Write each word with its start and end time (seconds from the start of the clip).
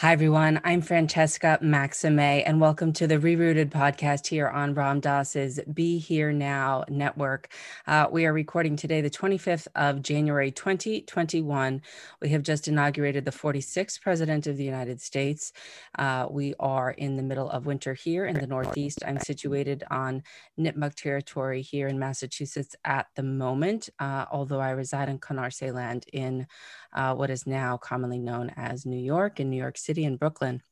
Hi, 0.00 0.12
everyone. 0.12 0.60
I'm 0.62 0.82
Francesca 0.82 1.58
Maxime, 1.62 2.18
and 2.18 2.60
welcome 2.60 2.92
to 2.92 3.06
the 3.06 3.16
Rerooted 3.16 3.70
podcast 3.70 4.26
here 4.26 4.46
on 4.46 4.74
Ram 4.74 5.00
Dass's 5.00 5.58
Be 5.72 5.96
Here 5.96 6.32
Now 6.32 6.84
network. 6.90 7.48
Uh, 7.86 8.06
we 8.12 8.26
are 8.26 8.32
recording 8.34 8.76
today, 8.76 9.00
the 9.00 9.08
25th 9.08 9.68
of 9.74 10.02
January, 10.02 10.50
2021. 10.50 11.80
We 12.20 12.28
have 12.28 12.42
just 12.42 12.68
inaugurated 12.68 13.24
the 13.24 13.30
46th 13.30 14.02
President 14.02 14.46
of 14.46 14.58
the 14.58 14.64
United 14.64 15.00
States. 15.00 15.54
Uh, 15.98 16.26
we 16.28 16.52
are 16.60 16.90
in 16.90 17.16
the 17.16 17.22
middle 17.22 17.48
of 17.48 17.64
winter 17.64 17.94
here 17.94 18.26
in 18.26 18.38
the 18.38 18.46
Northeast. 18.46 18.98
I'm 19.06 19.18
situated 19.20 19.82
on 19.90 20.24
Nipmuc 20.60 20.94
territory 20.94 21.62
here 21.62 21.88
in 21.88 21.98
Massachusetts 21.98 22.76
at 22.84 23.06
the 23.14 23.22
moment, 23.22 23.88
uh, 23.98 24.26
although 24.30 24.60
I 24.60 24.72
reside 24.72 25.08
in 25.08 25.20
Canarsie 25.20 25.72
land 25.72 26.04
in 26.12 26.48
uh, 26.92 27.14
what 27.14 27.30
is 27.30 27.46
now 27.46 27.78
commonly 27.78 28.18
known 28.18 28.50
as 28.56 28.84
New 28.84 29.00
York 29.00 29.40
and 29.40 29.48
New 29.48 29.56
York 29.56 29.78
City 29.78 29.85
and 29.88 30.18
Brooklyn. 30.18 30.62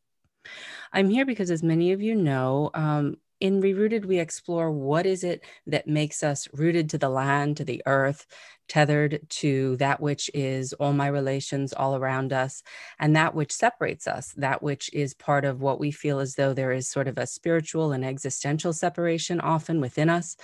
I'm 0.93 1.09
here 1.09 1.25
because, 1.25 1.51
as 1.51 1.63
many 1.63 1.93
of 1.93 2.03
you 2.03 2.15
know, 2.15 2.71
um, 2.75 3.17
in 3.41 3.61
Rerooted, 3.61 4.05
we 4.05 4.21
explore 4.21 4.71
what 4.71 5.07
is 5.07 5.25
it 5.25 5.45
that 5.67 5.87
makes 5.87 6.23
us 6.23 6.49
rooted 6.53 6.91
to 6.91 6.99
the 6.99 7.09
land, 7.09 7.57
to 7.59 7.65
the 7.65 7.83
earth, 7.85 8.27
tethered 8.69 9.21
to 9.29 9.77
that 9.77 10.01
which 10.01 10.31
is 10.33 10.73
all 10.75 10.93
my 10.93 11.09
relations 11.09 11.73
all 11.73 11.97
around 11.97 12.33
us, 12.33 12.63
and 12.99 13.17
that 13.17 13.35
which 13.35 13.53
separates 13.53 14.07
us, 14.07 14.33
that 14.37 14.63
which 14.63 14.89
is 14.95 15.15
part 15.15 15.45
of 15.45 15.61
what 15.61 15.79
we 15.79 15.91
feel 15.91 16.21
as 16.21 16.37
though 16.37 16.55
there 16.55 16.73
is 16.73 16.89
sort 16.89 17.09
of 17.09 17.19
a 17.19 17.27
spiritual 17.27 17.93
and 17.93 18.05
existential 18.05 18.73
separation 18.73 19.41
often 19.41 19.81
within 19.81 20.09
us, 20.09 20.37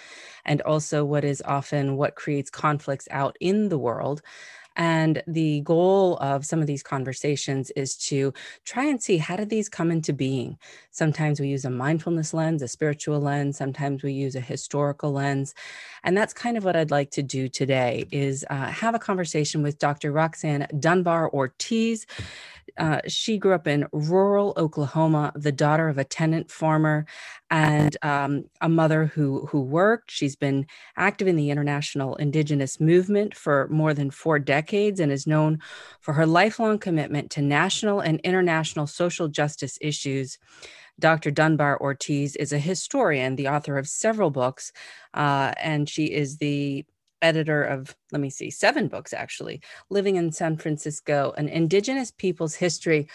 and 0.45 0.60
also 0.62 1.05
what 1.05 1.24
is 1.24 1.43
often 1.46 1.96
what 1.96 2.16
creates 2.16 2.51
conflicts 2.51 3.09
out 3.10 3.37
in 3.41 3.68
the 3.68 3.79
world. 3.79 4.21
And 4.77 5.23
the 5.27 5.60
goal 5.62 6.16
of 6.19 6.47
some 6.47 6.60
of 6.60 6.66
these 6.66 6.83
conversations 6.83 7.70
is 7.73 7.97
to 8.09 8.33
try 8.65 8.84
and 8.84 9.02
see 9.02 9.18
how 9.18 9.37
did 9.37 9.51
these 9.51 9.68
come 9.68 9.90
into 9.90 10.12
being. 10.12 10.59
Sometimes 10.90 11.40
we 11.40 11.49
use 11.49 11.65
a 11.65 11.71
mindfulness 11.71 12.32
lens, 12.32 12.62
a 12.62 12.68
spiritual 12.68 13.21
lens, 13.21 13.59
sometimes 13.59 14.02
we 14.02 14.12
use 14.12 14.37
a 14.37 14.40
historical 14.40 15.12
lens. 15.12 15.54
And 16.04 16.16
that's 16.16 16.32
kind 16.32 16.57
of 16.57 16.65
what 16.65 16.77
I'd 16.77 16.90
like 16.90 17.10
to 17.12 17.23
do 17.23 17.49
today 17.49 18.07
is 18.10 18.45
uh, 18.51 18.66
have 18.66 18.95
a 18.95 18.99
conversation 18.99 19.62
with 19.62 19.79
Dr. 19.79 20.12
Roxanne 20.12 20.66
Dunbar 20.79 21.30
Ortiz. 21.30 22.07
Uh, 22.79 23.01
she 23.07 23.37
grew 23.38 23.52
up 23.55 23.66
in 23.66 23.87
rural 23.93 24.55
Oklahoma, 24.57 25.32
the 25.34 25.52
daughter 25.52 25.88
of 25.88 25.99
a 25.99 26.05
tenant 26.05 26.51
farmer 26.51 27.07
and 27.51 27.96
um, 28.02 28.45
a 28.60 28.68
mother 28.68 29.06
who 29.06 29.46
who 29.46 29.60
worked. 29.60 30.10
She's 30.10 30.37
been 30.37 30.66
active 30.96 31.29
in 31.29 31.37
the 31.37 31.51
international 31.51 32.16
indigenous 32.16 32.80
movement 32.80 33.37
for 33.37 33.68
more 33.68 33.93
than 33.93 34.10
four 34.10 34.38
decades 34.38 35.01
and 35.01 35.10
is 35.10 35.26
known 35.26 35.59
for 36.01 36.15
her 36.15 36.26
lifelong 36.26 36.78
commitment 36.78 37.30
to 37.32 37.43
national 37.43 38.01
and 38.01 38.21
international 38.21 38.87
social 38.87 39.28
justice 39.28 39.78
issues. 39.80 40.38
Dr. 40.98 41.30
Dunbar 41.30 41.80
Ortiz 41.80 42.37
is 42.37 42.52
a 42.52 42.59
historian, 42.59 43.37
the 43.37 43.48
author 43.48 43.78
of 43.78 43.88
several 43.88 44.30
books, 44.30 44.71
uh, 45.15 45.52
and 45.56 45.88
she 45.88 46.04
is 46.04 46.37
the 46.37 46.84
editor 47.23 47.62
of, 47.62 47.95
let 48.12 48.21
me 48.21 48.30
see, 48.30 48.51
seven 48.51 48.88
books 48.88 49.12
actually, 49.12 49.60
Living 49.88 50.16
in 50.16 50.32
San 50.32 50.56
Francisco, 50.56 51.32
an 51.37 51.48
Indigenous 51.48 52.10
Peoples 52.10 52.54
History 52.54 53.09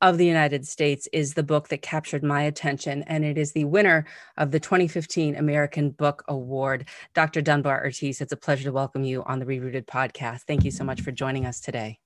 of 0.00 0.16
the 0.16 0.26
United 0.26 0.66
States 0.66 1.08
is 1.12 1.34
the 1.34 1.42
book 1.42 1.68
that 1.68 1.82
captured 1.82 2.22
my 2.22 2.42
attention, 2.42 3.02
and 3.04 3.24
it 3.24 3.36
is 3.36 3.52
the 3.52 3.64
winner 3.64 4.04
of 4.36 4.50
the 4.50 4.60
2015 4.60 5.34
American 5.34 5.90
Book 5.90 6.24
Award. 6.28 6.88
Dr. 7.14 7.42
Dunbar 7.42 7.82
Ortiz, 7.84 8.20
it's 8.20 8.32
a 8.32 8.36
pleasure 8.36 8.64
to 8.64 8.72
welcome 8.72 9.02
you 9.02 9.24
on 9.24 9.40
the 9.40 9.46
Rerooted 9.46 9.86
podcast. 9.86 10.42
Thank 10.42 10.64
you 10.64 10.70
so 10.70 10.84
much 10.84 11.00
for 11.00 11.10
joining 11.10 11.46
us 11.46 11.60
today. 11.60 11.98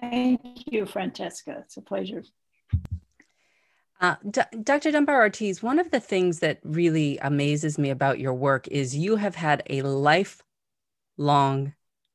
Thank 0.00 0.64
you, 0.66 0.84
Francesca. 0.84 1.58
It's 1.64 1.76
a 1.76 1.82
pleasure. 1.82 2.24
Uh, 4.00 4.16
D- 4.28 4.42
Dr. 4.62 4.90
Dunbar 4.90 5.22
Ortiz, 5.22 5.62
one 5.62 5.78
of 5.78 5.90
the 5.90 6.00
things 6.00 6.40
that 6.40 6.58
really 6.64 7.18
amazes 7.18 7.78
me 7.78 7.90
about 7.90 8.18
your 8.18 8.34
work 8.34 8.68
is 8.68 8.96
you 8.96 9.16
have 9.16 9.36
had 9.36 9.62
a 9.70 9.82
lifelong 9.82 11.72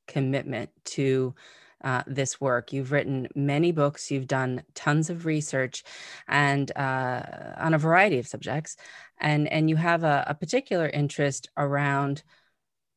commitment 0.07 0.69
to 0.83 1.33
uh, 1.83 2.03
this 2.07 2.39
work. 2.39 2.73
You've 2.73 2.91
written 2.91 3.27
many 3.35 3.71
books, 3.71 4.11
you've 4.11 4.27
done 4.27 4.63
tons 4.75 5.09
of 5.09 5.25
research, 5.25 5.83
and 6.27 6.71
uh, 6.77 7.23
on 7.57 7.73
a 7.73 7.77
variety 7.77 8.19
of 8.19 8.27
subjects, 8.27 8.77
and 9.19 9.47
and 9.47 9.69
you 9.69 9.75
have 9.75 10.03
a, 10.03 10.25
a 10.27 10.33
particular 10.33 10.87
interest 10.87 11.49
around 11.57 12.23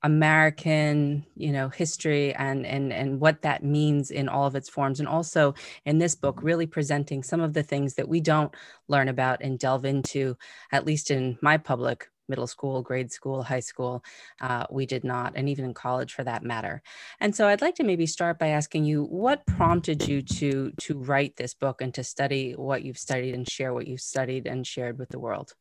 American, 0.03 1.25
you 1.35 1.51
know, 1.51 1.71
history 1.71 2.35
and 2.35 2.67
and 2.67 2.93
and 2.93 3.21
what 3.21 3.43
that 3.43 3.65
means 3.65 4.11
in 4.11 4.29
all 4.29 4.47
of 4.47 4.55
its 4.55 4.69
forms, 4.69 5.01
and 5.01 5.09
also 5.09 5.55
in 5.87 5.99
this 5.99 6.15
book, 6.15 6.43
really 6.43 6.67
presenting 6.67 7.23
some 7.23 7.41
of 7.41 7.55
the 7.55 7.63
things 7.63 7.95
that 7.95 8.09
we 8.09 8.21
don't 8.21 8.55
learn 8.89 9.09
about 9.09 9.43
and 9.43 9.59
delve 9.59 9.87
into, 9.87 10.37
at 10.73 10.85
least 10.85 11.11
in 11.11 11.39
my 11.41 11.57
public 11.57 12.09
middle 12.29 12.47
school, 12.47 12.83
grade 12.83 13.13
school, 13.13 13.43
high 13.43 13.61
school. 13.61 14.05
Uh, 14.41 14.67
we 14.71 14.87
did 14.87 15.05
not, 15.05 15.33
and 15.37 15.49
even 15.49 15.65
in 15.65 15.75
college 15.75 16.13
for 16.13 16.25
that 16.25 16.43
matter. 16.43 16.83
And 17.21 17.35
so, 17.35 17.49
I'd 17.49 17.63
like 17.63 17.77
to 17.77 17.85
maybe 17.85 18.07
start 18.07 18.39
by 18.39 18.49
asking 18.49 18.85
you, 18.85 19.05
what 19.05 19.47
prompted 19.47 20.07
you 20.09 20.23
to 20.23 20.71
to 20.71 20.99
write 20.99 21.37
this 21.37 21.55
book 21.55 21.81
and 21.81 21.93
to 21.95 22.05
study 22.05 22.53
what 22.53 22.83
you've 22.83 22.99
studied 22.99 23.35
and 23.35 23.49
share 23.49 23.73
what 23.73 23.87
you've 23.87 24.01
studied 24.01 24.47
and 24.47 24.67
shared 24.67 24.99
with 24.99 25.09
the 25.09 25.19
world. 25.19 25.55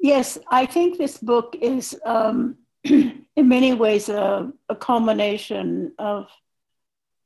Yes, 0.00 0.38
I 0.48 0.66
think 0.66 0.96
this 0.96 1.18
book 1.18 1.56
is 1.60 1.98
um, 2.04 2.56
in 2.84 3.26
many 3.36 3.74
ways 3.74 4.08
a, 4.08 4.52
a, 4.68 4.76
culmination 4.76 5.92
of 5.98 6.28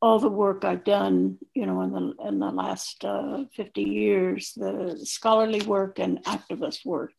all 0.02 0.18
the 0.18 0.28
work 0.28 0.64
I've 0.64 0.82
done, 0.82 1.38
you 1.54 1.64
know, 1.64 1.80
in 1.82 1.92
the 1.92 2.14
in 2.26 2.40
the 2.40 2.50
last 2.50 3.04
uh, 3.04 3.44
50 3.54 3.82
years, 3.82 4.52
the 4.56 4.98
scholarly 5.04 5.62
work 5.62 6.00
and 6.00 6.22
activist 6.24 6.84
work. 6.84 7.12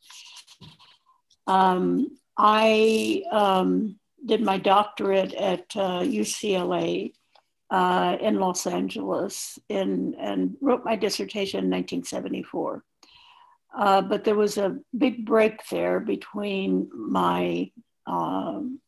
Um, 1.48 2.18
I 2.38 3.24
um, 3.32 3.98
did 4.26 4.42
my 4.42 4.58
doctorate 4.58 5.34
at 5.34 5.66
uh, 5.78 6.02
UCLA 6.02 7.14
uh, 7.70 8.18
in 8.20 8.40
Los 8.40 8.68
Angeles 8.68 9.58
in, 9.70 10.16
and 10.20 10.58
wrote 10.60 10.84
my 10.84 10.98
dissertation 10.98 11.60
in 11.60 11.70
1974. 11.70 12.84
Uh, 13.76 14.02
but 14.02 14.26
there 14.26 14.36
was 14.36 14.58
a 14.58 14.78
big 14.96 15.26
break 15.26 15.66
there 15.70 16.02
between 16.02 16.90
my 16.94 17.72
um, 18.06 18.80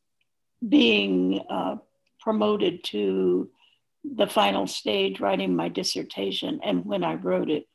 being 0.67 1.41
uh, 1.49 1.77
promoted 2.19 2.83
to 2.83 3.49
the 4.15 4.27
final 4.27 4.67
stage, 4.67 5.19
writing 5.19 5.55
my 5.55 5.69
dissertation, 5.69 6.59
and 6.63 6.85
when 6.85 7.03
I 7.03 7.15
wrote 7.15 7.49
it. 7.49 7.67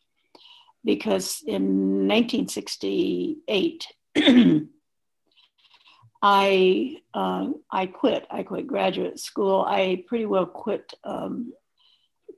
Because 0.84 1.42
in 1.46 2.08
1968, 2.08 3.86
I 6.22 6.96
uh, 7.14 7.48
I 7.70 7.86
quit. 7.86 8.26
I 8.30 8.42
quit 8.42 8.66
graduate 8.66 9.18
school. 9.18 9.64
I 9.66 10.04
pretty 10.06 10.26
well 10.26 10.46
quit 10.46 10.92
um, 11.04 11.52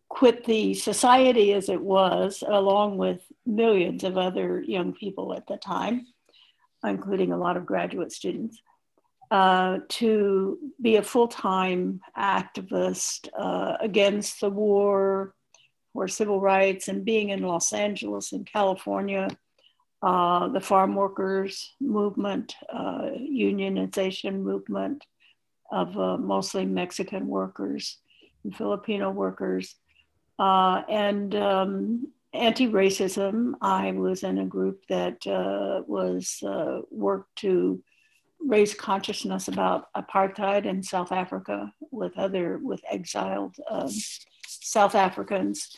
quit 0.09 0.45
the 0.45 0.75
society 0.75 1.53
as 1.53 1.69
it 1.69 1.81
was, 1.81 2.45
along 2.47 2.99
with 2.99 3.21
millions 3.47 4.05
of 4.05 4.19
other 4.19 4.61
young 4.61 4.93
people 4.93 5.35
at 5.35 5.47
the 5.47 5.57
time, 5.57 6.07
including 6.85 7.33
a 7.33 7.39
lot 7.39 7.57
of 7.57 7.65
graduate 7.65 8.13
students, 8.13 8.61
uh, 9.33 9.79
to 9.89 10.59
be 10.83 10.97
a 10.97 11.03
full 11.03 11.27
time 11.27 12.03
activist 12.19 13.31
uh, 13.35 13.79
against 13.81 14.43
the 14.43 14.51
war 14.51 15.35
for 15.95 16.07
civil 16.07 16.39
rights 16.39 16.89
and 16.89 17.03
being 17.03 17.31
in 17.31 17.43
Los 17.43 17.73
Angeles 17.73 18.33
in 18.33 18.45
California. 18.45 19.29
Uh, 20.03 20.49
the 20.49 20.61
farm 20.61 20.95
workers 20.95 21.75
movement, 21.81 22.55
uh, 22.71 23.09
unionization 23.19 24.43
movement 24.43 25.03
of 25.71 25.97
uh, 25.99 26.19
mostly 26.19 26.67
Mexican 26.67 27.27
workers 27.27 28.01
and 28.45 28.55
Filipino 28.55 29.11
workers, 29.11 29.77
and 30.39 31.35
um, 31.37 32.07
anti-racism. 32.35 33.55
I 33.63 33.93
was 33.93 34.25
in 34.25 34.37
a 34.37 34.45
group 34.45 34.83
that 34.91 35.25
was 35.87 36.43
worked 36.91 37.37
to 37.37 37.83
raise 38.47 38.75
consciousness 38.75 39.49
about 39.49 39.93
apartheid 39.95 40.65
in 40.65 40.83
South 40.83 41.13
Africa 41.13 41.73
with 41.91 42.17
other 42.19 42.59
with 42.63 42.81
exiled 42.91 43.57
um, 43.71 43.91
South 44.47 44.95
Africans. 44.95 45.77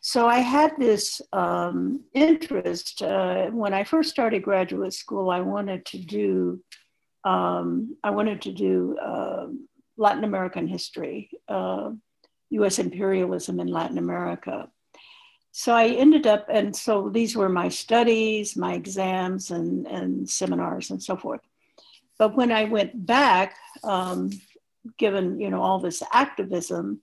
So 0.00 0.26
I 0.26 0.38
had 0.38 0.72
this 0.78 1.20
um, 1.32 2.04
interest 2.14 3.02
uh, 3.02 3.46
when 3.46 3.74
I 3.74 3.84
first 3.84 4.10
started 4.10 4.42
graduate 4.42 4.92
school. 4.92 5.30
I 5.30 5.40
wanted 5.40 5.84
to 5.86 5.98
do 5.98 6.62
um, 7.24 7.96
I 8.04 8.10
wanted 8.10 8.42
to 8.42 8.52
do 8.52 8.96
uh, 8.98 9.46
Latin 9.96 10.24
American 10.24 10.68
history, 10.68 11.30
U.S. 11.48 12.78
Uh, 12.78 12.82
imperialism 12.82 13.58
in 13.60 13.68
Latin 13.68 13.98
America 13.98 14.68
so 15.58 15.72
I 15.72 15.86
ended 15.86 16.26
up, 16.26 16.48
and 16.50 16.76
so 16.76 17.08
these 17.08 17.34
were 17.34 17.48
my 17.48 17.70
studies, 17.70 18.58
my 18.58 18.74
exams, 18.74 19.50
and, 19.50 19.86
and 19.86 20.28
seminars, 20.28 20.90
and 20.90 21.02
so 21.02 21.16
forth. 21.16 21.40
But 22.18 22.36
when 22.36 22.50
I 22.50 22.64
went 22.64 23.06
back, 23.06 23.56
um, 23.84 24.30
given 24.98 25.40
you 25.40 25.50
know 25.50 25.60
all 25.60 25.78
this 25.78 26.02
activism, 26.12 27.02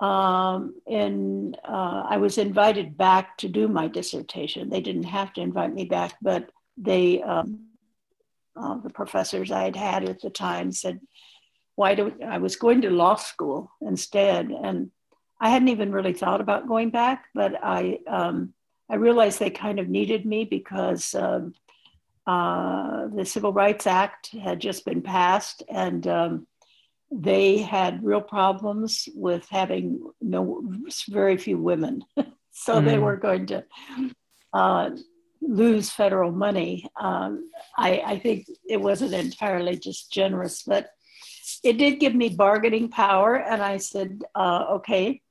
um, 0.00 0.74
and 0.86 1.56
uh, 1.64 2.04
I 2.08 2.18
was 2.18 2.38
invited 2.38 2.96
back 2.96 3.36
to 3.38 3.48
do 3.48 3.68
my 3.68 3.88
dissertation. 3.88 4.68
They 4.68 4.80
didn't 4.80 5.04
have 5.04 5.32
to 5.34 5.40
invite 5.40 5.74
me 5.74 5.84
back, 5.86 6.14
but 6.22 6.50
they, 6.76 7.20
um, 7.22 7.66
uh, 8.54 8.78
the 8.78 8.90
professors 8.90 9.50
I 9.50 9.64
had 9.64 9.76
had 9.76 10.08
at 10.08 10.20
the 10.20 10.30
time 10.30 10.70
said, 10.70 11.00
why 11.74 11.94
do 11.94 12.12
I 12.24 12.38
was 12.38 12.56
going 12.56 12.82
to 12.82 12.90
law 12.90 13.14
school 13.14 13.70
instead, 13.80 14.50
and 14.50 14.90
I 15.40 15.50
hadn't 15.50 15.68
even 15.68 15.92
really 15.92 16.12
thought 16.12 16.40
about 16.40 16.66
going 16.66 16.90
back, 16.90 17.26
but 17.34 17.54
I 17.62 18.00
um, 18.08 18.52
I 18.90 18.96
realized 18.96 19.38
they 19.38 19.50
kind 19.50 19.78
of 19.78 19.88
needed 19.88 20.26
me 20.26 20.44
because 20.44 21.14
um, 21.14 21.54
uh, 22.28 23.06
the 23.08 23.24
Civil 23.24 23.54
Rights 23.54 23.86
Act 23.86 24.32
had 24.36 24.60
just 24.60 24.84
been 24.84 25.00
passed, 25.00 25.62
and 25.66 26.06
um, 26.06 26.46
they 27.10 27.56
had 27.56 28.04
real 28.04 28.20
problems 28.20 29.08
with 29.14 29.48
having 29.48 30.02
no 30.20 30.62
very 31.08 31.38
few 31.38 31.56
women, 31.56 32.04
so 32.50 32.74
mm. 32.74 32.84
they 32.84 32.98
were 32.98 33.16
going 33.16 33.46
to 33.46 33.64
uh, 34.52 34.90
lose 35.40 35.88
federal 35.90 36.30
money. 36.30 36.86
Um, 37.00 37.50
I, 37.78 38.02
I 38.04 38.18
think 38.18 38.46
it 38.68 38.82
wasn't 38.82 39.14
entirely 39.14 39.78
just 39.78 40.12
generous, 40.12 40.64
but 40.64 40.90
it 41.64 41.78
did 41.78 41.98
give 41.98 42.14
me 42.14 42.28
bargaining 42.28 42.90
power, 42.90 43.36
and 43.36 43.62
I 43.62 43.78
said, 43.78 44.20
uh, 44.34 44.66
okay 44.72 45.22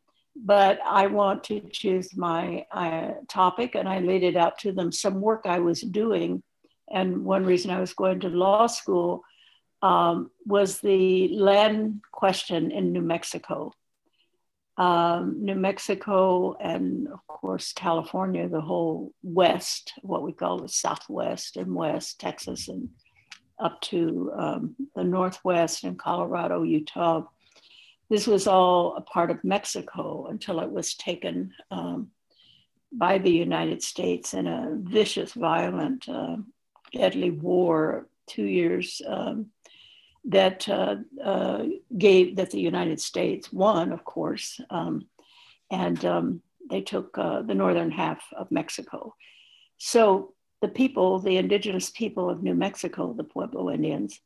but 0.46 0.80
I 0.86 1.08
want 1.08 1.44
to 1.46 1.60
choose 1.72 2.16
my 2.16 2.64
uh, 2.72 3.14
topic, 3.28 3.74
and 3.74 3.90
I 3.90 4.00
laid 4.00 4.22
it 4.22 4.36
out 4.36 4.60
to 4.60 4.72
them 4.72 4.92
some 4.92 5.20
work 5.20 5.46
I 5.46 5.58
was 5.58 5.82
doing. 5.82 6.44
And 6.92 7.26
one 7.26 7.46
reason 7.46 7.72
I 7.72 7.80
was 7.80 7.94
going 7.94 8.22
to 8.22 8.30
law 8.30 8.68
school 8.68 9.24
um, 9.82 10.32
was 10.46 10.80
the 10.80 11.28
land 11.30 12.02
question 12.12 12.72
in 12.72 12.92
New 12.92 13.02
Mexico. 13.02 13.74
Um, 14.78 15.44
New 15.44 15.56
Mexico 15.56 16.56
and, 16.60 17.08
of 17.08 17.26
course, 17.28 17.74
California, 17.74 18.48
the 18.48 18.62
whole 18.62 19.12
West, 19.24 19.94
what 20.02 20.22
we 20.22 20.32
call 20.32 20.60
the 20.60 20.70
Southwest 20.70 21.58
and 21.58 21.74
West, 21.74 22.20
Texas, 22.20 22.68
and 22.68 22.90
up 23.60 23.82
to 23.82 24.32
um, 24.38 24.76
the 24.96 25.04
Northwest 25.04 25.84
and 25.84 25.98
Colorado, 25.98 26.62
Utah 26.62 27.24
this 28.10 28.28
was 28.28 28.48
all 28.48 28.96
a 28.96 29.02
part 29.02 29.32
of 29.32 29.44
Mexico 29.44 30.28
until 30.30 30.60
it 30.60 30.72
was 30.72 30.96
taken 30.96 31.54
um, 31.72 32.12
by 32.92 33.18
the 33.18 33.32
United 33.32 33.84
States 33.84 34.34
in 34.34 34.48
a 34.48 34.70
vicious, 34.76 35.34
violent, 35.34 36.08
uh, 36.08 36.38
deadly 36.92 37.32
war, 37.32 38.08
two 38.28 38.46
years 38.46 39.02
um, 39.08 39.48
that 40.26 40.68
uh, 40.68 40.96
uh, 41.24 41.64
gave 41.98 42.36
that 42.36 42.52
the 42.52 42.60
United 42.60 43.00
States 43.00 43.52
won, 43.52 43.92
of 43.92 44.04
course, 44.04 44.60
um, 44.70 45.08
and 45.72 46.04
um, 46.06 46.42
they 46.70 46.82
took 46.82 47.18
uh, 47.18 47.42
the 47.42 47.56
northern 47.56 47.92
half 47.92 48.22
of 48.36 48.52
Mexico. 48.52 49.16
So 49.78 50.34
the 50.62 50.68
people, 50.68 51.20
the 51.20 51.38
indigenous 51.38 51.90
people 51.90 52.30
of 52.30 52.44
New 52.44 52.56
Mexico, 52.56 53.14
the 53.14 53.24
Pueblo 53.24 53.70
Indians, 53.70 54.20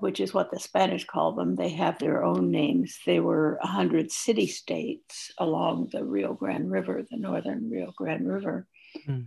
which 0.00 0.20
is 0.20 0.34
what 0.34 0.50
the 0.50 0.58
Spanish 0.58 1.04
call 1.04 1.32
them. 1.32 1.56
They 1.56 1.70
have 1.70 1.98
their 1.98 2.24
own 2.24 2.50
names. 2.50 2.98
They 3.06 3.20
were 3.20 3.58
100 3.62 4.10
city 4.10 4.46
states 4.46 5.32
along 5.38 5.90
the 5.92 6.04
Rio 6.04 6.34
Grande 6.34 6.70
River, 6.70 7.04
the 7.10 7.16
northern 7.16 7.70
Rio 7.70 7.92
Grande 7.96 8.28
River, 8.28 8.66
mm. 9.08 9.26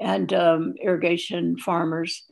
And 0.00 0.32
um, 0.32 0.74
irrigation 0.80 1.56
farmers. 1.56 2.24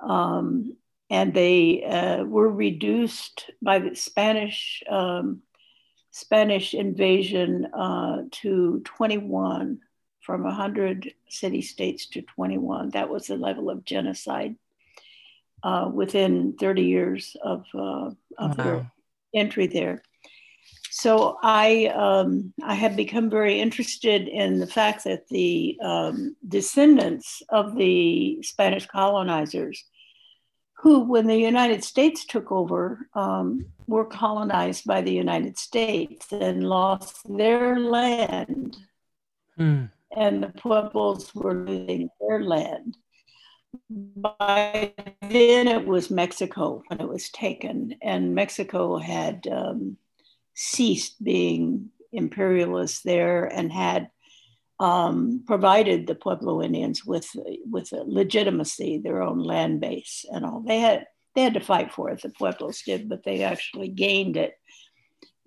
Um, 0.00 0.76
and 1.10 1.34
they 1.34 1.84
uh, 1.84 2.24
were 2.24 2.48
reduced 2.48 3.50
by 3.62 3.78
the 3.78 3.94
Spanish 3.94 4.82
um, 4.88 5.42
Spanish 6.10 6.74
invasion 6.74 7.66
uh, 7.74 8.22
to 8.30 8.80
21 8.84 9.80
from 10.20 10.44
100 10.44 11.12
city 11.28 11.60
states 11.60 12.06
to 12.06 12.22
21. 12.22 12.90
That 12.90 13.10
was 13.10 13.26
the 13.26 13.36
level 13.36 13.68
of 13.68 13.84
genocide 13.84 14.54
uh, 15.64 15.90
within 15.92 16.54
30 16.58 16.82
years 16.82 17.36
of, 17.42 17.64
uh, 17.74 18.10
of 18.10 18.16
wow. 18.38 18.52
their 18.54 18.92
entry 19.34 19.66
there. 19.66 20.02
So 20.96 21.38
I, 21.42 21.86
um, 21.86 22.54
I 22.62 22.74
have 22.74 22.94
become 22.94 23.28
very 23.28 23.60
interested 23.60 24.28
in 24.28 24.60
the 24.60 24.66
fact 24.68 25.02
that 25.02 25.26
the 25.28 25.76
um, 25.82 26.36
descendants 26.46 27.42
of 27.48 27.74
the 27.74 28.40
Spanish 28.42 28.86
colonizers, 28.86 29.84
who, 30.74 31.00
when 31.00 31.26
the 31.26 31.36
United 31.36 31.82
States 31.82 32.24
took 32.24 32.52
over, 32.52 33.08
um, 33.14 33.66
were 33.88 34.04
colonized 34.04 34.84
by 34.84 35.00
the 35.00 35.12
United 35.12 35.58
States 35.58 36.30
and 36.30 36.62
lost 36.62 37.22
their 37.28 37.80
land. 37.80 38.76
Mm. 39.58 39.90
And 40.16 40.44
the 40.44 40.50
Pueblos 40.50 41.34
were 41.34 41.54
losing 41.54 42.08
their 42.20 42.44
land 42.44 42.96
by 43.90 44.94
then 45.22 45.66
it 45.66 45.84
was 45.84 46.08
Mexico 46.08 46.84
when 46.86 47.00
it 47.00 47.08
was 47.08 47.30
taken, 47.30 47.96
and 48.00 48.32
Mexico 48.32 48.98
had 48.98 49.48
um, 49.50 49.96
ceased 50.54 51.22
being 51.22 51.90
imperialist 52.12 53.04
there 53.04 53.44
and 53.44 53.72
had 53.72 54.08
um, 54.80 55.42
provided 55.46 56.06
the 56.06 56.14
Pueblo 56.14 56.62
Indians 56.62 57.04
with 57.04 57.28
with 57.70 57.92
legitimacy, 57.92 58.98
their 58.98 59.22
own 59.22 59.38
land 59.38 59.80
base 59.80 60.24
and 60.30 60.44
all. 60.44 60.60
They 60.60 60.80
had 60.80 61.06
they 61.34 61.42
had 61.42 61.54
to 61.54 61.60
fight 61.60 61.92
for 61.92 62.10
it. 62.10 62.22
The 62.22 62.30
Pueblos 62.30 62.82
did, 62.82 63.08
but 63.08 63.24
they 63.24 63.42
actually 63.42 63.88
gained 63.88 64.36
it. 64.36 64.54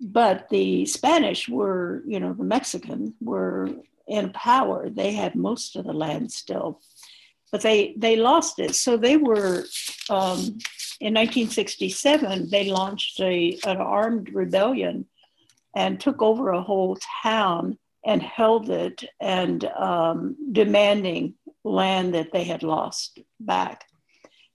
But 0.00 0.48
the 0.48 0.86
Spanish 0.86 1.48
were, 1.48 2.02
you 2.06 2.20
know, 2.20 2.32
the 2.32 2.44
Mexicans 2.44 3.12
were 3.20 3.70
in 4.06 4.30
power. 4.30 4.88
They 4.88 5.12
had 5.12 5.34
most 5.34 5.76
of 5.76 5.84
the 5.84 5.92
land 5.92 6.30
still 6.32 6.80
but 7.50 7.62
they 7.62 7.94
they 7.96 8.16
lost 8.16 8.58
it. 8.58 8.74
So 8.74 8.96
they 8.96 9.16
were 9.16 9.64
um, 10.10 10.58
in 11.00 11.14
1967 11.14 12.50
they 12.50 12.70
launched 12.70 13.20
a 13.20 13.58
an 13.66 13.76
armed 13.76 14.34
rebellion 14.34 15.06
and 15.74 16.00
took 16.00 16.22
over 16.22 16.50
a 16.50 16.62
whole 16.62 16.98
town 17.22 17.78
and 18.04 18.22
held 18.22 18.70
it 18.70 19.04
and 19.20 19.64
um, 19.64 20.36
demanding 20.52 21.34
land 21.64 22.14
that 22.14 22.32
they 22.32 22.44
had 22.44 22.62
lost 22.62 23.18
back. 23.38 23.84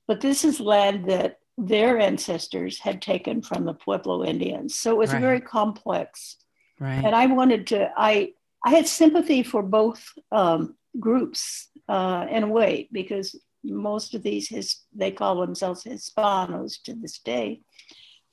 But 0.07 0.21
this 0.21 0.43
is 0.43 0.59
land 0.59 1.09
that 1.09 1.37
their 1.57 1.99
ancestors 1.99 2.79
had 2.79 3.01
taken 3.01 3.41
from 3.41 3.65
the 3.65 3.73
Pueblo 3.73 4.23
Indians. 4.23 4.75
So 4.75 4.91
it 4.91 4.97
was 4.97 5.13
right. 5.13 5.21
very 5.21 5.41
complex. 5.41 6.37
Right. 6.79 7.03
And 7.03 7.15
I 7.15 7.27
wanted 7.27 7.67
to, 7.67 7.91
I, 7.95 8.33
I 8.65 8.71
had 8.71 8.87
sympathy 8.87 9.43
for 9.43 9.61
both 9.61 10.03
um, 10.31 10.75
groups 10.99 11.69
uh, 11.87 12.25
in 12.29 12.43
a 12.43 12.47
way, 12.47 12.87
because 12.91 13.39
most 13.63 14.13
of 14.13 14.23
these, 14.23 14.49
his, 14.49 14.77
they 14.93 15.11
call 15.11 15.39
themselves 15.39 15.83
Hispanos 15.83 16.81
to 16.83 16.93
this 16.93 17.19
day, 17.19 17.61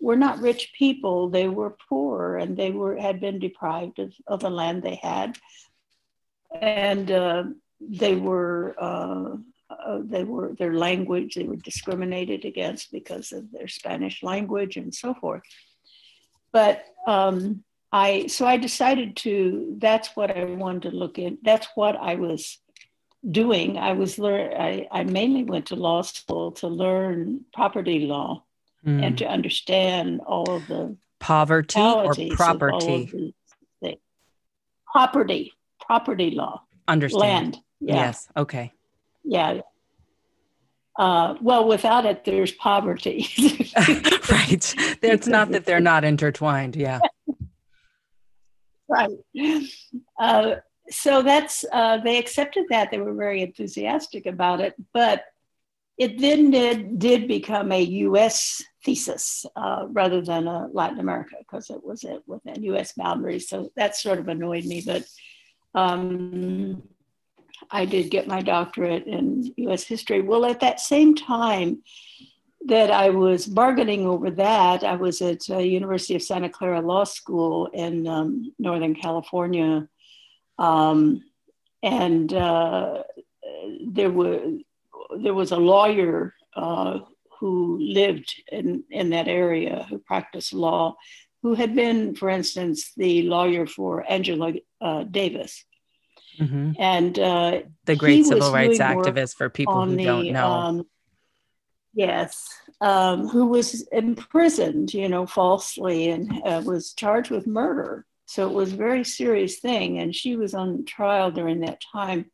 were 0.00 0.16
not 0.16 0.40
rich 0.40 0.72
people. 0.76 1.28
They 1.28 1.48
were 1.48 1.76
poor 1.88 2.36
and 2.36 2.56
they 2.56 2.70
were 2.70 2.96
had 2.96 3.20
been 3.20 3.38
deprived 3.38 3.98
of, 3.98 4.12
of 4.26 4.40
the 4.40 4.50
land 4.50 4.82
they 4.82 4.98
had. 5.02 5.38
And 6.60 7.10
uh, 7.10 7.44
they 7.80 8.14
were 8.14 8.74
uh, 8.78 9.36
uh, 9.70 10.00
they 10.04 10.24
were 10.24 10.54
their 10.58 10.74
language 10.74 11.34
they 11.34 11.44
were 11.44 11.56
discriminated 11.56 12.44
against 12.44 12.90
because 12.92 13.32
of 13.32 13.50
their 13.52 13.68
spanish 13.68 14.22
language 14.22 14.76
and 14.76 14.94
so 14.94 15.14
forth 15.14 15.42
but 16.52 16.84
um, 17.06 17.62
i 17.92 18.26
so 18.26 18.46
i 18.46 18.56
decided 18.56 19.16
to 19.16 19.74
that's 19.78 20.14
what 20.14 20.36
i 20.36 20.44
wanted 20.44 20.90
to 20.90 20.96
look 20.96 21.18
in 21.18 21.38
that's 21.42 21.68
what 21.74 21.96
i 21.96 22.14
was 22.14 22.58
doing, 23.28 23.78
I 23.78 23.92
was 23.92 24.18
learn. 24.18 24.52
I, 24.58 24.86
I 24.90 25.04
mainly 25.04 25.44
went 25.44 25.66
to 25.66 25.76
law 25.76 26.02
school 26.02 26.52
to 26.52 26.68
learn 26.68 27.44
property 27.52 28.00
law 28.00 28.44
mm. 28.86 29.04
and 29.04 29.18
to 29.18 29.26
understand 29.26 30.20
all 30.20 30.50
of 30.50 30.66
the 30.66 30.96
poverty 31.18 31.78
or 31.78 32.14
property. 32.34 33.34
Property, 34.92 35.52
property 35.80 36.30
law. 36.32 36.62
Understand. 36.88 37.20
Land. 37.20 37.58
Yeah. 37.78 37.94
Yes. 37.94 38.28
Okay. 38.36 38.72
Yeah. 39.22 39.60
Uh, 40.98 41.36
well, 41.40 41.68
without 41.68 42.04
it, 42.04 42.24
there's 42.24 42.50
poverty. 42.50 43.28
right. 44.30 44.74
It's 45.00 45.26
not 45.28 45.52
that 45.52 45.64
they're 45.64 45.78
not 45.78 46.02
intertwined. 46.02 46.74
Yeah. 46.74 46.98
Right. 48.90 49.10
Uh, 50.18 50.56
so 50.90 51.22
that's 51.22 51.64
uh, 51.72 51.98
they 51.98 52.18
accepted 52.18 52.66
that. 52.70 52.90
They 52.90 52.98
were 52.98 53.14
very 53.14 53.42
enthusiastic 53.42 54.26
about 54.26 54.60
it 54.60 54.74
but 54.92 55.24
it 56.00 56.18
then 56.18 56.50
did, 56.50 56.98
did 56.98 57.28
become 57.28 57.70
a 57.70 57.84
us 57.84 58.64
thesis 58.82 59.44
uh, 59.54 59.84
rather 59.90 60.22
than 60.22 60.46
a 60.48 60.66
latin 60.72 60.98
america 60.98 61.36
because 61.38 61.68
it 61.68 61.84
was 61.84 62.04
within 62.26 62.64
us 62.74 62.92
boundaries 62.96 63.48
so 63.48 63.70
that 63.76 63.94
sort 63.94 64.18
of 64.18 64.26
annoyed 64.28 64.64
me 64.64 64.82
but 64.84 65.04
um, 65.74 66.82
i 67.70 67.84
did 67.84 68.10
get 68.10 68.26
my 68.26 68.40
doctorate 68.40 69.06
in 69.06 69.52
us 69.58 69.84
history. 69.84 70.22
Well 70.22 70.46
at 70.46 70.60
that 70.60 70.80
same 70.80 71.14
time 71.14 71.82
that 72.66 72.90
I 72.90 73.10
was 73.10 73.46
bargaining 73.46 74.06
over 74.06 74.30
that. 74.32 74.84
I 74.84 74.96
was 74.96 75.22
at 75.22 75.48
uh, 75.48 75.58
University 75.58 76.14
of 76.14 76.22
Santa 76.22 76.48
Clara 76.48 76.80
Law 76.80 77.04
School 77.04 77.66
in 77.72 78.06
um, 78.06 78.52
Northern 78.58 78.94
California, 78.94 79.88
um, 80.58 81.22
and 81.82 82.32
uh, 82.32 83.02
there 83.86 84.10
was 84.10 84.60
there 85.18 85.34
was 85.34 85.52
a 85.52 85.56
lawyer 85.56 86.34
uh, 86.54 87.00
who 87.38 87.78
lived 87.80 88.42
in 88.52 88.84
in 88.90 89.10
that 89.10 89.28
area 89.28 89.86
who 89.88 89.98
practiced 89.98 90.52
law, 90.52 90.96
who 91.42 91.54
had 91.54 91.74
been, 91.74 92.14
for 92.14 92.28
instance, 92.28 92.92
the 92.96 93.22
lawyer 93.22 93.66
for 93.66 94.04
Angela 94.08 94.52
uh, 94.80 95.04
Davis. 95.04 95.64
Mm-hmm. 96.38 96.72
And 96.78 97.18
uh, 97.18 97.60
the 97.84 97.96
great 97.96 98.24
civil 98.24 98.52
rights 98.52 98.78
activist 98.78 99.36
for 99.36 99.48
people 99.50 99.84
who 99.84 99.96
the, 99.96 100.04
don't 100.04 100.32
know. 100.32 100.46
Um, 100.46 100.86
yes, 102.00 102.48
um, 102.80 103.28
who 103.28 103.46
was 103.46 103.86
imprisoned, 103.92 104.94
you 104.94 105.08
know, 105.08 105.26
falsely 105.26 106.08
and 106.08 106.32
uh, 106.46 106.62
was 106.64 106.94
charged 106.94 107.30
with 107.30 107.46
murder. 107.46 108.06
So 108.24 108.48
it 108.48 108.54
was 108.54 108.72
a 108.72 108.76
very 108.76 109.04
serious 109.04 109.58
thing. 109.58 109.98
And 109.98 110.16
she 110.16 110.34
was 110.36 110.54
on 110.54 110.86
trial 110.86 111.30
during 111.30 111.60
that 111.60 111.82
time. 111.92 112.30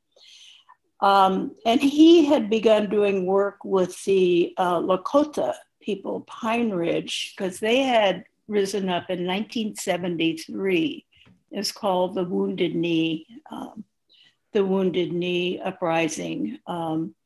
Um, 1.01 1.57
and 1.67 1.81
he 1.81 2.27
had 2.27 2.49
begun 2.49 2.89
doing 2.89 3.27
work 3.27 3.65
with 3.65 4.03
the 4.05 4.55
uh, 4.57 4.79
Lakota 4.79 5.55
people, 5.81 6.21
Pine 6.21 6.71
Ridge, 6.71 7.35
because 7.37 7.59
they 7.59 7.83
had 7.83 8.25
risen 8.47 8.89
up 8.89 9.11
in 9.11 9.27
1973. 9.27 11.05
It's 11.51 11.73
called 11.73 12.15
the 12.15 12.25
Wounded 12.25 12.77
Knee, 12.77 13.27
um, 13.51 13.85
the 14.53 14.65
Wounded 14.65 15.13
Knee 15.13 15.61
Uprising, 15.61 16.61
um, 16.69 17.17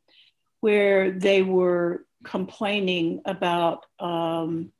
where 0.60 1.10
they 1.10 1.42
were 1.42 2.06
complaining 2.24 3.22
about 3.24 3.86
um, 3.98 4.72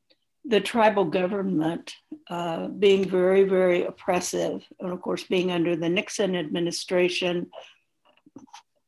the 0.45 0.61
tribal 0.61 1.05
government 1.05 1.95
uh, 2.29 2.69
being 2.69 3.09
very, 3.09 3.45
very 3.45 3.85
oppressive, 3.85 4.65
and 4.81 4.93
of 4.93 5.01
course, 5.01 5.25
being 5.25 5.51
under 5.51 5.77
the 5.77 5.89
Nixon 5.89 6.37
administration. 6.37 7.51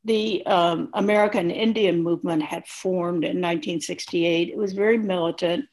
The 0.05 0.45
um, 0.45 0.89
American 0.93 1.49
Indian 1.49 2.03
movement 2.03 2.43
had 2.43 2.67
formed 2.67 3.23
in 3.23 3.39
1968. 3.39 4.49
It 4.49 4.57
was 4.57 4.73
very 4.73 4.97
militant 4.97 5.65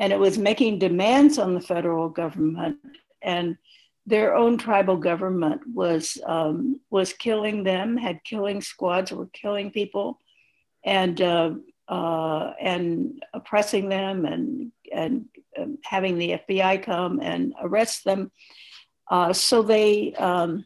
and 0.00 0.12
it 0.12 0.18
was 0.18 0.38
making 0.38 0.78
demands 0.78 1.38
on 1.38 1.54
the 1.54 1.60
federal 1.60 2.08
government 2.08 2.78
and 3.22 3.56
their 4.06 4.34
own 4.34 4.58
tribal 4.58 4.96
government 4.96 5.60
was 5.72 6.18
um, 6.26 6.80
was 6.90 7.12
killing 7.12 7.62
them 7.62 7.96
had 7.96 8.24
killing 8.24 8.60
squads 8.60 9.12
were 9.12 9.28
killing 9.32 9.70
people 9.70 10.18
and 10.84 11.20
uh, 11.20 11.52
uh, 11.90 12.52
and 12.60 13.22
oppressing 13.34 13.88
them 13.88 14.24
and 14.24 14.72
and 14.92 15.26
um, 15.58 15.78
having 15.84 16.16
the 16.16 16.40
FBI 16.48 16.82
come 16.82 17.20
and 17.20 17.52
arrest 17.60 18.04
them 18.04 18.30
uh, 19.10 19.32
so 19.32 19.62
they 19.62 20.14
um, 20.14 20.64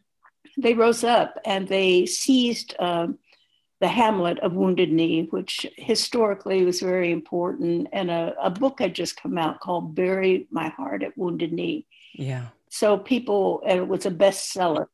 they 0.57 0.75
rose 0.75 1.02
up 1.02 1.38
and 1.45 1.66
they 1.66 2.07
seized 2.07 2.75
um, 2.78 3.19
the 3.81 3.88
Hamlet 3.88 4.38
of 4.40 4.54
Wounded 4.54 4.93
Knee, 4.93 5.26
which 5.31 5.66
historically 5.76 6.64
was 6.64 6.81
very 6.81 7.11
important. 7.11 7.88
And 7.93 8.11
a, 8.11 8.35
a 8.40 8.50
book 8.50 8.81
had 8.81 8.95
just 8.95 9.21
come 9.21 9.37
out 9.37 9.61
called 9.61 9.95
Bury 9.95 10.47
My 10.50 10.69
Heart 10.69 11.02
at 11.02 11.19
Wounded 11.19 11.52
Knee. 11.52 11.87
Yeah. 12.14 12.49
So 12.69 12.99
people, 12.99 13.62
and 13.66 13.81
it 13.81 13.88
was 13.88 14.07
a 14.07 14.11
bestseller. 14.11 14.87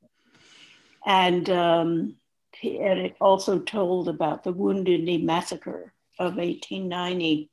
And, 1.06 1.48
um, 1.50 2.16
and 2.62 2.98
it 2.98 3.16
also 3.20 3.58
told 3.58 4.08
about 4.08 4.44
the 4.44 4.52
Wounded 4.52 5.02
Knee 5.02 5.18
Massacre 5.18 5.92
of 6.20 6.36
1890. 6.36 7.50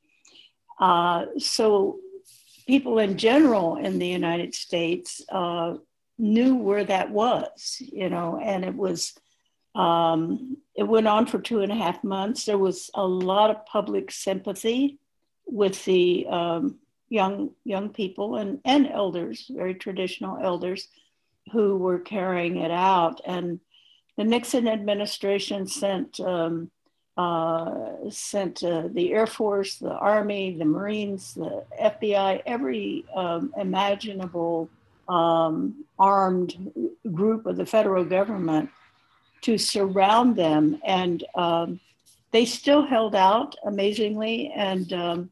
Uh, 0.78 1.24
so 1.38 1.98
people 2.66 2.98
in 2.98 3.16
general 3.16 3.76
in 3.76 3.98
the 3.98 4.06
United 4.06 4.54
States 4.54 5.22
uh, 5.30 5.74
knew 6.18 6.54
where 6.54 6.84
that 6.84 7.10
was, 7.10 7.80
you 7.80 8.08
know, 8.10 8.38
and 8.40 8.64
it 8.64 8.74
was 8.74 9.14
um, 9.74 10.56
it 10.74 10.82
went 10.82 11.06
on 11.06 11.26
for 11.26 11.38
two 11.38 11.60
and 11.60 11.72
a 11.72 11.76
half 11.76 12.02
months. 12.02 12.44
There 12.44 12.58
was 12.58 12.90
a 12.94 13.06
lot 13.06 13.50
of 13.50 13.64
public 13.66 14.10
sympathy 14.10 14.98
with 15.46 15.84
the 15.84 16.26
um, 16.28 16.78
young 17.08 17.50
young 17.64 17.90
people 17.90 18.36
and, 18.36 18.60
and 18.64 18.86
elders, 18.86 19.50
very 19.50 19.74
traditional 19.74 20.38
elders, 20.42 20.88
who 21.52 21.76
were 21.76 22.00
carrying 22.00 22.58
it 22.58 22.70
out. 22.70 23.20
And 23.24 23.60
the 24.16 24.24
Nixon 24.24 24.68
administration 24.68 25.66
sent 25.66 26.20
um, 26.20 26.70
sent 28.10 28.62
uh, 28.62 28.88
the 28.92 29.12
Air 29.12 29.26
Force, 29.26 29.76
the 29.76 29.92
Army, 29.92 30.56
the 30.56 30.64
Marines, 30.64 31.34
the 31.34 31.64
FBI, 31.80 32.42
every 32.46 33.04
um, 33.14 33.52
imaginable 33.56 34.70
um, 35.08 35.84
armed 35.98 36.70
group 37.12 37.46
of 37.46 37.56
the 37.56 37.66
federal 37.66 38.04
government 38.04 38.70
to 39.42 39.58
surround 39.58 40.36
them. 40.36 40.80
And 40.84 41.24
um, 41.34 41.80
they 42.30 42.44
still 42.44 42.86
held 42.86 43.14
out 43.14 43.56
amazingly. 43.64 44.52
And, 44.54 44.92
um, 44.92 45.30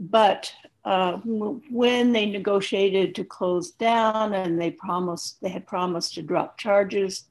but 0.00 0.52
uh, 0.84 1.18
when 1.18 2.12
they 2.12 2.26
negotiated 2.26 3.14
to 3.14 3.24
close 3.24 3.72
down 3.72 4.34
and 4.34 4.60
they 4.60 4.70
promised, 4.70 5.40
they 5.40 5.48
had 5.48 5.66
promised 5.66 6.14
to 6.14 6.22
drop 6.22 6.58
charges, 6.58 7.24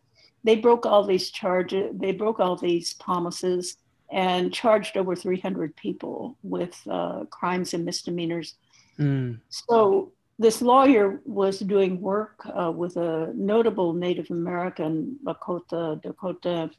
they 0.43 0.55
broke 0.55 0.85
all 0.85 1.03
these 1.05 1.31
charges, 1.31 1.91
they 1.93 2.11
broke 2.11 2.39
all 2.39 2.55
these 2.55 2.93
promises 2.93 3.77
and 4.11 4.53
charged 4.53 4.97
over 4.97 5.15
300 5.15 5.75
people 5.75 6.37
with 6.43 6.79
uh, 6.89 7.25
crimes 7.25 7.73
and 7.73 7.83
misdemeanors. 7.83 8.55
Mm. 8.99 9.39
So 9.49 10.11
this 10.37 10.61
lawyer 10.61 11.21
was 11.25 11.59
doing 11.59 11.99
work 12.01 12.45
uh, 12.45 12.71
with 12.71 12.97
a 12.97 13.31
notable 13.33 13.93
Native 13.93 14.29
American 14.29 15.17
Lakota 15.25 16.01
Dakota 16.01 16.69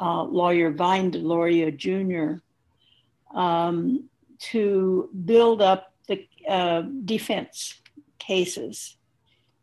uh, 0.00 0.22
lawyer, 0.22 0.70
Vine 0.70 1.10
Deloria 1.10 1.74
Jr., 1.74 2.42
um, 3.38 4.08
to 4.38 5.10
build 5.24 5.60
up 5.60 5.92
the 6.06 6.26
uh, 6.48 6.82
defense 7.04 7.74
cases. 8.18 8.96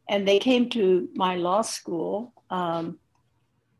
And 0.10 0.27
they 0.27 0.39
came 0.39 0.70
to 0.72 1.10
my 1.15 1.36
law 1.36 1.62
school 1.62 2.34
um, 2.50 3.00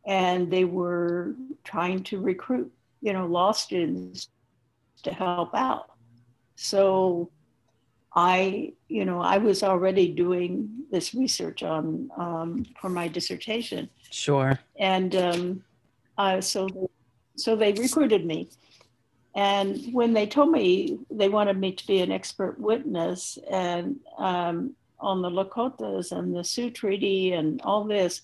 and 0.06 0.52
they 0.52 0.66
were 0.66 1.36
trying 1.64 2.04
to 2.04 2.20
recruit, 2.20 2.72
you 3.02 3.14
know, 3.14 3.26
law 3.26 3.52
students 3.52 4.30
to 5.04 5.14
help 5.14 5.54
out. 5.54 5.92
So 6.56 7.32
I, 8.16 8.74
you 8.88 9.04
know, 9.04 9.20
I 9.20 9.38
was 9.38 9.64
already 9.64 10.08
doing 10.08 10.70
this 10.92 11.14
research 11.14 11.64
on 11.64 12.10
um, 12.18 12.66
for 12.80 12.90
my 12.90 13.08
dissertation. 13.08 13.90
Sure. 14.10 14.60
And 14.80 15.16
um, 15.16 15.64
uh, 16.18 16.40
so, 16.40 16.90
so 17.36 17.56
they 17.56 17.74
recruited 17.74 18.26
me, 18.26 18.50
and 19.36 19.92
when 19.92 20.14
they 20.14 20.28
told 20.28 20.52
me 20.52 20.98
they 21.12 21.28
wanted 21.28 21.60
me 21.60 21.74
to 21.74 21.88
be 21.88 22.00
an 22.00 22.12
expert 22.12 22.58
witness 22.58 23.38
and 23.52 24.00
um, 24.18 24.76
on 25.02 25.22
the 25.22 25.30
Lakotas 25.30 26.14
and 26.14 26.34
the 26.34 26.44
Sioux 26.44 26.70
Treaty 26.70 27.34
and 27.34 27.62
all 27.64 27.84
this, 27.84 28.22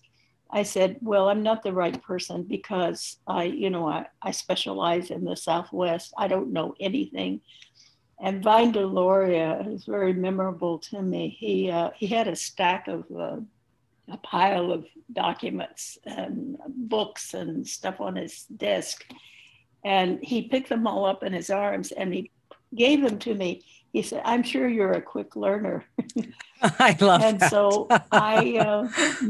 I 0.54 0.64
said, 0.64 0.98
well, 1.02 1.30
I'm 1.30 1.44
not 1.44 1.64
the 1.64 1.74
right 1.74 2.02
person 2.04 2.44
because 2.44 3.18
I, 3.26 3.44
you 3.44 3.70
know, 3.70 3.88
I, 3.88 4.06
I 4.22 4.32
specialize 4.32 5.10
in 5.10 5.24
the 5.24 5.36
Southwest. 5.36 6.14
I 6.18 6.28
don't 6.28 6.52
know 6.52 6.76
anything 6.80 7.42
and 8.22 8.44
Vine 8.44 8.72
Deloria 8.72 9.68
is 9.74 9.86
very 9.86 10.14
memorable 10.14 10.78
to 10.78 11.02
me. 11.02 11.36
He 11.40 11.72
uh, 11.72 11.90
he 11.96 12.06
had 12.08 12.28
a 12.28 12.36
stack 12.36 12.88
of 12.88 13.04
uh, 13.12 13.38
a 14.10 14.18
pile 14.18 14.72
of 14.72 14.86
documents 15.12 15.98
and 16.06 16.58
books 16.68 17.34
and 17.34 17.68
stuff 17.68 18.00
on 18.00 18.16
his 18.16 18.46
desk, 18.46 19.06
and 19.84 20.20
he 20.22 20.44
picked 20.44 20.70
them 20.70 20.86
all 20.86 21.06
up 21.06 21.24
in 21.24 21.34
his 21.34 21.50
arms 21.50 21.92
and 21.92 22.14
he 22.14 22.32
gave 22.76 23.02
them 23.02 23.18
to 23.20 23.34
me. 23.34 23.64
He 23.92 24.04
said, 24.04 24.22
"I'm 24.24 24.44
sure 24.44 24.70
you're 24.70 24.94
a 24.94 25.02
quick 25.02 25.36
learner." 25.36 25.86
I 26.62 26.96
love 27.02 27.22
and 27.24 27.40
that. 27.40 27.50
so 27.50 27.88
I 28.12 28.58
uh, 28.58 28.88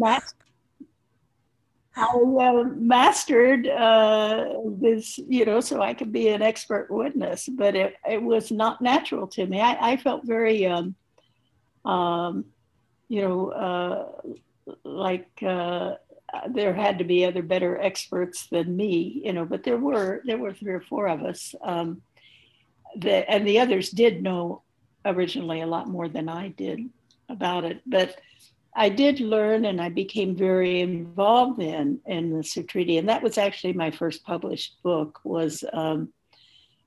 I 1.95 2.05
uh, 2.05 2.63
mastered 2.63 3.67
uh, 3.67 4.45
this, 4.65 5.17
you 5.17 5.45
know, 5.45 5.60
so 5.60 5.81
I 5.81 5.93
could 5.93 6.12
be 6.12 6.29
an 6.29 6.41
expert 6.41 6.89
witness, 6.89 7.50
but 7.50 7.75
it, 7.75 7.95
it 8.10 8.21
was 8.21 8.50
not 8.51 8.81
natural 8.81 9.27
to 9.27 9.45
me. 9.45 9.60
I, 9.60 9.91
I 9.91 9.98
felt 9.98 10.25
very, 10.25 10.65
um, 10.65 10.95
um, 11.83 12.45
you 13.10 13.21
know, 13.21 13.50
uh, 13.50 14.33
like 14.86 15.27
uh, 15.45 15.95
there 16.50 16.74
had 16.74 17.00
to 17.00 17.03
be 17.03 17.25
other 17.25 17.43
better 17.43 17.77
experts 17.77 18.48
than 18.48 18.77
me, 18.77 19.21
you 19.25 19.33
know, 19.33 19.43
but 19.43 19.63
there 19.63 19.77
were, 19.77 20.21
there 20.24 20.38
were 20.38 20.53
three 20.53 20.74
or 20.74 20.81
four 20.81 21.07
of 21.07 21.24
us. 21.24 21.53
Um, 21.62 22.01
that, 22.95 23.29
and 23.29 23.45
the 23.45 23.60
others 23.60 23.89
did 23.89 24.24
know 24.24 24.63
originally 25.05 25.62
a 25.62 25.67
lot 25.67 25.88
more 25.88 26.07
than 26.07 26.29
I 26.29 26.50
did 26.50 26.89
about 27.27 27.65
it. 27.65 27.81
But 27.86 28.17
I 28.75 28.89
did 28.89 29.19
learn 29.19 29.65
and 29.65 29.81
I 29.81 29.89
became 29.89 30.35
very 30.35 30.81
involved 30.81 31.61
in 31.61 31.99
in 32.05 32.37
the 32.37 32.63
Treaty, 32.63 32.97
and 32.97 33.09
that 33.09 33.23
was 33.23 33.37
actually 33.37 33.73
my 33.73 33.91
first 33.91 34.23
published 34.23 34.81
book 34.83 35.19
was 35.23 35.63
um, 35.73 36.13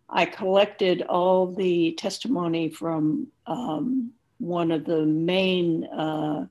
I 0.08 0.26
collected 0.26 1.02
all 1.02 1.52
the 1.52 1.92
testimony 1.92 2.68
from 2.70 3.28
um, 3.46 4.12
one 4.38 4.70
of 4.70 4.84
the 4.84 5.04
main 5.04 5.84
uh, 5.84 6.46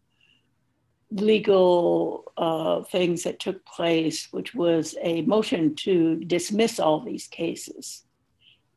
legal 1.11 2.31
uh, 2.37 2.83
things 2.83 3.23
that 3.23 3.39
took 3.39 3.63
place, 3.65 4.27
which 4.31 4.53
was 4.55 4.95
a 5.01 5.21
motion 5.21 5.75
to 5.75 6.15
dismiss 6.25 6.79
all 6.79 6.99
these 6.99 7.27
cases. 7.27 8.03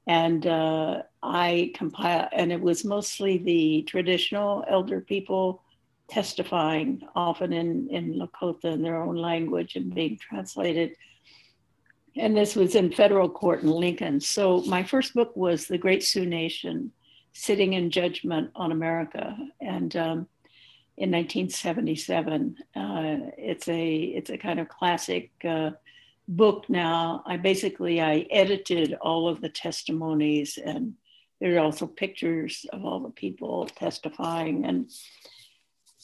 And 0.07 0.47
uh, 0.47 1.03
I 1.23 1.73
compiled, 1.75 2.29
and 2.33 2.53
it 2.53 2.61
was 2.61 2.85
mostly 2.85 3.39
the 3.39 3.83
traditional 3.89 4.65
elder 4.69 5.01
people 5.01 5.63
testifying, 6.09 7.03
often 7.15 7.53
in, 7.53 7.89
in 7.91 8.15
Lakota 8.15 8.73
in 8.73 8.83
their 8.83 8.97
own 8.97 9.17
language 9.17 9.77
and 9.77 9.95
being 9.95 10.19
translated. 10.19 10.97
And 12.17 12.37
this 12.37 12.57
was 12.57 12.75
in 12.75 12.93
federal 12.93 13.29
court 13.29 13.63
in 13.63 13.71
Lincoln. 13.71 14.21
So 14.21 14.63
my 14.63 14.83
first 14.83 15.15
book 15.15 15.37
was 15.37 15.67
The 15.67 15.79
Great 15.79 16.03
Sioux 16.03 16.27
Nation 16.27 16.93
Sitting 17.33 17.75
in 17.75 17.91
Judgment 17.91 18.51
on 18.55 18.73
America. 18.73 19.37
And 19.61 19.95
um, 19.97 20.29
in 20.97 21.11
1977. 21.11 22.57
Uh, 22.75 23.31
it's 23.37 23.69
a 23.69 23.97
it's 23.97 24.31
a 24.31 24.39
kind 24.39 24.59
of 24.59 24.69
classic 24.69 25.31
uh, 25.45 25.71
book 26.29 26.69
now. 26.69 27.23
I 27.27 27.37
basically 27.37 28.01
I 28.01 28.27
edited 28.31 28.95
all 28.95 29.29
of 29.29 29.41
the 29.41 29.49
testimonies, 29.49 30.59
and 30.63 30.95
there 31.41 31.57
are 31.57 31.61
also 31.61 31.87
pictures 31.87 32.65
of 32.73 32.85
all 32.85 33.01
the 33.01 33.11
people 33.11 33.67
testifying. 33.67 34.65
And 34.65 34.91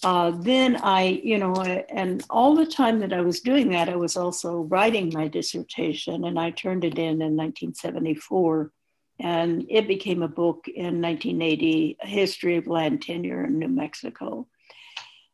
uh, 0.02 0.32
then 0.32 0.76
I, 0.82 1.20
you 1.22 1.38
know, 1.38 1.54
and 1.54 2.24
all 2.28 2.54
the 2.54 2.66
time 2.66 3.00
that 3.00 3.12
I 3.12 3.20
was 3.20 3.40
doing 3.40 3.70
that, 3.70 3.88
I 3.88 3.96
was 3.96 4.16
also 4.16 4.62
writing 4.62 5.10
my 5.12 5.28
dissertation, 5.28 6.24
and 6.24 6.38
I 6.38 6.50
turned 6.50 6.84
it 6.84 6.98
in 6.98 7.22
in 7.22 7.36
1974. 7.36 8.72
And 9.20 9.66
it 9.68 9.86
became 9.86 10.22
a 10.22 10.28
book 10.28 10.66
in 10.66 11.00
1980, 11.00 11.98
A 12.02 12.06
History 12.06 12.56
of 12.56 12.66
Land 12.66 13.02
Tenure 13.02 13.44
in 13.44 13.58
New 13.58 13.68
Mexico 13.68 14.48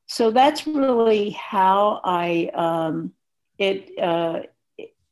so 0.08 0.30
that's 0.30 0.66
really 0.66 1.30
how 1.30 2.00
I 2.02 2.50
um, 2.54 3.12
it, 3.58 3.90
uh, 3.98 4.40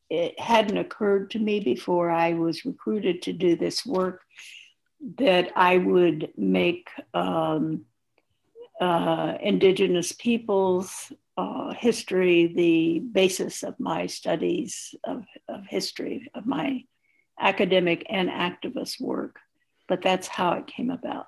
it, 0.08 0.40
hadn't 0.40 0.78
occurred 0.78 1.30
to 1.32 1.38
me 1.38 1.60
before 1.60 2.10
I 2.10 2.32
was 2.32 2.64
recruited 2.64 3.22
to 3.22 3.32
do 3.34 3.56
this 3.56 3.84
work 3.84 4.22
that 5.18 5.52
I 5.54 5.76
would 5.76 6.32
make 6.38 6.88
um, 7.12 7.84
uh, 8.80 9.38
Indigenous 9.40 10.12
peoples 10.12 11.12
uh, 11.36 11.74
history 11.74 12.52
the 12.54 13.00
basis 13.00 13.62
of 13.62 13.78
my 13.78 14.06
studies 14.06 14.94
of, 15.04 15.24
of 15.48 15.66
history 15.66 16.30
of 16.34 16.46
my 16.46 16.82
academic 17.38 18.06
and 18.08 18.28
activist 18.28 19.00
work. 19.00 19.36
But 19.88 20.02
that's 20.02 20.26
how 20.26 20.54
it 20.54 20.66
came 20.66 20.90
about. 20.90 21.26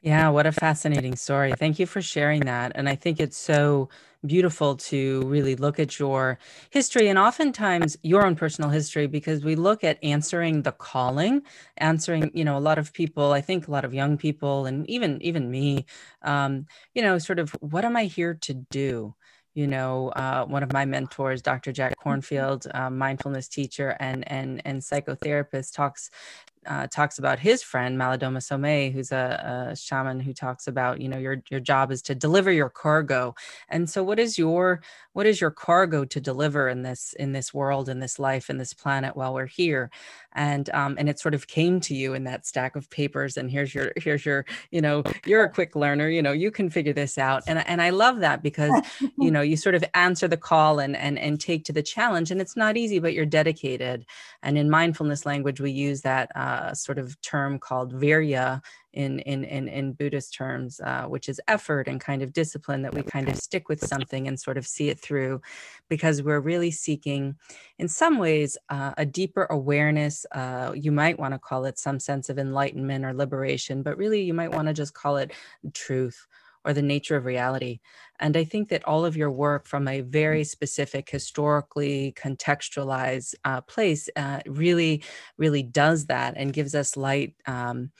Yeah, 0.00 0.28
what 0.28 0.46
a 0.46 0.52
fascinating 0.52 1.16
story. 1.16 1.52
Thank 1.58 1.80
you 1.80 1.86
for 1.86 2.00
sharing 2.00 2.42
that. 2.42 2.72
And 2.76 2.88
I 2.88 2.94
think 2.94 3.18
it's 3.18 3.36
so 3.36 3.88
beautiful 4.24 4.76
to 4.76 5.22
really 5.26 5.56
look 5.56 5.78
at 5.80 5.98
your 5.98 6.38
history 6.70 7.08
and 7.08 7.18
oftentimes 7.18 7.96
your 8.02 8.24
own 8.24 8.36
personal 8.36 8.70
history 8.70 9.06
because 9.08 9.44
we 9.44 9.56
look 9.56 9.82
at 9.82 9.98
answering 10.02 10.62
the 10.62 10.70
calling, 10.72 11.42
answering, 11.78 12.30
you 12.32 12.44
know, 12.44 12.56
a 12.56 12.60
lot 12.60 12.78
of 12.78 12.92
people, 12.92 13.32
I 13.32 13.40
think 13.40 13.66
a 13.66 13.72
lot 13.72 13.84
of 13.84 13.92
young 13.94 14.16
people 14.16 14.66
and 14.66 14.88
even 14.88 15.20
even 15.22 15.50
me, 15.50 15.84
um, 16.22 16.66
you 16.94 17.02
know, 17.02 17.18
sort 17.18 17.40
of 17.40 17.50
what 17.60 17.84
am 17.84 17.96
I 17.96 18.04
here 18.04 18.34
to 18.42 18.54
do? 18.54 19.14
you 19.54 19.66
know, 19.66 20.10
uh, 20.10 20.44
one 20.44 20.62
of 20.62 20.72
my 20.72 20.84
mentors, 20.84 21.42
Dr. 21.42 21.72
Jack 21.72 21.94
mm-hmm. 21.98 22.10
Kornfield, 22.10 22.72
um, 22.76 22.96
mindfulness 22.96 23.48
teacher 23.48 23.96
and 23.98 24.30
and 24.30 24.62
and 24.64 24.80
psychotherapist, 24.82 25.74
talks 25.74 26.10
uh, 26.66 26.86
talks 26.88 27.18
about 27.18 27.38
his 27.38 27.62
friend 27.62 27.98
Malidoma 27.98 28.38
Somé, 28.38 28.92
who's 28.92 29.12
a, 29.12 29.70
a, 29.70 29.76
shaman 29.76 30.20
who 30.20 30.32
talks 30.32 30.66
about, 30.66 31.00
you 31.00 31.08
know, 31.08 31.18
your 31.18 31.42
your 31.50 31.60
job 31.60 31.90
is 31.90 32.02
to 32.02 32.14
deliver 32.14 32.50
your 32.50 32.68
cargo. 32.68 33.34
And 33.68 33.88
so, 33.88 34.02
what 34.02 34.18
is 34.18 34.38
your 34.38 34.82
what 35.12 35.26
is 35.26 35.40
your 35.40 35.50
cargo 35.50 36.04
to 36.04 36.20
deliver 36.20 36.68
in 36.68 36.82
this 36.82 37.12
in 37.18 37.32
this 37.32 37.52
world, 37.52 37.88
in 37.88 38.00
this 38.00 38.18
life, 38.18 38.50
in 38.50 38.58
this 38.58 38.72
planet 38.74 39.16
while 39.16 39.34
we're 39.34 39.46
here? 39.46 39.90
And 40.32 40.68
um, 40.70 40.96
and 40.98 41.08
it 41.08 41.18
sort 41.18 41.34
of 41.34 41.46
came 41.46 41.80
to 41.80 41.94
you 41.94 42.14
in 42.14 42.24
that 42.24 42.46
stack 42.46 42.76
of 42.76 42.88
papers. 42.90 43.36
And 43.36 43.50
here's 43.50 43.74
your 43.74 43.92
here's 43.96 44.24
your 44.24 44.44
you 44.70 44.80
know 44.80 45.02
you're 45.26 45.44
a 45.44 45.50
quick 45.58 45.74
learner. 45.76 46.08
You 46.08 46.22
know 46.22 46.32
you 46.32 46.50
can 46.50 46.70
figure 46.70 46.92
this 46.92 47.18
out. 47.18 47.42
And 47.46 47.66
and 47.66 47.80
I 47.80 47.90
love 47.90 48.20
that 48.20 48.42
because 48.42 48.72
you 49.18 49.30
know 49.30 49.40
you 49.40 49.56
sort 49.56 49.74
of 49.74 49.84
answer 49.94 50.28
the 50.28 50.36
call 50.36 50.78
and 50.78 50.96
and 50.96 51.18
and 51.18 51.40
take 51.40 51.64
to 51.64 51.72
the 51.72 51.82
challenge. 51.82 52.30
And 52.30 52.40
it's 52.40 52.56
not 52.56 52.76
easy, 52.76 52.98
but 52.98 53.14
you're 53.14 53.26
dedicated. 53.26 54.06
And 54.42 54.58
in 54.58 54.70
mindfulness 54.70 55.26
language, 55.26 55.60
we 55.60 55.70
use 55.70 56.02
that. 56.02 56.30
Uh, 56.48 56.74
sort 56.74 56.98
of 56.98 57.06
term 57.32 57.58
called 57.58 57.90
virya 58.02 58.60
in 58.92 59.12
in 59.20 59.44
in, 59.44 59.68
in 59.68 59.92
Buddhist 59.98 60.30
terms, 60.40 60.80
uh, 60.80 61.04
which 61.12 61.28
is 61.28 61.40
effort 61.46 61.88
and 61.88 62.00
kind 62.00 62.22
of 62.22 62.32
discipline 62.32 62.82
that 62.82 62.94
we 62.94 63.02
kind 63.02 63.28
of 63.28 63.36
stick 63.36 63.68
with 63.68 63.80
something 63.92 64.28
and 64.28 64.40
sort 64.40 64.58
of 64.58 64.66
see 64.66 64.88
it 64.92 64.98
through, 65.06 65.40
because 65.88 66.22
we're 66.22 66.48
really 66.52 66.70
seeking, 66.70 67.36
in 67.78 67.88
some 67.88 68.18
ways, 68.18 68.58
uh, 68.74 68.92
a 68.96 69.06
deeper 69.20 69.46
awareness. 69.50 70.26
Uh, 70.40 70.72
you 70.84 70.92
might 70.92 71.18
want 71.18 71.34
to 71.34 71.38
call 71.48 71.64
it 71.66 71.78
some 71.78 72.00
sense 72.00 72.30
of 72.30 72.38
enlightenment 72.38 73.04
or 73.04 73.12
liberation, 73.14 73.82
but 73.82 73.98
really 73.98 74.22
you 74.28 74.34
might 74.34 74.52
want 74.56 74.68
to 74.68 74.74
just 74.74 74.94
call 74.94 75.16
it 75.16 75.30
truth 75.74 76.26
or 76.68 76.74
the 76.74 76.82
nature 76.82 77.16
of 77.16 77.24
reality. 77.24 77.80
And 78.20 78.36
I 78.36 78.44
think 78.44 78.68
that 78.68 78.84
all 78.84 79.06
of 79.06 79.16
your 79.16 79.30
work 79.30 79.66
from 79.66 79.88
a 79.88 80.02
very 80.02 80.44
specific, 80.44 81.08
historically 81.08 82.12
contextualized 82.12 83.34
uh, 83.44 83.62
place 83.62 84.10
uh, 84.16 84.40
really, 84.46 85.02
really 85.38 85.62
does 85.62 86.06
that 86.06 86.34
and 86.36 86.52
gives 86.52 86.74
us 86.74 86.96
light 86.96 87.34
um, 87.46 87.90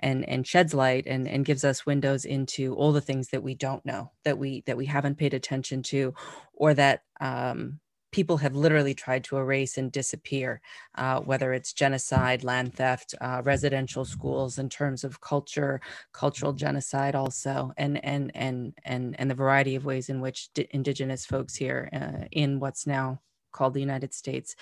and 0.00 0.28
and 0.28 0.46
sheds 0.46 0.74
light 0.74 1.06
and 1.06 1.26
and 1.26 1.46
gives 1.46 1.64
us 1.64 1.86
windows 1.86 2.26
into 2.26 2.74
all 2.74 2.92
the 2.92 3.00
things 3.00 3.28
that 3.28 3.42
we 3.42 3.54
don't 3.54 3.86
know 3.86 4.12
that 4.24 4.36
we 4.36 4.62
that 4.66 4.76
we 4.76 4.84
haven't 4.84 5.16
paid 5.16 5.32
attention 5.32 5.82
to, 5.84 6.12
or 6.52 6.74
that 6.74 7.02
um, 7.20 7.80
people 8.10 8.36
have 8.38 8.54
literally 8.54 8.94
tried 8.94 9.24
to 9.24 9.36
erase 9.36 9.78
and 9.78 9.92
disappear, 9.92 10.60
uh, 10.94 11.20
whether 11.20 11.52
it's 11.52 11.72
genocide, 11.72 12.44
land 12.44 12.74
theft, 12.74 13.14
uh, 13.20 13.42
residential 13.44 14.04
schools 14.04 14.58
in 14.58 14.68
terms 14.68 15.04
of 15.04 15.20
culture, 15.20 15.80
cultural 16.12 16.52
genocide 16.52 17.14
also, 17.14 17.72
and 17.76 18.02
and 18.04 18.30
and 18.34 18.74
and 18.84 19.16
and 19.18 19.30
the 19.30 19.34
variety 19.34 19.74
of 19.74 19.84
ways 19.84 20.08
in 20.08 20.20
which 20.20 20.48
indigenous 20.70 21.26
folks 21.26 21.54
here 21.54 21.88
uh, 21.92 22.26
in 22.32 22.60
what's 22.60 22.86
now 22.86 23.20
called 23.58 23.74
the 23.74 23.86
United 23.90 24.14
States 24.14 24.54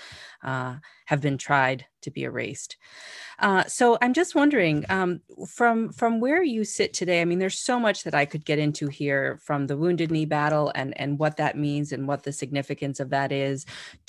uh, 0.43 0.75
have 1.05 1.21
been 1.21 1.39
tried 1.39 1.85
to 2.03 2.11
be 2.11 2.23
erased. 2.23 2.77
Uh, 3.39 3.65
so 3.65 3.99
I'm 4.01 4.15
just 4.15 4.35
wondering, 4.35 4.85
um, 4.89 5.21
from 5.59 5.93
from 5.93 6.21
where 6.21 6.43
you 6.43 6.65
sit 6.65 6.91
today. 6.95 7.21
I 7.21 7.27
mean, 7.27 7.41
there's 7.41 7.59
so 7.71 7.79
much 7.79 7.99
that 8.05 8.15
I 8.15 8.25
could 8.31 8.45
get 8.51 8.59
into 8.59 8.87
here, 8.89 9.39
from 9.47 9.67
the 9.67 9.77
Wounded 9.77 10.11
Knee 10.11 10.27
battle 10.39 10.73
and 10.75 10.91
and 11.01 11.19
what 11.19 11.37
that 11.37 11.57
means 11.57 11.93
and 11.93 12.09
what 12.09 12.23
the 12.23 12.33
significance 12.33 12.99
of 13.01 13.11
that 13.11 13.31
is, 13.33 13.67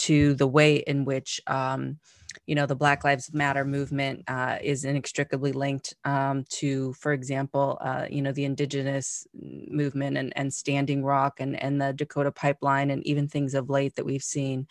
to 0.07 0.33
the 0.35 0.47
way 0.57 0.77
in 0.91 1.05
which. 1.05 1.41
Um, 1.47 1.99
you 2.45 2.55
know 2.55 2.65
the 2.65 2.75
black 2.75 3.03
lives 3.03 3.33
matter 3.33 3.65
movement 3.65 4.23
uh, 4.27 4.57
is 4.61 4.85
inextricably 4.85 5.51
linked 5.51 5.95
um, 6.05 6.43
to 6.49 6.93
for 6.93 7.13
example 7.13 7.77
uh, 7.81 8.05
you 8.09 8.21
know 8.21 8.31
the 8.31 8.45
indigenous 8.45 9.27
movement 9.33 10.17
and, 10.17 10.33
and 10.35 10.53
standing 10.53 11.03
rock 11.03 11.39
and, 11.39 11.61
and 11.61 11.81
the 11.81 11.93
dakota 11.93 12.31
pipeline 12.31 12.89
and 12.91 13.05
even 13.05 13.27
things 13.27 13.53
of 13.53 13.69
late 13.69 13.95
that 13.95 14.05
we've 14.05 14.23
seen. 14.23 14.67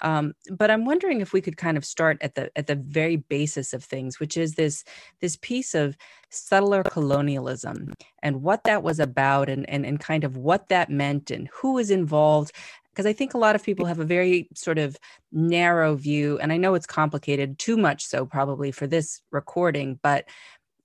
Um, 0.00 0.34
but 0.52 0.70
i'm 0.70 0.84
wondering 0.84 1.20
if 1.20 1.32
we 1.32 1.40
could 1.40 1.56
kind 1.56 1.76
of 1.76 1.84
start 1.84 2.18
at 2.20 2.36
the 2.36 2.52
at 2.56 2.68
the 2.68 2.76
very 2.76 3.16
basis 3.16 3.72
of 3.72 3.82
things 3.82 4.20
which 4.20 4.36
is 4.36 4.54
this 4.54 4.84
this 5.20 5.34
piece 5.34 5.74
of 5.74 5.96
settler 6.30 6.84
colonialism 6.84 7.94
and 8.22 8.42
what 8.42 8.62
that 8.62 8.84
was 8.84 9.00
about 9.00 9.48
and, 9.48 9.68
and 9.68 9.84
and 9.84 9.98
kind 9.98 10.22
of 10.22 10.36
what 10.36 10.68
that 10.68 10.88
meant 10.88 11.32
and 11.32 11.48
who 11.52 11.72
was 11.72 11.90
involved 11.90 12.52
because 12.92 13.06
I 13.06 13.12
think 13.12 13.34
a 13.34 13.38
lot 13.38 13.54
of 13.54 13.62
people 13.62 13.86
have 13.86 14.00
a 14.00 14.04
very 14.04 14.48
sort 14.54 14.78
of 14.78 14.96
narrow 15.32 15.94
view, 15.94 16.38
and 16.38 16.52
I 16.52 16.56
know 16.56 16.74
it's 16.74 16.86
complicated, 16.86 17.58
too 17.58 17.76
much 17.76 18.06
so 18.06 18.26
probably 18.26 18.72
for 18.72 18.86
this 18.86 19.22
recording, 19.30 19.98
but 20.02 20.24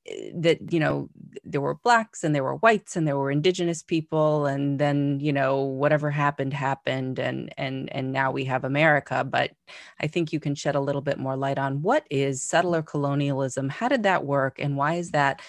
eh, 0.06 0.32
that 0.36 0.72
you 0.72 0.80
know 0.80 1.10
there 1.44 1.62
were 1.62 1.76
blacks 1.76 2.24
and 2.24 2.36
there 2.36 2.44
were 2.44 2.56
whites 2.58 2.96
and 2.96 3.08
there 3.08 3.18
were 3.18 3.32
indigenous 3.32 3.84
people 3.84 4.46
and 4.46 4.80
then 4.80 5.20
you 5.20 5.34
know 5.34 5.62
whatever 5.62 6.12
happened 6.12 6.54
happened 6.54 7.20
and 7.20 7.54
and 7.58 7.92
and 7.94 8.12
now 8.12 8.32
we 8.32 8.46
have 8.46 8.64
america 8.64 9.24
but 9.24 9.52
i 10.00 10.08
think 10.08 10.34
you 10.34 10.40
can 10.40 10.56
shed 10.56 10.76
a 10.76 10.80
little 10.80 11.02
bit 11.02 11.20
more 11.20 11.36
light 11.38 11.58
on 11.58 11.82
what 11.82 12.06
is 12.10 12.42
settler 12.42 12.82
colonialism? 12.82 13.70
How 13.70 13.88
did 13.88 14.04
that 14.04 14.26
work 14.26 14.60
and 14.60 14.78
why 14.78 14.96
is 14.96 15.12
that 15.12 15.42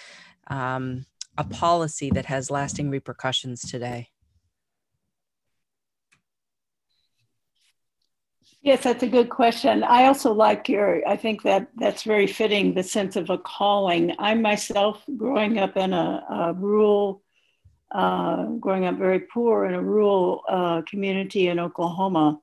um, 0.47 1.05
a 1.37 1.43
policy 1.43 2.09
that 2.11 2.25
has 2.25 2.49
lasting 2.49 2.89
repercussions 2.89 3.61
today 3.61 4.09
Yes, 8.65 8.81
that's 8.81 9.03
a 9.03 9.07
good 9.07 9.29
question. 9.29 9.83
I 9.83 10.05
also 10.05 10.33
like 10.33 10.67
your, 10.67 11.07
I 11.07 11.17
think 11.17 11.43
that 11.43 11.67
that's 11.75 12.01
very 12.01 12.25
fitting, 12.25 12.73
the 12.73 12.81
sense 12.81 13.15
of 13.15 13.29
a 13.29 13.37
calling. 13.37 14.15
I 14.17 14.33
myself, 14.33 15.03
growing 15.17 15.59
up 15.59 15.77
in 15.77 15.93
a, 15.93 16.25
a 16.27 16.53
rural, 16.53 17.21
uh, 17.91 18.45
growing 18.59 18.85
up 18.85 18.97
very 18.97 19.19
poor 19.19 19.65
in 19.65 19.75
a 19.75 19.81
rural 19.83 20.41
uh, 20.49 20.81
community 20.89 21.47
in 21.49 21.59
Oklahoma, 21.59 22.39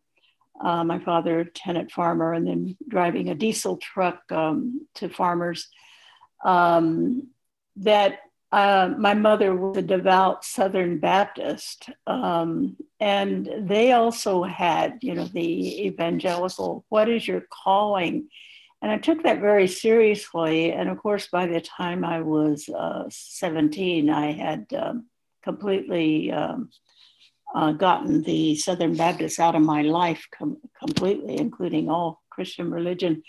uh, 0.61 0.85
my 0.85 1.01
father, 1.01 1.43
tenant 1.43 1.91
farmer, 1.91 2.35
and 2.35 2.47
then 2.47 2.77
driving 2.87 3.31
a 3.31 3.35
diesel 3.35 3.79
truck 3.79 4.23
um, 4.31 4.87
to 4.95 5.09
farmers. 5.09 5.67
Um, 6.45 7.31
that 7.79 8.21
uh, 8.53 8.91
my 8.99 9.15
mother 9.15 9.55
was 9.55 9.79
a 9.79 9.83
devout 9.83 10.45
Southern 10.45 10.99
Baptist, 10.99 11.89
um, 12.07 12.77
and 13.01 13.49
they 13.61 13.93
also 13.93 14.43
had, 14.43 14.99
you 15.01 15.15
know, 15.15 15.25
the 15.25 15.87
evangelical, 15.87 16.85
what 16.91 17.09
is 17.09 17.27
your 17.27 17.47
calling? 17.51 18.29
And 18.83 18.93
I 18.93 18.99
took 18.99 19.23
that 19.23 19.41
very 19.41 19.69
seriously. 19.69 20.73
And 20.73 20.91
of 20.91 20.99
course, 20.99 21.29
by 21.29 21.47
the 21.47 21.61
time 21.63 22.05
I 22.05 22.21
was 22.21 22.69
uh, 22.69 23.05
17, 23.09 24.11
I 24.11 24.33
had 24.33 24.67
um, 24.77 25.07
completely 25.43 26.31
um, 26.31 26.71
uh, 27.55 27.73
gotten 27.73 28.23
the 28.23 28.57
Southern 28.57 28.97
Baptists 28.97 29.39
out 29.39 29.55
of 29.55 29.63
my 29.63 29.83
life 29.83 30.27
com- 30.37 30.59
completely, 30.79 31.39
including 31.39 31.89
all 31.89 32.23
Christian 32.29 32.71
religion. 32.71 33.23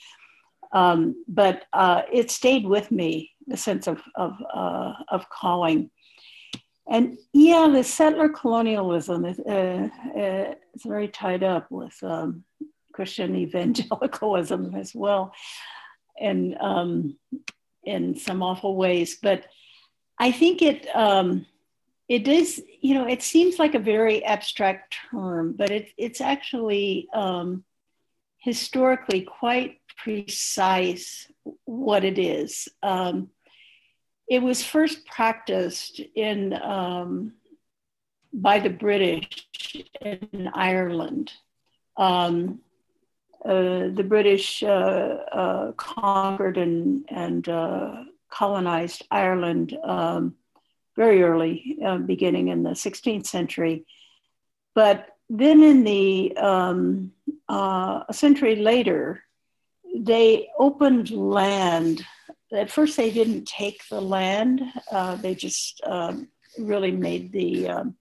Um, 0.74 1.24
but 1.28 1.64
uh, 1.72 2.02
it 2.12 2.32
stayed 2.32 2.66
with 2.66 2.92
me, 2.92 3.32
the 3.48 3.58
sense 3.58 3.88
of, 3.88 4.02
of, 4.16 4.34
uh, 4.54 4.94
of 5.10 5.30
calling. 5.30 5.92
And 6.88 7.18
yeah, 7.32 7.70
the 7.72 7.84
settler 7.84 8.30
colonialism 8.30 9.26
is, 9.26 9.40
uh, 9.40 9.90
uh, 10.18 10.56
is 10.74 10.84
very 10.84 11.08
tied 11.08 11.44
up 11.44 11.72
with 11.72 11.96
um, 12.04 12.44
Christian 12.92 13.36
evangelicalism 13.36 14.76
as 14.78 14.94
well, 14.94 15.34
and 16.20 16.58
um, 16.60 17.18
in 17.84 18.18
some 18.18 18.44
awful 18.44 18.76
ways. 18.76 19.18
But 19.22 19.46
I 20.20 20.32
think 20.32 20.62
it 20.62 20.88
um, 20.96 21.46
it 22.10 22.28
is, 22.28 22.62
you 22.82 22.94
know, 22.96 23.08
it 23.08 23.24
seems 23.24 23.60
like 23.60 23.76
a 23.76 23.80
very 23.80 24.24
abstract 24.26 24.96
term, 25.10 25.54
but 25.54 25.72
it, 25.72 25.90
it's 25.98 26.22
actually 26.22 27.08
um, 27.14 27.64
historically 28.44 29.22
quite 29.22 29.80
precise 29.98 31.32
what 31.64 32.04
it 32.04 32.20
is. 32.20 32.68
Um, 32.84 33.30
it 34.28 34.42
was 34.42 34.62
first 34.62 35.06
practiced 35.06 36.02
in 36.16 36.54
um, 36.54 37.34
by 38.34 38.60
the 38.60 38.70
British 38.70 39.48
in 40.02 40.50
Ireland. 40.54 41.32
Um, 41.96 42.60
uh, 43.46 43.90
the 43.94 44.06
British 44.06 44.62
uh, 44.62 44.68
uh, 45.32 45.72
conquered 45.74 46.58
and, 46.58 47.06
and 47.10 47.48
uh, 47.48 48.04
colonized 48.30 49.06
Ireland 49.10 49.78
um, 49.84 50.36
very 50.98 51.24
early, 51.24 51.78
uh, 51.86 51.98
beginning 51.98 52.50
in 52.50 52.64
the 52.64 52.72
16th 52.72 53.26
century. 53.26 53.86
But 54.76 55.08
then, 55.30 55.64
in 55.64 55.84
the 55.84 56.36
um, 56.38 57.12
uh, 57.54 58.04
a 58.10 58.14
century 58.14 58.56
later, 58.56 59.24
they 59.96 60.50
opened 60.58 61.12
land. 61.12 62.04
At 62.52 62.72
first, 62.72 62.98
they 62.98 63.12
didn't 63.12 63.46
take 63.46 63.80
the 63.90 64.02
land; 64.02 64.62
uh, 64.92 65.16
they 65.18 65.36
just 65.36 65.82
um, 65.86 66.30
really 66.58 66.92
made 66.92 67.32
the 67.32 67.70
um, 67.70 67.96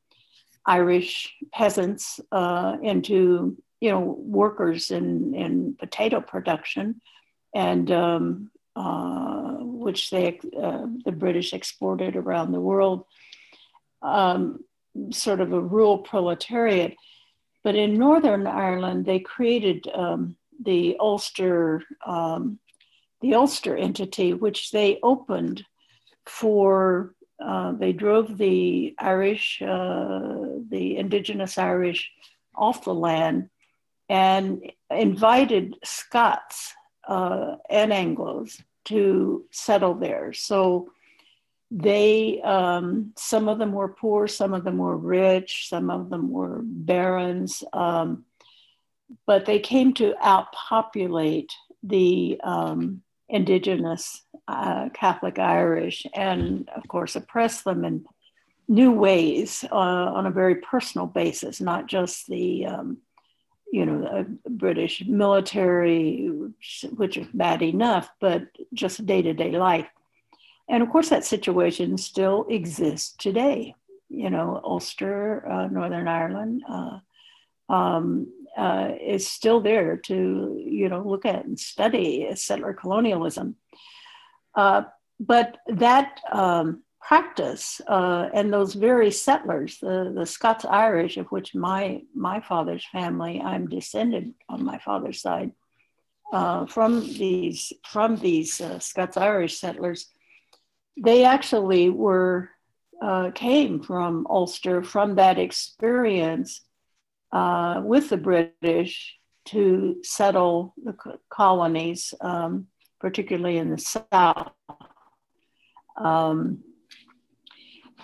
Irish 0.65 1.35
peasants 1.53 2.19
uh, 2.41 2.77
into, 2.83 3.57
you 3.81 3.91
know, 3.91 4.01
workers 4.01 4.91
in 4.91 5.35
in 5.35 5.77
potato 5.79 6.21
production, 6.21 7.03
and 7.55 7.91
um, 7.91 8.51
uh, 8.75 9.57
which 9.87 10.09
they 10.11 10.41
uh, 10.67 10.87
the 11.05 11.13
British 11.13 11.53
exported 11.53 12.17
around 12.17 12.53
the 12.53 12.67
world, 12.71 13.05
um, 14.01 14.65
sort 15.11 15.41
of 15.43 15.53
a 15.53 15.61
rural 15.61 15.99
proletariat. 15.99 16.95
But 17.65 17.77
in 17.77 17.95
Northern 17.95 18.47
Ireland, 18.47 19.07
they 19.07 19.21
created 19.21 19.87
um, 19.95 20.37
the 20.63 20.97
Ulster 20.99 21.83
um, 22.07 22.59
the 23.21 23.35
Ulster 23.35 23.77
entity, 23.77 24.35
which 24.35 24.71
they 24.73 24.99
opened 25.03 25.65
for. 26.27 27.15
Uh, 27.43 27.73
they 27.73 27.93
drove 27.93 28.39
the 28.39 28.95
Irish, 28.99 29.61
uh, 29.63 30.61
the 30.71 30.97
indigenous 30.97 31.59
Irish, 31.59 32.11
off 32.55 32.85
the 32.85 32.95
land, 32.95 33.49
and 34.09 34.71
invited 34.91 35.77
Scots 35.83 36.73
uh, 37.09 37.57
and 37.69 37.91
Anglos 37.91 38.61
to 38.85 39.45
settle 39.51 39.95
there. 39.95 40.33
So 40.33 40.91
they, 41.75 42.41
um, 42.43 43.13
some 43.17 43.49
of 43.49 43.59
them 43.59 43.73
were 43.73 43.89
poor, 43.89 44.29
some 44.29 44.53
of 44.53 44.63
them 44.63 44.77
were 44.77 44.97
rich, 44.97 45.69
some 45.71 45.89
of 45.91 46.11
them 46.11 46.31
were 46.31 46.61
barons, 46.63 47.65
um, 47.73 48.27
but 49.27 49.47
they 49.47 49.59
came 49.59 49.95
to 49.95 50.15
outpopulate 50.23 51.49
the 51.83 52.39
um, 52.45 53.01
indigenous 53.29 54.23
uh, 54.49 54.91
Catholic 54.91 55.39
Irish 55.39 56.05
and, 56.15 56.69
of 56.77 56.87
course, 56.89 57.17
oppress 57.17 57.63
them 57.63 57.87
in 57.87 58.05
new 58.69 58.93
ways 58.93 59.65
uh, 59.73 59.75
on 59.75 60.27
a 60.27 60.31
very 60.31 60.57
personal 60.57 61.07
basis, 61.07 61.59
not 61.59 61.87
just 61.87 62.27
the 62.27 62.67
um, 62.67 62.99
you 63.73 63.87
know, 63.87 64.03
the 64.03 64.51
British 64.51 65.03
military, 65.07 66.27
which 66.95 67.17
is 67.17 67.27
bad 67.33 67.63
enough, 67.63 68.11
but 68.21 68.43
just 68.75 69.07
day 69.07 69.23
to 69.23 69.33
day 69.33 69.53
life. 69.53 69.87
And 70.69 70.83
of 70.83 70.91
course, 70.91 71.09
that 71.09 71.25
situation 71.25 71.99
still 71.99 72.47
exists 72.49 73.15
today. 73.19 73.75
You 74.09 74.31
know, 74.31 74.61
Ulster, 74.63 75.49
uh, 75.51 75.67
Northern 75.69 76.09
Ireland, 76.09 76.63
uh, 76.69 76.99
um, 77.69 78.29
uh, 78.57 78.91
is 79.01 79.27
still 79.27 79.61
there 79.61 79.97
to, 79.97 80.63
you 80.65 80.89
know, 80.89 81.03
look 81.03 81.25
at 81.25 81.45
and 81.45 81.59
study 81.59 82.29
settler 82.35 82.75
colonialism. 82.75 83.57
Uh, 84.55 84.83
but 85.19 85.59
that 85.67 86.21
um, 86.31 86.83
practice 87.01 87.81
uh, 87.89 88.29
and 88.35 88.53
those 88.53 88.75
very 88.75 89.11
settlers, 89.11 89.79
the, 89.79 90.13
the 90.15 90.27
Scots 90.27 90.65
Irish, 90.65 91.17
of 91.17 91.27
which 91.29 91.55
my, 91.55 92.03
my 92.15 92.41
father's 92.41 92.85
family, 92.85 93.41
I'm 93.41 93.69
descended 93.69 94.35
on 94.49 94.65
my 94.65 94.79
father's 94.79 95.21
side 95.23 95.53
uh, 96.33 96.67
from 96.67 97.01
these, 97.01 97.73
from 97.87 98.17
these 98.17 98.61
Scots 98.81 99.17
Irish 99.17 99.59
settlers, 99.59 100.09
they 100.97 101.25
actually 101.25 101.91
were, 101.91 102.51
uh, 103.01 103.31
came 103.33 103.83
from 103.83 104.27
Ulster 104.29 104.83
from 104.83 105.17
that 105.17 105.39
experience 105.39 106.61
uh, 107.33 107.81
with 107.85 108.11
the 108.11 108.17
British 108.17 109.19
to 109.47 109.97
settle 110.03 110.75
the 110.85 110.95
colonies, 111.29 112.15
um, 112.21 112.67
particularly 113.01 113.59
in 113.59 113.71
the 113.71 113.79
South. 113.79 114.53
Um, 115.97 116.63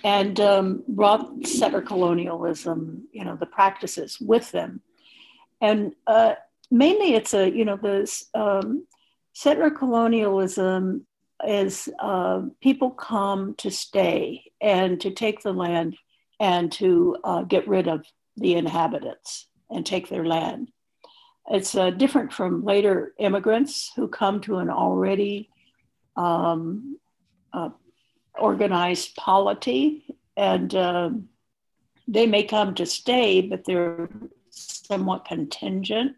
and 0.05 0.39
um, 0.41 0.85
brought 0.87 1.47
settler 1.47 1.83
colonialism, 1.83 3.09
you 3.13 3.25
know, 3.25 3.37
the 3.37 3.47
practices 3.47 4.19
with 4.21 4.51
them. 4.53 4.81
And 5.61 5.95
uh, 6.07 6.35
mainly 6.71 7.15
it's 7.15 7.35
a, 7.35 7.51
you 7.51 7.65
know, 7.65 7.77
the 7.77 8.11
um, 8.35 8.87
settler 9.33 9.71
colonialism 9.71 11.07
is 11.47 11.89
uh, 11.99 12.43
people 12.61 12.91
come 12.91 13.55
to 13.57 13.71
stay 13.71 14.45
and 14.61 15.01
to 15.01 15.11
take 15.11 15.43
the 15.43 15.53
land 15.53 15.97
and 16.41 16.71
to 16.73 17.17
uh, 17.25 17.43
get 17.43 17.69
rid 17.69 17.89
of 17.89 18.05
the 18.37 18.55
inhabitants 18.55 19.47
and 19.71 19.85
take 19.85 20.09
their 20.09 20.27
land. 20.27 20.69
It's 21.51 21.75
uh, 21.75 21.91
different 21.91 22.33
from 22.33 22.65
later 22.65 23.15
immigrants 23.19 23.91
who 23.97 24.09
come 24.09 24.41
to 24.43 24.59
an 24.59 24.71
already 24.71 25.49
um, 26.17 26.99
uh, 27.53 27.71
organized 28.39 29.17
polity, 29.17 30.05
and 30.37 30.75
um, 30.75 31.29
they 32.07 32.27
may 32.27 32.43
come 32.43 32.75
to 32.75 32.87
stay, 32.87 33.41
but 33.41 33.65
they're 33.65 34.09
somewhat 34.51 35.25
contingent 35.25 36.17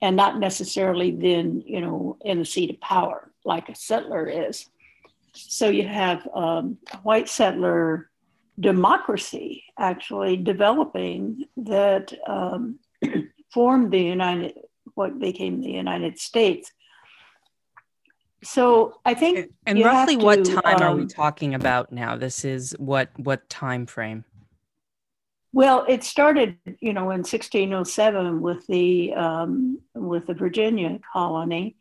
and 0.00 0.16
not 0.16 0.38
necessarily 0.38 1.10
then, 1.10 1.62
you 1.66 1.80
know, 1.80 2.16
in 2.20 2.38
the 2.38 2.44
seat 2.44 2.70
of 2.70 2.80
power 2.80 3.30
like 3.48 3.68
a 3.68 3.74
settler 3.74 4.26
is. 4.28 4.66
So 5.32 5.68
you 5.68 5.86
have 5.86 6.28
um, 6.34 6.78
white 7.02 7.28
settler 7.28 8.10
democracy 8.60 9.64
actually 9.78 10.36
developing 10.36 11.44
that 11.56 12.12
um, 12.26 12.78
formed 13.52 13.92
the 13.92 14.00
United, 14.00 14.54
what 14.94 15.18
became 15.18 15.60
the 15.60 15.72
United 15.72 16.18
States 16.18 16.72
so 18.42 18.94
I 19.04 19.14
think 19.14 19.52
and 19.66 19.82
roughly 19.82 20.16
to, 20.16 20.24
what 20.24 20.44
time 20.44 20.76
um, 20.76 20.82
are 20.82 20.94
we 20.94 21.02
um, 21.02 21.08
talking 21.08 21.54
about 21.54 21.92
now? 21.92 22.16
This 22.16 22.44
is 22.44 22.74
what 22.78 23.10
what 23.16 23.48
time 23.48 23.86
frame? 23.86 24.24
Well, 25.52 25.84
it 25.88 26.04
started, 26.04 26.56
you 26.80 26.92
know, 26.92 27.10
in 27.10 27.20
1607 27.24 28.40
with 28.40 28.66
the 28.66 29.14
um, 29.14 29.80
with 29.94 30.26
the 30.26 30.34
Virginia 30.34 31.00
colony, 31.12 31.76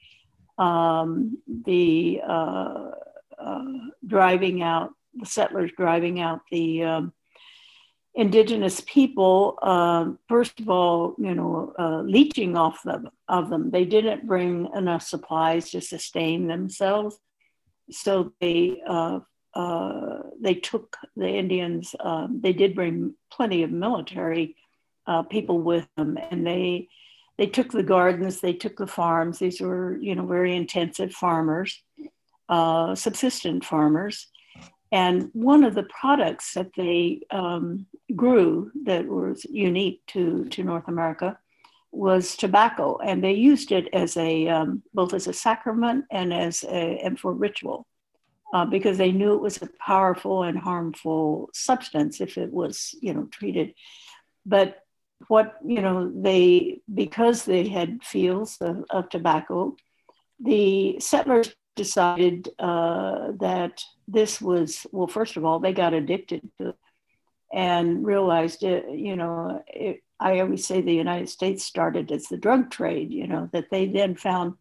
um, 0.57 1.37
the 1.47 2.21
uh, 2.27 2.91
uh, 3.37 3.65
driving 4.05 4.61
out 4.61 4.91
the 5.13 5.25
settlers 5.25 5.71
driving 5.75 6.19
out 6.19 6.41
the 6.51 6.83
um, 6.83 7.13
indigenous 8.13 8.81
people, 8.81 9.57
uh, 9.61 10.11
first 10.27 10.59
of 10.59 10.69
all, 10.69 11.15
you 11.17 11.33
know, 11.33 11.73
uh, 11.77 12.01
leeching 12.01 12.55
off 12.55 12.81
them, 12.83 13.09
of 13.27 13.49
them. 13.49 13.71
They 13.71 13.85
didn't 13.85 14.27
bring 14.27 14.69
enough 14.75 15.03
supplies 15.03 15.71
to 15.71 15.81
sustain 15.81 16.47
themselves, 16.47 17.17
so 17.89 18.33
they 18.41 18.81
uh, 18.87 19.19
uh 19.53 20.21
they 20.39 20.55
took 20.55 20.97
the 21.15 21.29
Indians. 21.29 21.95
Um, 21.99 22.39
they 22.41 22.53
did 22.53 22.75
bring 22.75 23.15
plenty 23.31 23.63
of 23.63 23.71
military 23.71 24.55
people 25.29 25.61
with 25.61 25.87
them, 25.95 26.17
and 26.29 26.45
they 26.45 26.89
they 27.37 27.47
took 27.47 27.71
the 27.71 27.83
gardens, 27.83 28.41
they 28.41 28.53
took 28.53 28.77
the 28.77 28.87
farms. 28.87 29.39
These 29.39 29.61
were, 29.61 29.97
you 29.97 30.15
know, 30.15 30.25
very 30.25 30.55
intensive 30.55 31.13
farmers, 31.13 31.81
uh, 32.49 32.95
subsistent 32.95 33.63
farmers 33.63 34.27
and 34.91 35.29
one 35.33 35.63
of 35.63 35.75
the 35.75 35.83
products 35.83 36.53
that 36.53 36.71
they 36.75 37.21
um, 37.31 37.87
grew 38.15 38.71
that 38.85 39.05
was 39.05 39.45
unique 39.45 40.01
to, 40.07 40.45
to 40.45 40.63
North 40.63 40.87
America 40.87 41.37
was 41.91 42.35
tobacco. 42.35 42.97
And 42.97 43.23
they 43.23 43.33
used 43.33 43.71
it 43.71 43.89
as 43.91 44.15
a, 44.15 44.47
um, 44.47 44.83
both 44.93 45.13
as 45.13 45.27
a 45.27 45.33
sacrament 45.33 46.05
and 46.11 46.33
as 46.33 46.63
a, 46.63 46.99
and 47.03 47.19
for 47.19 47.33
ritual. 47.33 47.85
Uh, 48.53 48.63
because 48.63 48.97
they 48.97 49.11
knew 49.11 49.33
it 49.33 49.41
was 49.41 49.61
a 49.61 49.67
powerful 49.85 50.43
and 50.43 50.57
harmful 50.57 51.49
substance 51.53 52.21
if 52.21 52.37
it 52.37 52.49
was, 52.49 52.95
you 53.01 53.13
know, 53.13 53.27
treated. 53.29 53.73
But 54.45 54.77
what, 55.27 55.57
you 55.65 55.81
know, 55.81 56.11
they, 56.13 56.81
because 56.93 57.43
they 57.43 57.67
had 57.67 58.03
fields 58.03 58.57
of, 58.61 58.85
of 58.89 59.09
tobacco, 59.09 59.75
the 60.39 60.99
settlers 60.99 61.55
decided 61.75 62.49
uh, 62.59 63.31
that 63.39 63.83
this 64.07 64.41
was 64.41 64.85
well 64.91 65.07
first 65.07 65.37
of 65.37 65.45
all 65.45 65.59
they 65.59 65.73
got 65.73 65.93
addicted 65.93 66.41
to 66.59 66.69
it 66.69 66.75
and 67.53 68.05
realized 68.05 68.63
it 68.63 68.85
you 68.91 69.15
know 69.15 69.63
it, 69.67 70.01
i 70.19 70.39
always 70.39 70.65
say 70.65 70.81
the 70.81 70.93
united 70.93 71.29
states 71.29 71.63
started 71.63 72.11
as 72.11 72.25
the 72.27 72.37
drug 72.37 72.69
trade 72.69 73.11
you 73.11 73.27
know 73.27 73.49
that 73.53 73.69
they 73.69 73.85
then 73.87 74.15
found 74.15 74.53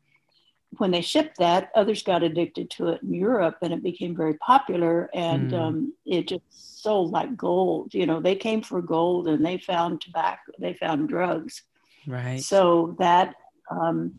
when 0.78 0.90
they 0.90 1.00
shipped 1.00 1.38
that 1.38 1.70
others 1.74 2.02
got 2.02 2.22
addicted 2.22 2.68
to 2.70 2.88
it 2.88 3.02
in 3.02 3.14
europe 3.14 3.56
and 3.62 3.72
it 3.72 3.82
became 3.82 4.16
very 4.16 4.34
popular 4.34 5.08
and 5.14 5.52
mm. 5.52 5.60
um, 5.60 5.92
it 6.04 6.28
just 6.28 6.82
sold 6.82 7.10
like 7.10 7.36
gold 7.36 7.92
you 7.94 8.06
know 8.06 8.20
they 8.20 8.36
came 8.36 8.62
for 8.62 8.82
gold 8.82 9.28
and 9.28 9.44
they 9.44 9.58
found 9.58 10.00
tobacco 10.00 10.52
they 10.58 10.74
found 10.74 11.08
drugs 11.08 11.62
right 12.06 12.42
so 12.42 12.94
that 12.98 13.34
um, 13.70 14.14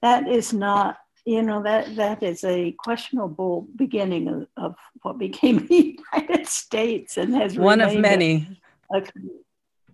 that 0.00 0.28
is 0.28 0.52
not 0.52 0.98
you 1.24 1.42
know 1.42 1.62
that 1.62 1.94
that 1.96 2.22
is 2.22 2.44
a 2.44 2.72
questionable 2.72 3.68
beginning 3.76 4.28
of, 4.28 4.46
of 4.56 4.74
what 5.02 5.18
became 5.18 5.66
the 5.68 5.98
United 6.12 6.46
States 6.46 7.16
and 7.16 7.34
has 7.34 7.56
one 7.56 7.80
of 7.80 7.96
many. 7.96 8.60
A, 8.92 8.98
a, 8.98 9.02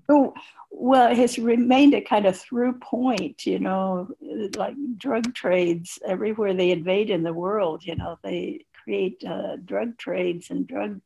well, 0.09 1.11
it 1.11 1.19
has 1.19 1.39
remained 1.39 1.95
a 1.95 2.01
kind 2.01 2.27
of 2.27 2.39
through 2.39 2.75
point, 2.75 3.47
you 3.47 3.59
know, 3.59 4.09
like 4.57 4.75
drug 4.97 5.35
trades 5.35 5.99
everywhere 6.07 6.55
they 6.55 6.71
invade 6.71 7.11
in 7.11 7.23
the 7.23 7.33
world. 7.33 7.85
You 7.85 7.97
know, 7.97 8.19
they 8.23 8.65
create 8.85 9.23
uh, 9.27 9.57
drug 9.57 9.99
trades 9.99 10.51
and 10.51 10.67
drug 10.67 11.01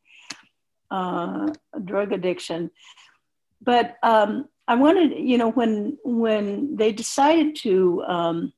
uh, 0.90 1.52
drug 1.84 2.12
addiction. 2.12 2.70
But 3.60 3.96
um, 4.02 4.48
I 4.68 4.74
wanted, 4.76 5.18
you 5.18 5.38
know, 5.38 5.50
when 5.50 5.98
when 6.04 6.76
they 6.76 6.92
decided 6.92 7.56
to 7.62 8.04
um, 8.06 8.52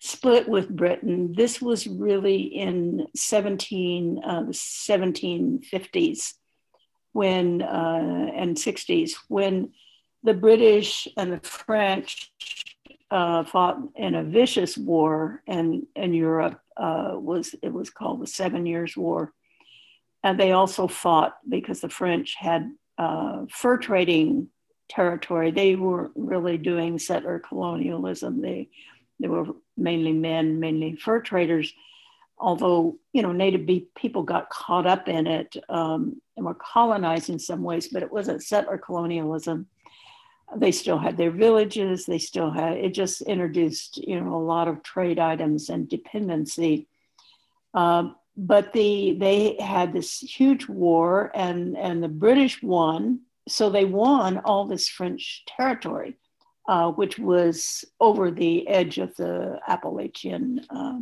split 0.00 0.48
with 0.48 0.74
Britain. 0.74 1.34
This 1.36 1.60
was 1.60 1.86
really 1.86 2.40
in 2.40 3.06
17, 3.14 4.20
uh, 4.24 4.42
1750s 4.42 6.34
when, 7.18 7.62
uh, 7.62 8.30
and 8.32 8.56
60s 8.56 9.14
when 9.26 9.72
the 10.22 10.34
British 10.34 11.08
and 11.16 11.32
the 11.32 11.40
French 11.40 12.30
uh, 13.10 13.42
fought 13.42 13.78
in 13.96 14.14
a 14.14 14.22
vicious 14.22 14.78
war 14.78 15.42
and 15.48 15.84
in 15.96 16.14
Europe. 16.14 16.60
Uh, 16.76 17.14
was 17.14 17.56
it 17.60 17.72
was 17.72 17.90
called 17.90 18.22
the 18.22 18.26
Seven 18.28 18.66
Years' 18.66 18.96
War, 18.96 19.32
and 20.22 20.38
they 20.38 20.52
also 20.52 20.86
fought 20.86 21.36
because 21.48 21.80
the 21.80 21.88
French 21.88 22.36
had 22.38 22.70
uh, 22.98 23.46
fur 23.50 23.78
trading 23.78 24.48
territory. 24.88 25.50
They 25.50 25.74
weren't 25.74 26.12
really 26.14 26.56
doing 26.56 27.00
settler 27.00 27.40
colonialism. 27.40 28.40
They 28.40 28.68
they 29.18 29.26
were 29.26 29.46
mainly 29.76 30.12
men, 30.12 30.60
mainly 30.60 30.94
fur 30.94 31.20
traders. 31.20 31.74
Although 32.40 32.98
you 33.12 33.22
know 33.22 33.32
native 33.32 33.68
people 33.96 34.22
got 34.22 34.50
caught 34.50 34.86
up 34.86 35.08
in 35.08 35.26
it 35.26 35.56
um, 35.68 36.20
and 36.36 36.46
were 36.46 36.54
colonized 36.54 37.30
in 37.30 37.38
some 37.38 37.62
ways, 37.62 37.88
but 37.88 38.02
it 38.02 38.12
wasn't 38.12 38.42
settler 38.42 38.78
colonialism. 38.78 39.66
They 40.56 40.72
still 40.72 40.98
had 40.98 41.16
their 41.16 41.30
villages. 41.30 42.06
They 42.06 42.18
still 42.18 42.50
had 42.50 42.78
it. 42.78 42.94
Just 42.94 43.22
introduced 43.22 43.98
you 43.98 44.20
know 44.20 44.34
a 44.34 44.42
lot 44.42 44.68
of 44.68 44.82
trade 44.82 45.18
items 45.18 45.68
and 45.68 45.88
dependency. 45.88 46.88
Um, 47.74 48.16
but 48.36 48.72
the 48.72 49.16
they 49.18 49.56
had 49.60 49.92
this 49.92 50.18
huge 50.18 50.68
war, 50.68 51.30
and 51.34 51.76
and 51.76 52.02
the 52.02 52.08
British 52.08 52.62
won. 52.62 53.20
So 53.48 53.70
they 53.70 53.86
won 53.86 54.38
all 54.44 54.66
this 54.66 54.88
French 54.88 55.44
territory 55.46 56.18
uh, 56.68 56.90
which 56.92 57.18
was 57.18 57.84
over 57.98 58.30
the 58.30 58.68
edge 58.68 58.98
of 58.98 59.16
the 59.16 59.58
Appalachian 59.66 60.60
uh, 60.68 60.98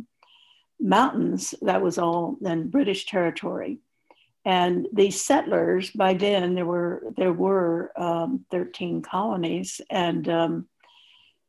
mountains. 0.79 1.53
That 1.61 1.81
was 1.81 1.97
all 1.97 2.37
then 2.41 2.69
British 2.69 3.05
territory. 3.05 3.79
And 4.45 4.87
these 4.93 5.21
settlers, 5.21 5.91
by 5.91 6.13
then 6.13 6.55
there 6.55 6.65
were 6.65 7.03
there 7.17 7.33
were 7.33 7.91
um, 7.97 8.45
13 8.51 9.01
colonies, 9.01 9.81
and 9.89 10.27
um, 10.29 10.67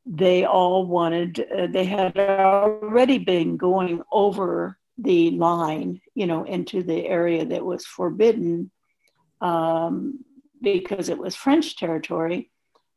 they 0.05 0.45
all 0.45 0.85
wanted. 0.87 1.41
Uh, 1.41 1.69
they 1.69 1.85
had 1.85 2.19
already 2.19 3.19
been 3.19 3.57
going 3.57 4.03
over 4.11 4.79
the 4.97 5.31
line, 5.31 6.01
you 6.15 6.27
know, 6.27 6.43
into 6.43 6.83
the 6.83 7.07
area 7.07 7.45
that 7.45 7.65
was 7.65 7.87
forbidden 7.87 8.73
um, 9.41 10.25
because 10.61 11.09
it 11.09 11.19
was 11.19 11.37
French 11.37 11.77
territory 11.77 12.51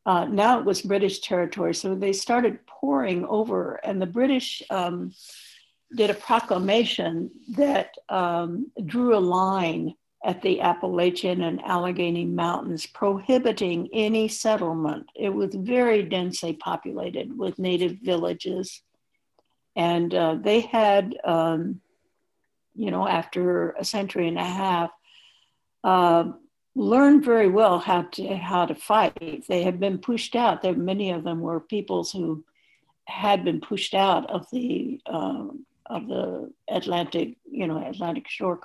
uh, 0.06 0.26
now 0.26 0.60
it 0.60 0.66
was 0.66 0.82
British 0.82 1.20
territory. 1.20 1.74
So 1.76 1.96
they 1.96 2.14
started 2.14 2.66
pouring 2.66 3.26
over, 3.26 3.80
and 3.84 4.02
the 4.02 4.08
British 4.08 4.64
um, 4.70 5.14
did 5.96 6.10
a 6.10 6.16
proclamation 6.16 7.30
that 7.50 7.94
um, 8.10 8.72
drew 8.86 9.16
a 9.16 9.20
line 9.20 9.94
at 10.24 10.42
the 10.42 10.62
Appalachian 10.62 11.42
and 11.42 11.62
Allegheny 11.66 12.26
Mountains, 12.26 12.86
prohibiting 12.86 13.90
any 13.92 14.28
settlement. 14.28 15.08
It 15.16 15.30
was 15.30 15.56
very 15.56 16.04
densely 16.04 16.54
populated 16.54 17.36
with 17.38 17.58
native 17.58 17.98
villages. 18.04 18.84
And 19.76 20.14
uh, 20.14 20.36
they 20.36 20.62
had, 20.62 21.18
um, 21.24 21.82
you 22.76 22.92
know, 22.92 23.08
after 23.08 23.72
a 23.72 23.84
century 23.84 24.28
and 24.28 24.38
a 24.38 24.44
half, 24.44 24.92
uh, 25.84 26.26
learned 26.76 27.26
very 27.26 27.50
well 27.50 27.80
how 27.80 28.04
to 28.04 28.36
how 28.36 28.66
to 28.66 28.76
fight. 28.76 29.44
They 29.48 29.64
had 29.64 29.80
been 29.80 29.98
pushed 29.98 30.36
out. 30.36 30.62
There, 30.62 30.74
many 30.74 31.12
of 31.12 31.24
them 31.24 31.42
were 31.42 31.60
peoples 31.60 32.12
who 32.12 32.46
had 33.06 33.44
been 33.44 33.60
pushed 33.60 33.94
out 33.94 34.30
of 34.30 34.46
the 34.52 35.02
um, 35.06 35.66
of 35.92 36.08
the 36.08 36.52
Atlantic, 36.70 37.38
you 37.50 37.68
know, 37.68 37.78
Atlantic 37.78 38.28
shore 38.28 38.60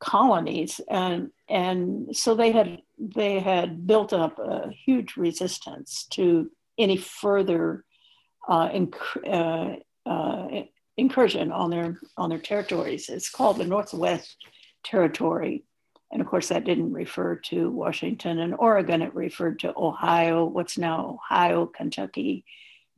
colonies, 0.00 0.80
and 0.88 1.30
and 1.48 2.14
so 2.16 2.34
they 2.34 2.52
had 2.52 2.82
they 2.98 3.40
had 3.40 3.86
built 3.86 4.12
up 4.12 4.38
a 4.38 4.70
huge 4.70 5.16
resistance 5.16 6.06
to 6.10 6.50
any 6.78 6.96
further 6.96 7.84
uh, 8.48 8.68
inc- 8.68 9.26
uh, 9.26 10.08
uh, 10.08 10.62
incursion 10.96 11.52
on 11.52 11.70
their 11.70 11.98
on 12.16 12.30
their 12.30 12.38
territories. 12.38 13.08
It's 13.08 13.30
called 13.30 13.58
the 13.58 13.66
Northwest 13.66 14.36
Territory 14.84 15.64
and 16.14 16.20
of 16.20 16.28
course, 16.28 16.48
that 16.48 16.64
didn't 16.64 16.92
refer 16.92 17.34
to 17.34 17.70
Washington 17.70 18.38
and 18.38 18.54
Oregon. 18.54 19.02
It 19.02 19.12
referred 19.16 19.58
to 19.60 19.74
Ohio, 19.76 20.44
what's 20.44 20.78
now 20.78 21.18
Ohio, 21.18 21.66
Kentucky, 21.66 22.44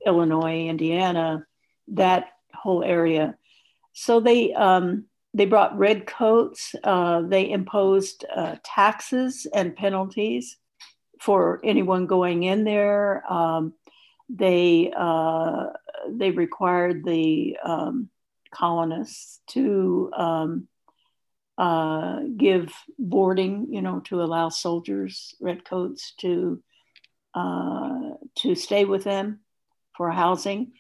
Illinois, 0.04 0.66
Indiana, 0.66 1.46
that 1.88 2.26
whole 2.54 2.84
area. 2.84 3.34
So 3.98 4.20
they 4.20 4.52
um, 4.52 5.06
they 5.32 5.46
brought 5.46 5.78
red 5.78 6.06
coats. 6.06 6.74
Uh, 6.84 7.22
they 7.22 7.50
imposed 7.50 8.26
uh, 8.34 8.56
taxes 8.62 9.46
and 9.54 9.74
penalties 9.74 10.58
for 11.18 11.60
anyone 11.64 12.06
going 12.06 12.42
in 12.42 12.64
there. 12.64 13.24
Um, 13.32 13.72
they 14.28 14.92
uh, 14.94 15.68
they 16.10 16.30
required 16.30 17.06
the 17.06 17.56
um, 17.64 18.10
colonists 18.50 19.40
to 19.48 20.10
um, 20.14 20.68
uh, 21.56 22.20
give 22.36 22.70
boarding, 22.98 23.68
you 23.70 23.80
know, 23.80 24.00
to 24.00 24.20
allow 24.20 24.50
soldiers, 24.50 25.34
redcoats, 25.40 26.12
to 26.20 26.62
uh, 27.32 28.10
to 28.36 28.54
stay 28.54 28.84
with 28.84 29.04
them 29.04 29.40
for 29.96 30.10
housing. 30.10 30.72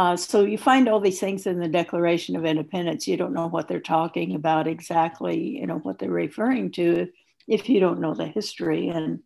Uh, 0.00 0.16
so 0.16 0.44
you 0.44 0.56
find 0.56 0.88
all 0.88 0.98
these 0.98 1.20
things 1.20 1.46
in 1.46 1.60
the 1.60 1.68
Declaration 1.68 2.34
of 2.34 2.46
Independence. 2.46 3.06
You 3.06 3.18
don't 3.18 3.34
know 3.34 3.48
what 3.48 3.68
they're 3.68 3.80
talking 3.80 4.34
about 4.34 4.66
exactly, 4.66 5.58
you 5.58 5.66
know, 5.66 5.76
what 5.76 5.98
they're 5.98 6.08
referring 6.08 6.70
to. 6.72 7.10
if 7.46 7.68
you 7.68 7.80
don't 7.80 8.00
know 8.00 8.14
the 8.14 8.26
history, 8.26 8.88
and 8.88 9.20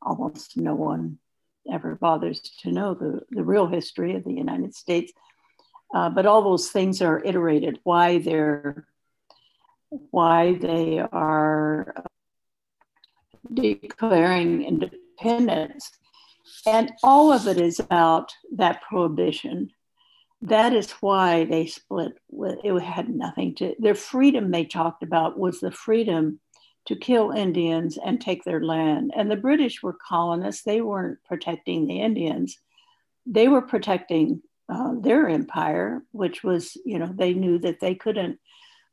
almost 0.00 0.56
no 0.56 0.74
one 0.74 1.18
ever 1.70 1.96
bothers 1.96 2.40
to 2.62 2.72
know 2.72 2.94
the, 2.94 3.20
the 3.32 3.44
real 3.44 3.66
history 3.66 4.14
of 4.14 4.24
the 4.24 4.32
United 4.32 4.74
States. 4.74 5.12
Uh, 5.94 6.08
but 6.08 6.24
all 6.24 6.40
those 6.40 6.70
things 6.70 7.02
are 7.02 7.22
iterated 7.22 7.78
why 7.82 8.16
they're 8.16 8.86
why 10.10 10.54
they 10.54 11.00
are 11.00 12.02
declaring 13.52 14.64
independence 14.64 15.90
and 16.66 16.92
all 17.02 17.30
of 17.30 17.46
it 17.46 17.60
is 17.60 17.78
about 17.78 18.32
that 18.56 18.80
prohibition 18.82 19.70
that 20.44 20.74
is 20.74 20.90
why 21.00 21.44
they 21.46 21.66
split 21.66 22.12
it 22.30 22.82
had 22.82 23.08
nothing 23.08 23.54
to 23.54 23.74
their 23.78 23.94
freedom 23.94 24.50
they 24.50 24.64
talked 24.64 25.02
about 25.02 25.38
was 25.38 25.58
the 25.58 25.70
freedom 25.70 26.38
to 26.84 26.94
kill 26.94 27.30
indians 27.30 27.98
and 28.04 28.20
take 28.20 28.44
their 28.44 28.62
land. 28.62 29.12
And 29.16 29.30
the 29.30 29.36
british 29.36 29.82
were 29.82 29.96
colonists. 30.06 30.62
They 30.62 30.82
weren't 30.82 31.18
protecting 31.24 31.86
the 31.86 32.00
indians. 32.00 32.58
They 33.26 33.48
were 33.48 33.62
protecting 33.62 34.42
uh, 34.68 34.94
their 35.00 35.28
empire 35.28 36.02
which 36.12 36.44
was 36.44 36.76
you 36.84 36.98
know 36.98 37.10
they 37.12 37.32
knew 37.32 37.58
that 37.58 37.80
they 37.80 37.94
couldn't 37.94 38.38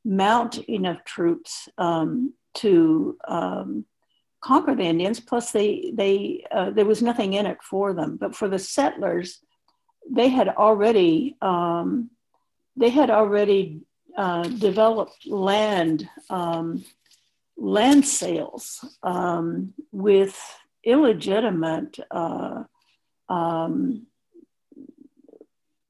mount 0.06 0.58
enough 0.70 1.04
troops 1.04 1.68
um, 1.78 2.34
to 2.54 3.18
um, 3.28 3.86
conquer 4.40 4.74
the 4.74 4.84
indians. 4.84 5.20
Plus 5.20 5.52
they 5.52 5.92
they 5.94 6.46
uh, 6.50 6.70
there 6.70 6.86
was 6.86 7.02
nothing 7.02 7.34
in 7.34 7.46
it 7.46 7.62
for 7.62 7.94
them. 7.94 8.16
But 8.16 8.36
for 8.36 8.48
the 8.48 8.60
settlers 8.60 9.42
they 10.10 10.30
had 10.30 10.50
already 10.50 11.38
um, 11.42 12.10
they 12.76 12.90
had 12.90 13.10
already 13.10 13.82
uh, 14.18 14.44
developed 14.44 15.28
land 15.28 16.10
um, 16.30 16.84
land 17.58 18.06
sales 18.06 18.84
um, 19.04 19.74
with 19.92 20.40
illegitimate 20.84 22.00
uh, 22.10 22.64
um, 23.30 24.08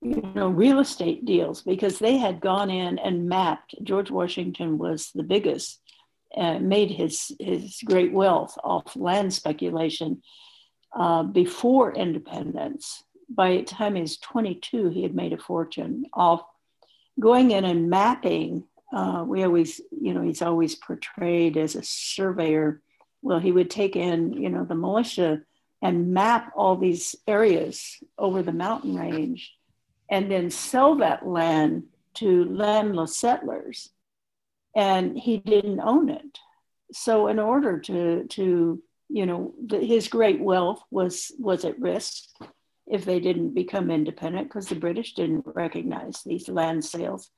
you 0.01 0.31
know 0.35 0.49
real 0.49 0.79
estate 0.79 1.25
deals 1.25 1.61
because 1.61 1.99
they 1.99 2.17
had 2.17 2.41
gone 2.41 2.69
in 2.69 2.99
and 2.99 3.29
mapped. 3.29 3.75
George 3.83 4.11
washington 4.11 4.77
was 4.77 5.11
the 5.13 5.23
biggest 5.23 5.79
and 6.35 6.69
made 6.69 6.91
his 6.91 7.31
his 7.39 7.81
great 7.85 8.11
wealth 8.11 8.57
off 8.63 8.95
land 8.95 9.33
speculation 9.33 10.21
uh, 10.95 11.23
before 11.23 11.93
independence 11.93 13.03
by 13.35 13.57
the 13.57 13.63
time 13.63 13.95
he 13.95 14.01
was 14.01 14.17
22, 14.17 14.89
he 14.89 15.03
had 15.03 15.15
made 15.15 15.33
a 15.33 15.37
fortune 15.37 16.05
off 16.13 16.43
going 17.19 17.51
in 17.51 17.65
and 17.65 17.89
mapping. 17.89 18.65
Uh, 18.93 19.23
we 19.25 19.43
always, 19.43 19.79
you 19.91 20.13
know, 20.13 20.21
he's 20.21 20.41
always 20.41 20.75
portrayed 20.75 21.57
as 21.57 21.75
a 21.75 21.83
surveyor. 21.83 22.81
Well, 23.21 23.39
he 23.39 23.51
would 23.51 23.69
take 23.69 23.95
in, 23.95 24.33
you 24.33 24.49
know, 24.49 24.65
the 24.65 24.75
militia 24.75 25.41
and 25.81 26.13
map 26.13 26.51
all 26.55 26.75
these 26.75 27.15
areas 27.27 27.97
over 28.17 28.43
the 28.43 28.51
mountain 28.51 28.95
range 28.95 29.53
and 30.09 30.29
then 30.29 30.49
sell 30.51 30.95
that 30.95 31.25
land 31.25 31.83
to 32.15 32.45
landless 32.45 33.17
settlers. 33.17 33.89
And 34.75 35.17
he 35.17 35.37
didn't 35.37 35.79
own 35.79 36.09
it. 36.09 36.37
So 36.93 37.27
in 37.27 37.39
order 37.39 37.79
to, 37.79 38.25
to 38.27 38.83
you 39.09 39.25
know, 39.25 39.53
his 39.69 40.07
great 40.07 40.39
wealth 40.39 40.81
was, 40.91 41.31
was 41.39 41.65
at 41.65 41.79
risk 41.79 42.29
if 42.91 43.05
they 43.05 43.21
didn't 43.21 43.53
become 43.53 43.89
independent 43.89 44.47
because 44.47 44.67
the 44.67 44.75
British 44.75 45.13
didn't 45.13 45.45
recognize 45.45 46.21
these 46.23 46.49
land 46.49 46.83
sales. 46.83 47.31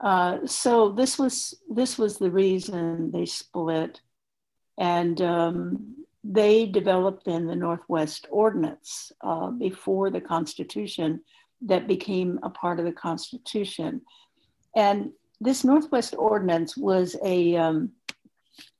Uh, 0.00 0.46
so 0.46 0.90
this 0.90 1.18
was 1.18 1.54
this 1.68 1.98
was 1.98 2.18
the 2.18 2.30
reason 2.30 3.10
they 3.10 3.26
split, 3.26 4.00
and 4.78 5.20
um, 5.22 5.96
they 6.22 6.66
developed 6.66 7.26
in 7.26 7.46
the 7.46 7.56
Northwest 7.56 8.28
Ordinance 8.30 9.10
uh, 9.24 9.50
before 9.50 10.10
the 10.10 10.20
Constitution 10.20 11.22
that 11.62 11.88
became 11.88 12.38
a 12.42 12.50
part 12.50 12.78
of 12.78 12.84
the 12.84 12.92
Constitution, 12.92 14.02
and 14.76 15.10
this 15.40 15.64
Northwest 15.64 16.14
Ordinance 16.16 16.76
was 16.76 17.16
a 17.24 17.56
um, 17.56 17.92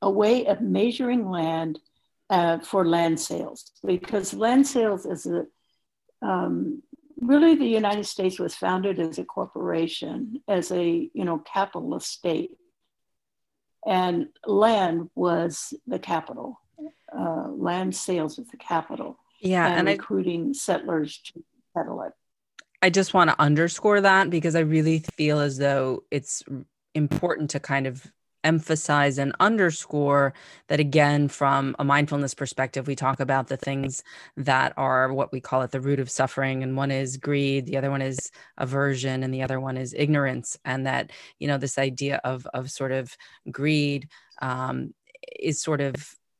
a 0.01 0.09
way 0.09 0.45
of 0.45 0.61
measuring 0.61 1.29
land 1.29 1.79
uh, 2.29 2.59
for 2.59 2.87
land 2.87 3.19
sales 3.19 3.71
because 3.83 4.33
land 4.33 4.67
sales 4.67 5.05
is 5.05 5.25
a 5.25 5.45
um, 6.21 6.83
really 7.19 7.55
the 7.55 7.65
United 7.65 8.05
States 8.05 8.39
was 8.39 8.55
founded 8.55 8.99
as 8.99 9.17
a 9.17 9.25
corporation, 9.25 10.41
as 10.47 10.71
a 10.71 11.09
you 11.13 11.25
know 11.25 11.39
capitalist 11.39 12.11
state, 12.11 12.51
and 13.85 14.27
land 14.45 15.09
was 15.15 15.73
the 15.87 15.99
capital. 15.99 16.59
Uh, 17.15 17.47
land 17.49 17.95
sales 17.95 18.37
was 18.37 18.47
the 18.47 18.57
capital. 18.57 19.17
Yeah, 19.41 19.67
and, 19.67 19.87
and 19.87 19.99
recruiting 19.99 20.49
I, 20.49 20.53
settlers 20.53 21.19
to 21.25 21.43
settle 21.75 22.01
it. 22.03 22.13
I 22.81 22.89
just 22.89 23.13
want 23.13 23.29
to 23.29 23.41
underscore 23.41 24.01
that 24.01 24.29
because 24.29 24.55
I 24.55 24.61
really 24.61 24.99
feel 25.15 25.39
as 25.39 25.57
though 25.57 26.03
it's 26.11 26.43
important 26.95 27.49
to 27.51 27.59
kind 27.59 27.87
of 27.87 28.05
emphasize 28.43 29.17
and 29.17 29.33
underscore 29.39 30.33
that 30.67 30.79
again 30.79 31.27
from 31.27 31.75
a 31.79 31.83
mindfulness 31.83 32.33
perspective 32.33 32.87
we 32.87 32.95
talk 32.95 33.19
about 33.19 33.47
the 33.47 33.57
things 33.57 34.03
that 34.37 34.73
are 34.77 35.11
what 35.13 35.31
we 35.31 35.41
call 35.41 35.61
it 35.61 35.71
the 35.71 35.81
root 35.81 35.99
of 35.99 36.09
suffering 36.09 36.63
and 36.63 36.77
one 36.77 36.91
is 36.91 37.17
greed 37.17 37.65
the 37.65 37.77
other 37.77 37.91
one 37.91 38.01
is 38.01 38.31
aversion 38.57 39.23
and 39.23 39.33
the 39.33 39.41
other 39.41 39.59
one 39.59 39.77
is 39.77 39.93
ignorance 39.93 40.57
and 40.63 40.85
that 40.85 41.11
you 41.39 41.47
know 41.47 41.57
this 41.57 41.77
idea 41.77 42.21
of 42.23 42.45
of 42.53 42.71
sort 42.71 42.91
of 42.91 43.15
greed 43.51 44.07
um, 44.41 44.93
is 45.39 45.61
sort 45.61 45.81
of 45.81 45.95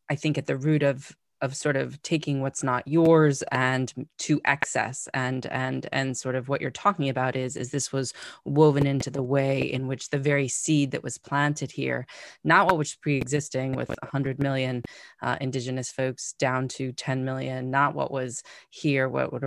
i 0.09 0.15
think 0.15 0.37
at 0.37 0.45
the 0.45 0.57
root 0.57 0.83
of 0.83 1.15
of 1.41 1.55
sort 1.55 1.75
of 1.75 2.01
taking 2.01 2.41
what's 2.41 2.63
not 2.63 2.87
yours 2.87 3.43
and 3.51 3.93
to 4.19 4.41
excess. 4.45 5.07
And 5.13 5.45
and 5.47 5.87
and 5.91 6.17
sort 6.17 6.35
of 6.35 6.49
what 6.49 6.61
you're 6.61 6.71
talking 6.71 7.09
about 7.09 7.35
is 7.35 7.55
is 7.55 7.71
this 7.71 7.91
was 7.91 8.13
woven 8.45 8.85
into 8.85 9.09
the 9.09 9.23
way 9.23 9.61
in 9.61 9.87
which 9.87 10.09
the 10.09 10.19
very 10.19 10.47
seed 10.47 10.91
that 10.91 11.03
was 11.03 11.17
planted 11.17 11.71
here 11.71 12.05
not 12.43 12.65
what 12.65 12.77
was 12.77 12.95
pre-existing 12.95 13.73
with 13.73 13.89
100 13.89 14.39
million 14.39 14.83
uh, 15.21 15.37
indigenous 15.41 15.91
folks 15.91 16.33
down 16.33 16.67
to 16.67 16.91
10 16.91 17.25
million 17.25 17.69
not 17.71 17.95
what 17.95 18.11
was 18.11 18.43
here 18.69 19.07
what 19.07 19.31
would 19.33 19.43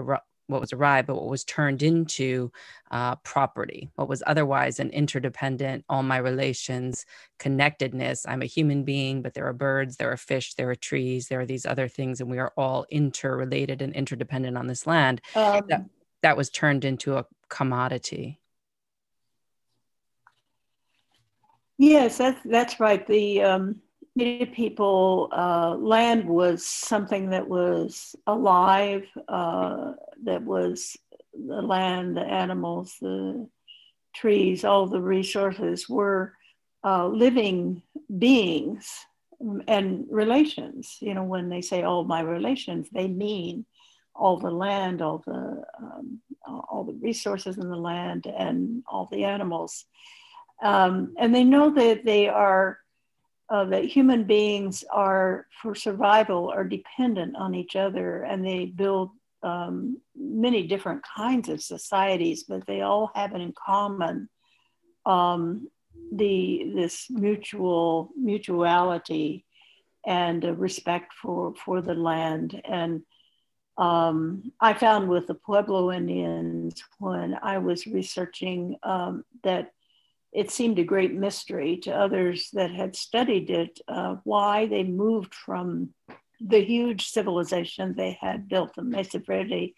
what 0.53 0.61
was 0.61 0.73
arrived, 0.73 1.07
but 1.09 1.17
what 1.17 1.29
was 1.29 1.45
turned 1.45 1.83
into 1.83 2.53
uh, 2.91 3.17
property, 3.17 3.91
what 3.97 4.09
was 4.09 4.23
otherwise 4.27 4.79
an 4.79 4.91
interdependent, 4.91 5.85
all 5.89 6.03
my 6.03 6.19
relations, 6.19 7.05
connectedness. 7.39 8.27
I'm 8.27 8.43
a 8.43 8.47
human 8.47 8.85
being, 8.85 9.23
but 9.23 9.35
there 9.35 9.47
are 9.47 9.53
birds, 9.53 9.97
there 9.97 10.13
are 10.13 10.17
fish, 10.17 10.55
there 10.55 10.71
are 10.71 10.75
trees, 10.75 11.29
there 11.29 11.41
are 11.41 11.47
these 11.47 11.67
other 11.67 11.89
things, 11.89 12.21
and 12.21 12.31
we 12.31 12.39
are 12.39 12.53
all 12.57 12.87
interrelated 12.91 13.83
and 13.83 13.95
interdependent 13.95 14.57
on 14.57 14.67
this 14.67 14.87
land. 14.87 15.21
Um, 15.35 15.63
that, 15.69 15.85
that 16.23 16.37
was 16.37 16.51
turned 16.51 16.85
into 16.85 17.17
a 17.17 17.27
commodity. 17.49 18.39
Yes, 21.79 22.19
that's 22.19 22.39
that's 22.45 22.79
right. 22.79 23.05
The 23.05 23.43
um, 23.43 23.81
Native 24.15 24.55
people, 24.55 25.29
uh, 25.33 25.75
land 25.77 26.29
was 26.29 26.67
something 26.67 27.31
that 27.31 27.49
was 27.49 28.15
alive, 28.27 29.05
uh, 29.29 29.93
that 30.25 30.43
was 30.43 30.97
the 31.33 31.63
land, 31.63 32.17
the 32.17 32.23
animals, 32.23 32.97
the 33.01 33.49
trees, 34.15 34.65
all 34.65 34.87
the 34.87 35.01
resources 35.01 35.89
were 35.89 36.35
uh, 36.85 37.07
living 37.07 37.83
beings 38.19 38.91
and 39.67 40.07
relations. 40.11 40.99
You 41.01 41.15
know, 41.15 41.25
when 41.25 41.49
they 41.49 41.63
say 41.63 41.83
all 41.83 42.05
my 42.05 42.21
relations, 42.21 42.89
they 42.93 43.09
mean 43.09 43.65
all 44.15 44.39
the 44.39 44.51
land, 44.51 45.01
all 45.01 45.23
the 45.27 45.63
um, 45.81 46.21
all 46.47 46.85
the 46.85 46.99
resources 47.01 47.57
in 47.57 47.69
the 47.71 47.77
land, 47.77 48.27
and 48.27 48.83
all 48.87 49.09
the 49.11 49.25
animals. 49.25 49.87
Um, 50.63 51.15
and 51.19 51.35
they 51.35 51.45
know 51.45 51.71
that 51.71 52.05
they 52.05 52.29
are 52.29 52.79
uh, 53.51 53.65
that 53.67 53.85
human 53.85 54.25
beings 54.25 54.85
are, 54.91 55.47
for 55.61 55.75
survival, 55.75 56.51
are 56.51 56.65
dependent 56.65 57.37
on 57.37 57.55
each 57.55 57.77
other 57.77 58.23
and 58.23 58.47
they 58.47 58.67
build 58.67 59.11
um, 59.43 60.01
many 60.17 60.67
different 60.67 61.03
kinds 61.17 61.49
of 61.49 61.63
societies, 61.63 62.45
but 62.45 62.67
they 62.67 62.83
all 62.83 63.11
have 63.15 63.35
it 63.35 63.41
in 63.41 63.53
common 63.53 64.29
um, 65.05 65.69
the 66.13 66.71
this 66.75 67.07
mutual 67.11 68.11
mutuality 68.17 69.45
and 70.07 70.45
respect 70.59 71.13
for 71.15 71.55
for 71.55 71.81
the 71.81 71.95
land. 71.95 72.61
And 72.65 73.03
um, 73.79 74.53
I 74.61 74.75
found 74.75 75.09
with 75.09 75.27
the 75.27 75.35
Pueblo 75.35 75.91
Indians 75.93 76.83
when 76.99 77.37
I 77.43 77.59
was 77.59 77.87
researching 77.87 78.77
um, 78.83 79.25
that 79.43 79.73
it 80.33 80.51
seemed 80.51 80.79
a 80.79 80.85
great 80.85 81.13
mystery 81.13 81.77
to 81.77 81.91
others 81.91 82.51
that 82.53 82.71
had 82.71 82.97
studied 82.97 83.51
it 83.51 83.81
uh, 83.89 84.17
why 84.25 84.67
they 84.67 84.83
moved 84.83 85.35
from 85.35 85.91
the 86.41 86.65
huge 86.65 87.09
civilization 87.09 87.95
they 87.95 88.19
had 88.21 88.49
built 88.49 88.77
in 88.79 88.91
Mesa 88.91 89.19
Verde 89.19 89.75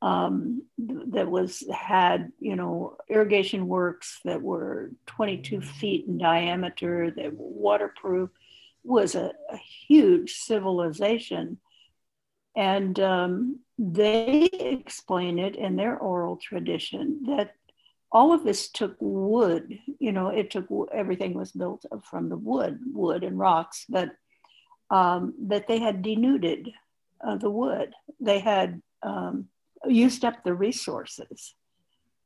um, 0.00 0.62
that 0.78 1.28
was 1.28 1.64
had 1.74 2.30
you 2.38 2.54
know 2.54 2.96
irrigation 3.08 3.66
works 3.66 4.20
that 4.24 4.40
were 4.40 4.90
22 5.06 5.60
feet 5.60 6.06
in 6.06 6.18
diameter 6.18 7.10
that 7.10 7.34
were 7.34 7.48
waterproof 7.48 8.30
was 8.84 9.14
a, 9.14 9.32
a 9.50 9.56
huge 9.56 10.34
civilization. 10.34 11.58
And 12.56 12.98
um, 12.98 13.60
they 13.78 14.44
explain 14.44 15.38
it 15.38 15.54
in 15.54 15.76
their 15.76 15.96
oral 15.96 16.36
tradition 16.36 17.20
that 17.26 17.54
all 18.10 18.32
of 18.32 18.44
this 18.44 18.68
took 18.68 18.96
wood. 19.00 19.78
You 19.98 20.12
know, 20.12 20.28
it 20.28 20.50
took 20.50 20.66
everything 20.92 21.34
was 21.34 21.52
built 21.52 21.84
from 22.04 22.28
the 22.28 22.36
wood, 22.36 22.80
wood 22.92 23.24
and 23.24 23.38
rocks, 23.38 23.84
but 23.88 24.10
um, 24.90 25.34
that 25.48 25.68
they 25.68 25.78
had 25.78 26.02
denuded 26.02 26.70
uh, 27.26 27.36
the 27.36 27.50
wood. 27.50 27.92
They 28.20 28.38
had 28.38 28.80
um, 29.02 29.48
used 29.86 30.24
up 30.24 30.42
the 30.42 30.54
resources. 30.54 31.54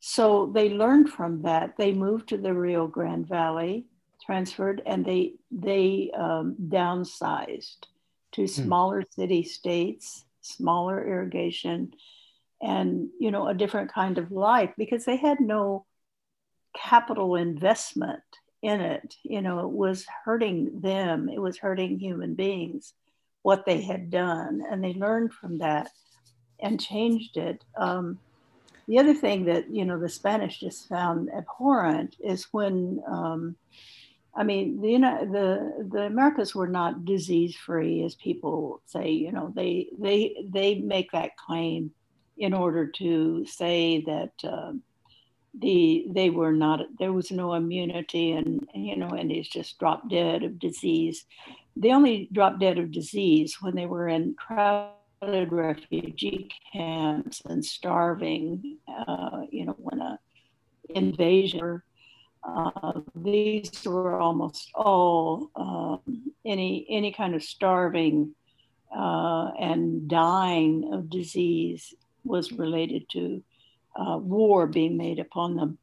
So 0.01 0.51
they 0.53 0.71
learned 0.71 1.11
from 1.11 1.43
that. 1.43 1.77
They 1.77 1.93
moved 1.93 2.29
to 2.31 2.37
the 2.37 2.55
Rio 2.55 2.87
Grande 2.87 3.27
Valley, 3.27 3.87
transferred, 4.25 4.83
and 4.85 5.05
they 5.05 5.35
they 5.51 6.11
um, 6.17 6.57
downsized 6.61 7.87
to 8.33 8.43
hmm. 8.43 8.47
smaller 8.47 9.03
hmm. 9.03 9.21
city 9.21 9.43
states, 9.45 10.25
smaller 10.41 11.07
irrigation, 11.07 11.95
and 12.63 13.09
you 13.19 13.31
know 13.31 13.49
a 13.49 13.55
different 13.55 13.93
kind 13.93 14.19
of 14.19 14.31
life 14.31 14.71
because 14.79 15.05
they 15.05 15.17
had 15.17 15.41
no 15.41 15.85
capital 16.75 17.37
investment 17.37 18.23
in 18.63 18.81
it. 18.81 19.17
You 19.23 19.43
know, 19.43 19.61
it 19.61 19.71
was 19.71 20.07
hurting 20.25 20.81
them. 20.81 21.29
It 21.29 21.41
was 21.41 21.59
hurting 21.59 21.99
human 21.99 22.35
beings 22.35 22.95
what 23.43 23.67
they 23.67 23.81
had 23.81 24.11
done, 24.11 24.63
and 24.71 24.83
they 24.83 24.95
learned 24.95 25.33
from 25.33 25.59
that 25.59 25.91
and 26.61 26.81
changed 26.81 27.37
it. 27.37 27.65
Um, 27.77 28.21
the 28.87 28.99
other 28.99 29.15
thing 29.15 29.45
that 29.47 29.69
you 29.71 29.85
know 29.85 29.99
the 29.99 30.09
Spanish 30.09 30.61
just 30.61 30.89
found 30.89 31.29
abhorrent 31.37 32.17
is 32.21 32.47
when, 32.53 33.03
um, 33.07 33.57
I 34.35 34.45
mean, 34.45 34.81
the 34.81 34.91
you 34.91 34.99
know, 35.01 35.25
the 35.25 35.89
the 35.91 36.03
Americas 36.03 36.55
were 36.55 36.69
not 36.69 37.05
disease 37.05 37.57
free, 37.57 38.05
as 38.05 38.15
people 38.15 38.81
say. 38.87 39.11
You 39.11 39.33
know, 39.33 39.53
they 39.55 39.89
they 39.99 40.37
they 40.49 40.77
make 40.77 41.11
that 41.13 41.37
claim 41.37 41.93
in 42.43 42.53
order 42.55 42.87
to 42.87 43.47
say 43.47 44.03
that. 44.07 44.33
Uh, 44.45 44.73
the 45.61 46.07
they 46.09 46.31
were 46.31 46.51
not 46.51 46.81
there 46.99 47.13
was 47.13 47.31
no 47.31 47.53
immunity 47.53 48.33
and 48.33 48.67
you 48.75 48.97
know 48.97 49.11
and 49.11 49.31
he's 49.31 49.47
just 49.47 49.79
dropped 49.79 50.09
dead 50.09 50.43
of 50.43 50.59
disease 50.59 51.27
they 51.77 51.93
only 51.93 52.29
dropped 52.33 52.61
dead 52.61 52.79
of 52.79 52.91
disease 52.91 53.59
when 53.61 53.75
they 53.75 53.87
were 53.87 54.09
in 54.09 54.35
crowded 54.35 55.53
refugee 55.53 56.51
camps 56.73 57.43
and 57.47 57.65
starving, 57.65 58.79
uh, 58.89 59.43
you 59.51 59.65
know, 59.65 59.77
when 59.79 60.01
a 60.01 60.19
invasion. 60.91 61.83
Uh, 62.45 63.01
these 63.15 63.71
were 63.87 64.19
almost 64.19 64.69
all 64.75 65.49
um, 65.55 66.33
any 66.45 66.85
any 66.91 67.13
kind 67.13 67.37
of 67.37 67.43
starving 67.43 68.35
uh, 68.95 69.53
and 69.61 70.09
dying 70.09 70.91
of 70.93 71.09
disease 71.09 71.95
was 72.25 72.53
related 72.53 73.09
to 73.11 73.43
uh, 73.97 74.19
war 74.19 74.67
being 74.67 74.97
made 74.97 75.19
upon 75.19 75.57
them. 75.57 75.79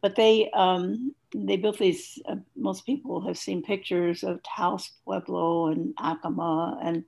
But 0.00 0.14
they 0.14 0.50
um, 0.50 1.14
they 1.34 1.56
built 1.56 1.78
these. 1.78 2.20
Uh, 2.28 2.36
most 2.56 2.86
people 2.86 3.20
have 3.26 3.36
seen 3.36 3.62
pictures 3.62 4.22
of 4.22 4.40
Taos 4.42 4.90
Pueblo 5.04 5.68
and 5.68 5.94
Acoma 5.98 6.78
and 6.82 7.04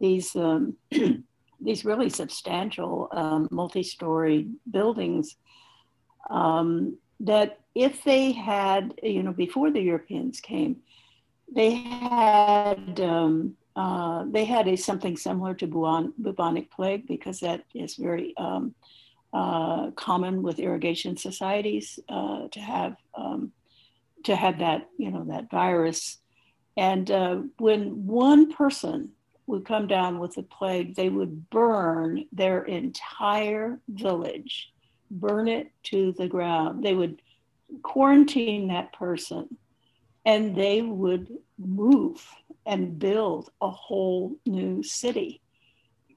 these 0.00 0.36
um, 0.36 0.76
these 1.60 1.84
really 1.84 2.10
substantial 2.10 3.08
um, 3.12 3.48
multi-story 3.50 4.48
buildings 4.70 5.36
um, 6.28 6.98
that 7.20 7.60
if 7.74 8.04
they 8.04 8.32
had 8.32 8.94
you 9.02 9.22
know 9.22 9.32
before 9.32 9.70
the 9.70 9.80
Europeans 9.80 10.40
came, 10.40 10.76
they 11.52 11.70
had 11.70 13.00
um, 13.00 13.56
uh, 13.76 14.24
they 14.28 14.44
had 14.44 14.66
a 14.66 14.76
something 14.76 15.16
similar 15.16 15.54
to 15.54 15.66
bubonic 16.18 16.70
plague 16.70 17.06
because 17.06 17.40
that 17.40 17.62
is 17.74 17.96
very 17.96 18.34
um, 18.38 18.74
uh, 19.34 19.90
common 19.92 20.42
with 20.42 20.58
irrigation 20.58 21.16
societies 21.16 21.98
uh, 22.08 22.48
to 22.48 22.58
have 22.58 22.96
um, 23.14 23.52
to 24.24 24.34
have 24.34 24.58
that 24.58 24.88
you 24.98 25.10
know 25.10 25.24
that 25.24 25.50
virus. 25.50 26.18
And 26.78 27.10
uh, 27.10 27.36
when 27.58 28.06
one 28.06 28.52
person 28.52 29.10
would 29.46 29.64
come 29.64 29.86
down 29.86 30.18
with 30.18 30.34
the 30.34 30.42
plague, 30.42 30.94
they 30.94 31.08
would 31.08 31.48
burn 31.50 32.24
their 32.32 32.64
entire 32.64 33.78
village, 33.88 34.72
burn 35.10 35.48
it 35.48 35.70
to 35.84 36.12
the 36.12 36.28
ground. 36.28 36.82
They 36.82 36.94
would 36.94 37.22
quarantine 37.82 38.68
that 38.68 38.92
person 38.92 39.56
and 40.24 40.56
they 40.56 40.82
would 40.82 41.28
move 41.58 42.26
and 42.66 42.98
build 42.98 43.50
a 43.60 43.70
whole 43.70 44.36
new 44.44 44.82
city. 44.82 45.40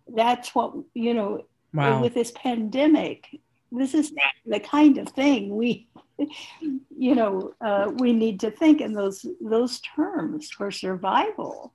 That's 0.07 0.55
what, 0.55 0.73
you 0.93 1.13
know, 1.13 1.45
wow. 1.73 2.01
with 2.01 2.13
this 2.13 2.31
pandemic, 2.31 3.27
this 3.71 3.93
is 3.93 4.11
the 4.45 4.59
kind 4.59 4.97
of 4.97 5.09
thing 5.09 5.55
we, 5.55 5.87
you 6.89 7.15
know, 7.15 7.53
uh, 7.61 7.91
we 7.97 8.13
need 8.13 8.39
to 8.41 8.51
think 8.51 8.81
in 8.81 8.93
those 8.93 9.25
those 9.39 9.79
terms 9.81 10.49
for 10.49 10.71
survival 10.71 11.73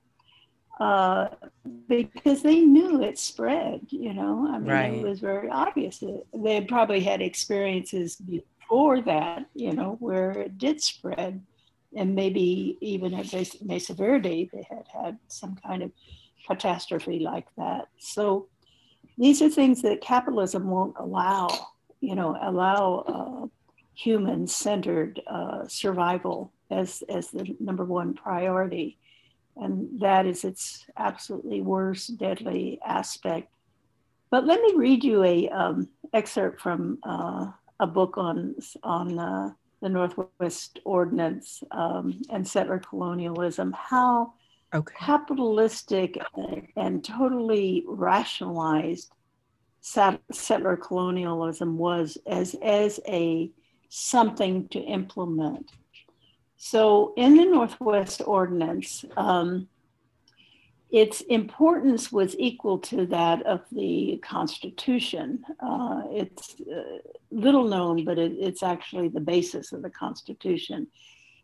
uh, 0.79 1.27
because 1.87 2.41
they 2.41 2.59
knew 2.59 3.01
it 3.01 3.17
spread. 3.17 3.81
You 3.87 4.13
know, 4.13 4.47
I 4.49 4.59
mean, 4.59 4.71
right. 4.71 4.93
it 4.93 5.01
was 5.01 5.19
very 5.19 5.49
obvious. 5.49 6.03
They 6.33 6.61
probably 6.61 6.99
had 6.99 7.21
experiences 7.21 8.17
before 8.17 9.01
that, 9.01 9.45
you 9.53 9.73
know, 9.73 9.95
where 9.99 10.31
it 10.31 10.57
did 10.57 10.81
spread, 10.81 11.41
and 11.95 12.15
maybe 12.15 12.77
even 12.81 13.13
at 13.13 13.33
Mesa 13.63 13.93
Verde, 13.93 14.49
they 14.51 14.67
had 14.69 14.85
had 14.91 15.17
some 15.27 15.55
kind 15.65 15.83
of 15.83 15.91
catastrophe 16.45 17.19
like 17.19 17.47
that. 17.57 17.87
So 17.97 18.47
these 19.17 19.41
are 19.41 19.49
things 19.49 19.81
that 19.81 20.01
capitalism 20.01 20.69
won't 20.69 20.95
allow. 20.97 21.47
You 22.01 22.15
know, 22.15 22.37
allow 22.41 23.03
uh, 23.07 23.47
human-centered 23.95 25.21
uh, 25.25 25.67
survival 25.67 26.51
as 26.69 27.03
as 27.09 27.29
the 27.29 27.55
number 27.59 27.85
one 27.85 28.13
priority 28.13 28.97
and 29.57 29.99
that 30.01 30.25
is 30.25 30.43
its 30.43 30.85
absolutely 30.97 31.61
worst, 31.61 32.17
deadly 32.17 32.79
aspect. 32.85 33.49
But 34.29 34.45
let 34.45 34.61
me 34.61 34.73
read 34.75 35.03
you 35.03 35.23
a 35.23 35.47
um, 35.49 35.87
excerpt 36.13 36.61
from 36.61 36.97
uh, 37.03 37.51
a 37.79 37.87
book 37.87 38.17
on 38.17 38.55
on 38.83 39.17
uh, 39.17 39.51
the 39.81 39.89
Northwest 39.89 40.79
Ordinance 40.85 41.63
um, 41.71 42.21
and 42.29 42.47
settler 42.47 42.79
colonialism. 42.79 43.73
How 43.73 44.33
okay. 44.73 44.95
capitalistic 44.97 46.17
and, 46.35 46.67
and, 46.75 47.03
totally 47.03 47.83
rationalized 47.87 49.11
settler 49.81 50.75
colonialism 50.77 51.77
was 51.77 52.17
as 52.25 52.55
as 52.63 52.99
a 53.07 53.51
something 53.89 54.67
to 54.69 54.79
implement 54.79 55.71
so, 56.57 57.13
in 57.15 57.35
the 57.35 57.45
Northwest 57.45 58.21
Ordinance, 58.25 59.05
um, 59.17 59.67
its 60.91 61.21
importance 61.21 62.11
was 62.11 62.35
equal 62.37 62.77
to 62.79 63.05
that 63.07 63.45
of 63.45 63.61
the 63.71 64.21
Constitution. 64.23 65.43
Uh, 65.59 66.03
it's 66.11 66.55
uh, 66.61 66.99
little 67.31 67.67
known, 67.67 68.05
but 68.05 68.17
it, 68.17 68.33
it's 68.33 68.63
actually 68.63 69.09
the 69.09 69.19
basis 69.19 69.71
of 69.71 69.81
the 69.81 69.89
Constitution. 69.89 70.87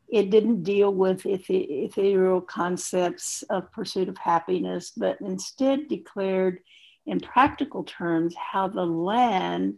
It 0.08 0.30
didn't 0.30 0.64
deal 0.64 0.94
with 0.94 1.26
ethereal 1.26 2.42
concepts 2.42 3.44
of 3.44 3.72
pursuit 3.72 4.10
of 4.10 4.18
happiness, 4.18 4.92
but 4.96 5.18
instead 5.22 5.88
declared 5.88 6.60
in 7.06 7.20
practical 7.20 7.84
terms 7.84 8.36
how 8.36 8.68
the 8.68 8.86
land 8.86 9.78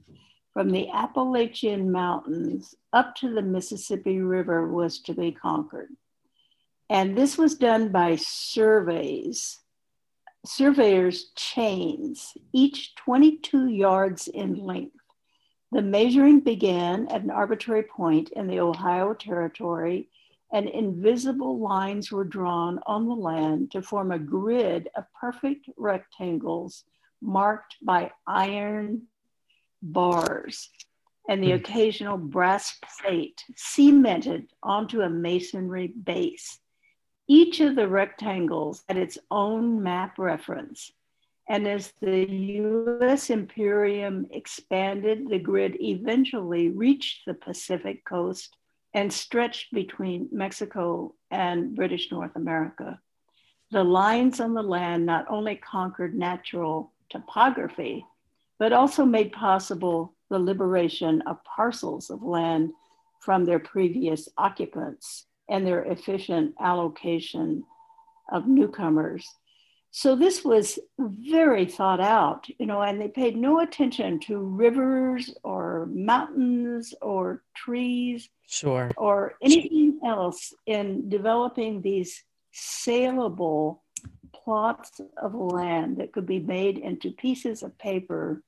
from 0.54 0.70
the 0.70 0.90
Appalachian 0.90 1.92
Mountains 1.92 2.76
up 2.94 3.16
to 3.18 3.34
the 3.34 3.42
Mississippi 3.42 4.20
River 4.20 4.68
was 4.68 5.00
to 5.02 5.14
be 5.14 5.32
conquered. 5.32 5.90
And 6.90 7.18
this 7.18 7.38
was 7.38 7.56
done 7.56 7.90
by 7.90 8.18
surveys, 8.18 9.60
surveyors' 10.46 11.32
chains, 11.36 12.34
each 12.52 12.96
22 12.96 13.68
yards 13.68 14.28
in 14.28 14.56
length. 14.56 14.96
The 15.72 15.82
measuring 15.82 16.42
began 16.42 17.08
at 17.08 17.24
an 17.24 17.32
arbitrary 17.32 17.84
point 17.84 18.30
in 18.36 18.48
the 18.48 18.60
Ohio 18.60 19.14
Territory, 19.14 20.10
and 20.52 20.70
invisible 20.70 21.60
lines 21.60 22.12
were 22.12 22.24
drawn 22.24 22.80
on 22.86 23.08
the 23.08 23.16
land 23.16 23.72
to 23.72 23.82
form 23.82 24.12
a 24.12 24.20
grid 24.20 24.90
of 24.96 25.06
perfect 25.20 25.68
rectangles 25.78 26.84
marked 27.22 27.76
by 27.82 28.12
iron 28.28 29.08
bars 29.82 30.70
and 31.30 31.44
the 31.44 31.50
hmm. 31.50 31.56
occasional 31.56 32.18
brass 32.18 32.78
plate 33.00 33.44
cemented 33.56 34.48
onto 34.62 35.02
a 35.02 35.10
masonry 35.10 35.88
base. 35.88 36.60
Each 37.28 37.62
of 37.62 37.76
the 37.76 37.88
rectangles 37.88 38.84
had 38.88 38.98
its 38.98 39.18
own 39.32 39.82
map 39.82 40.18
reference. 40.18 40.92
And 41.48 41.68
as 41.68 41.94
the 42.02 42.26
US 42.30 43.30
Imperium 43.30 44.28
expanded, 44.32 45.30
the 45.30 45.40
grid 45.40 45.78
eventually 45.82 46.70
reached 46.70 47.26
the 47.26 47.34
Pacific 47.34 48.04
coast 48.06 48.56
and 48.94 49.12
stretched 49.12 49.74
between 49.74 50.30
Mexico 50.32 51.16
and 51.32 51.76
British 51.76 52.12
North 52.12 52.36
America. 52.36 53.00
the 53.72 53.84
lines 53.84 54.40
on 54.40 54.54
the 54.54 54.62
land 54.62 55.04
not 55.06 55.26
only 55.30 55.56
conquered 55.56 56.14
natural 56.14 56.94
topography, 57.10 58.06
but 58.60 58.72
also 58.72 59.04
made 59.04 59.32
possible 59.32 60.14
the 60.30 60.38
liberation 60.38 61.22
of 61.24 61.44
parcels 61.44 62.12
of 62.12 62.22
land 62.22 62.72
from 63.20 63.46
their 63.46 63.60
previous 63.60 64.30
occupants 64.38 65.26
and 65.50 65.66
their 65.66 65.84
efficient 65.84 66.56
allocation 66.60 67.64
of 68.32 68.48
newcomers. 68.48 69.28
So 69.92 70.16
this 70.16 70.44
was 70.44 70.80
very 70.98 71.66
thought 71.66 72.00
out, 72.00 72.48
you 72.58 72.66
know, 72.66 72.82
and 72.82 73.00
they 73.00 73.10
paid 73.10 73.38
no 73.38 73.60
attention 73.60 74.20
to 74.22 74.40
rivers 74.40 75.32
or 75.44 75.88
mountains 75.94 76.96
or 77.00 77.44
trees 77.56 78.28
sure. 78.48 78.92
or 78.98 79.36
anything 79.42 80.00
else 80.04 80.52
in 80.66 81.10
developing 81.10 81.82
these 81.82 82.24
saleable 82.52 83.84
plots 84.34 85.00
of 85.22 85.36
land 85.36 85.98
that 85.98 86.12
could 86.12 86.26
be 86.26 86.40
made 86.40 86.80
into 86.80 87.12
pieces 87.12 87.62
of 87.62 87.78
paper 87.78 88.42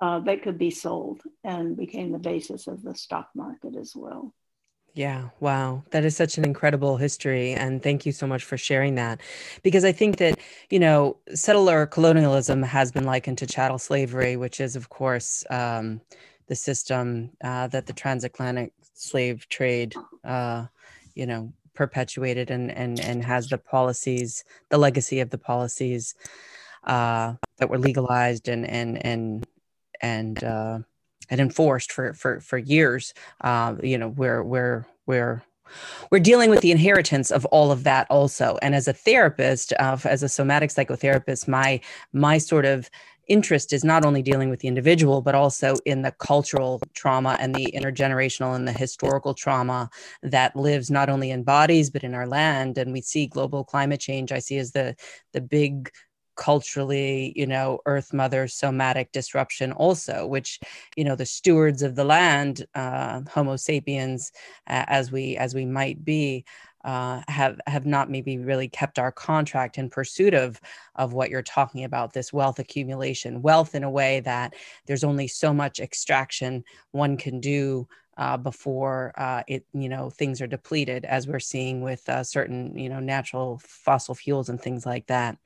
uh, 0.00 0.20
that 0.20 0.42
could 0.42 0.58
be 0.58 0.70
sold 0.70 1.22
and 1.44 1.76
became 1.76 2.12
the 2.12 2.18
basis 2.18 2.66
of 2.66 2.82
the 2.82 2.94
stock 2.94 3.28
market 3.34 3.76
as 3.76 3.92
well. 3.94 4.34
Yeah, 4.96 5.28
wow. 5.40 5.84
That 5.90 6.06
is 6.06 6.16
such 6.16 6.38
an 6.38 6.44
incredible 6.46 6.96
history. 6.96 7.52
And 7.52 7.82
thank 7.82 8.06
you 8.06 8.12
so 8.12 8.26
much 8.26 8.42
for 8.44 8.56
sharing 8.56 8.94
that. 8.94 9.20
Because 9.62 9.84
I 9.84 9.92
think 9.92 10.16
that, 10.16 10.38
you 10.70 10.78
know, 10.78 11.18
settler 11.34 11.84
colonialism 11.84 12.62
has 12.62 12.92
been 12.92 13.04
likened 13.04 13.36
to 13.38 13.46
chattel 13.46 13.78
slavery, 13.78 14.38
which 14.38 14.58
is, 14.58 14.74
of 14.74 14.88
course, 14.88 15.44
um, 15.50 16.00
the 16.46 16.54
system 16.54 17.30
uh, 17.44 17.66
that 17.68 17.84
the 17.84 17.92
transatlantic 17.92 18.72
slave 18.94 19.46
trade, 19.50 19.94
uh, 20.24 20.64
you 21.14 21.26
know, 21.26 21.52
perpetuated 21.74 22.50
and, 22.50 22.70
and, 22.72 22.98
and 23.00 23.22
has 23.22 23.48
the 23.48 23.58
policies, 23.58 24.44
the 24.70 24.78
legacy 24.78 25.20
of 25.20 25.28
the 25.28 25.36
policies 25.36 26.14
uh, 26.84 27.34
that 27.58 27.68
were 27.68 27.78
legalized 27.78 28.48
and, 28.48 28.66
and, 28.66 29.04
and, 29.04 29.46
and, 30.00 30.42
uh, 30.42 30.78
and 31.30 31.40
enforced 31.40 31.92
for 31.92 32.12
for 32.14 32.40
for 32.40 32.58
years. 32.58 33.14
Uh, 33.40 33.76
you 33.82 33.98
know, 33.98 34.08
we're 34.08 34.42
we're 34.42 34.86
we're 35.06 35.42
we're 36.10 36.20
dealing 36.20 36.50
with 36.50 36.60
the 36.60 36.70
inheritance 36.70 37.30
of 37.30 37.44
all 37.46 37.70
of 37.70 37.84
that 37.84 38.06
also. 38.10 38.58
And 38.62 38.74
as 38.74 38.88
a 38.88 38.92
therapist, 38.92 39.72
uh, 39.78 39.98
as 40.04 40.22
a 40.22 40.28
somatic 40.28 40.70
psychotherapist, 40.70 41.48
my 41.48 41.80
my 42.12 42.38
sort 42.38 42.64
of 42.64 42.90
interest 43.28 43.72
is 43.72 43.82
not 43.82 44.04
only 44.04 44.22
dealing 44.22 44.50
with 44.50 44.60
the 44.60 44.68
individual, 44.68 45.20
but 45.20 45.34
also 45.34 45.74
in 45.84 46.02
the 46.02 46.12
cultural 46.12 46.80
trauma 46.94 47.36
and 47.40 47.54
the 47.54 47.72
intergenerational 47.74 48.54
and 48.54 48.68
the 48.68 48.72
historical 48.72 49.34
trauma 49.34 49.90
that 50.22 50.54
lives 50.54 50.90
not 50.90 51.08
only 51.08 51.30
in 51.30 51.42
bodies 51.42 51.90
but 51.90 52.04
in 52.04 52.14
our 52.14 52.26
land. 52.26 52.78
And 52.78 52.92
we 52.92 53.00
see 53.00 53.26
global 53.26 53.64
climate 53.64 54.00
change. 54.00 54.32
I 54.32 54.38
see 54.38 54.58
as 54.58 54.72
the 54.72 54.94
the 55.32 55.40
big 55.40 55.90
culturally 56.36 57.32
you 57.36 57.46
know 57.46 57.80
earth 57.86 58.12
mother 58.12 58.46
somatic 58.46 59.10
disruption 59.12 59.72
also 59.72 60.26
which 60.26 60.60
you 60.96 61.04
know 61.04 61.16
the 61.16 61.26
stewards 61.26 61.82
of 61.82 61.94
the 61.94 62.04
land 62.04 62.66
uh, 62.74 63.20
homo 63.30 63.56
sapiens 63.56 64.32
uh, 64.68 64.84
as 64.88 65.10
we 65.10 65.36
as 65.36 65.54
we 65.54 65.64
might 65.64 66.04
be 66.04 66.44
uh, 66.86 67.20
have 67.26 67.60
have 67.66 67.84
not 67.84 68.08
maybe 68.08 68.38
really 68.38 68.68
kept 68.68 68.98
our 68.98 69.10
contract 69.10 69.76
in 69.76 69.90
pursuit 69.90 70.34
of 70.34 70.60
of 70.94 71.12
what 71.12 71.30
you're 71.30 71.42
talking 71.42 71.82
about 71.82 72.12
this 72.12 72.32
wealth 72.32 72.60
accumulation. 72.60 73.42
Wealth 73.42 73.74
in 73.74 73.82
a 73.82 73.90
way 73.90 74.20
that 74.20 74.54
there's 74.86 75.02
only 75.02 75.26
so 75.26 75.52
much 75.52 75.80
extraction 75.80 76.62
one 76.92 77.16
can 77.16 77.40
do 77.40 77.88
uh, 78.18 78.36
before 78.36 79.12
uh, 79.18 79.42
it 79.48 79.66
you 79.74 79.88
know 79.88 80.10
things 80.10 80.40
are 80.40 80.46
depleted 80.46 81.04
as 81.04 81.26
we're 81.26 81.40
seeing 81.40 81.82
with 81.82 82.08
uh, 82.08 82.22
certain 82.22 82.78
you 82.78 82.88
know 82.88 83.00
natural 83.00 83.60
fossil 83.64 84.14
fuels 84.14 84.48
and 84.48 84.60
things 84.60 84.86
like 84.86 85.06
that 85.08 85.36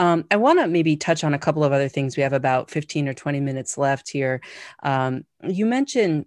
um, 0.00 0.24
I 0.30 0.36
want 0.36 0.58
to 0.60 0.66
maybe 0.66 0.96
touch 0.96 1.24
on 1.24 1.34
a 1.34 1.38
couple 1.38 1.62
of 1.62 1.72
other 1.72 1.88
things. 1.88 2.16
We 2.16 2.22
have 2.22 2.32
about 2.32 2.70
15 2.70 3.06
or 3.06 3.12
20 3.12 3.38
minutes 3.40 3.76
left 3.76 4.08
here. 4.08 4.40
Um, 4.82 5.26
you 5.46 5.66
mentioned 5.66 6.24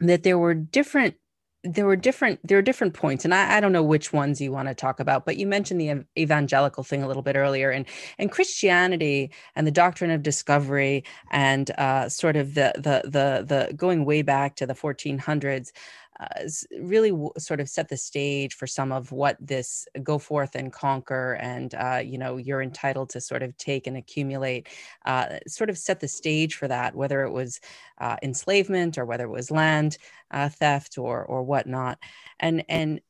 that 0.00 0.24
there 0.24 0.36
were 0.36 0.54
different 0.54 1.14
there 1.62 1.86
were 1.86 1.96
different 1.96 2.38
there 2.46 2.58
are 2.58 2.62
different 2.62 2.94
points 2.94 3.24
and 3.24 3.34
I, 3.34 3.56
I, 3.56 3.60
don't 3.60 3.72
know 3.72 3.82
which 3.82 4.12
ones 4.12 4.40
you 4.40 4.52
want 4.52 4.68
to 4.68 4.74
talk 4.74 5.00
about 5.00 5.24
but 5.24 5.36
you 5.36 5.48
mentioned 5.48 5.80
the 5.80 6.04
evangelical 6.16 6.84
thing 6.84 7.02
a 7.02 7.08
little 7.08 7.24
bit 7.24 7.34
earlier 7.34 7.70
and 7.70 7.86
and 8.18 8.30
christianity 8.30 9.32
and 9.56 9.66
the 9.66 9.72
doctrine 9.72 10.12
of 10.12 10.22
discovery 10.22 11.02
and 11.32 11.68
uh, 11.72 12.08
sort 12.08 12.36
of 12.36 12.54
the 12.54 12.72
the 12.76 13.02
the 13.10 13.66
the 13.68 13.74
going 13.74 14.04
way 14.04 14.22
back 14.22 14.54
to 14.56 14.66
the 14.66 14.74
1400s 14.74 15.72
uh, 16.20 16.48
really 16.80 17.10
w- 17.10 17.30
sort 17.38 17.60
of 17.60 17.68
set 17.68 17.88
the 17.88 17.96
stage 17.96 18.54
for 18.54 18.66
some 18.66 18.92
of 18.92 19.12
what 19.12 19.36
this 19.40 19.86
go 20.02 20.18
forth 20.18 20.54
and 20.54 20.72
conquer 20.72 21.34
and 21.34 21.74
uh, 21.74 22.00
you 22.04 22.18
know 22.18 22.36
you're 22.36 22.62
entitled 22.62 23.10
to 23.10 23.20
sort 23.20 23.42
of 23.42 23.56
take 23.56 23.86
and 23.86 23.96
accumulate 23.96 24.68
uh, 25.04 25.38
sort 25.46 25.70
of 25.70 25.76
set 25.76 26.00
the 26.00 26.08
stage 26.08 26.54
for 26.54 26.68
that 26.68 26.94
whether 26.94 27.22
it 27.22 27.30
was 27.30 27.60
uh, 27.98 28.16
enslavement 28.22 28.98
or 28.98 29.04
whether 29.04 29.24
it 29.24 29.30
was 29.30 29.50
land 29.50 29.98
uh, 30.30 30.48
theft 30.48 30.98
or 30.98 31.24
or 31.24 31.42
whatnot. 31.42 31.98
And 32.40 32.64
and 32.68 33.00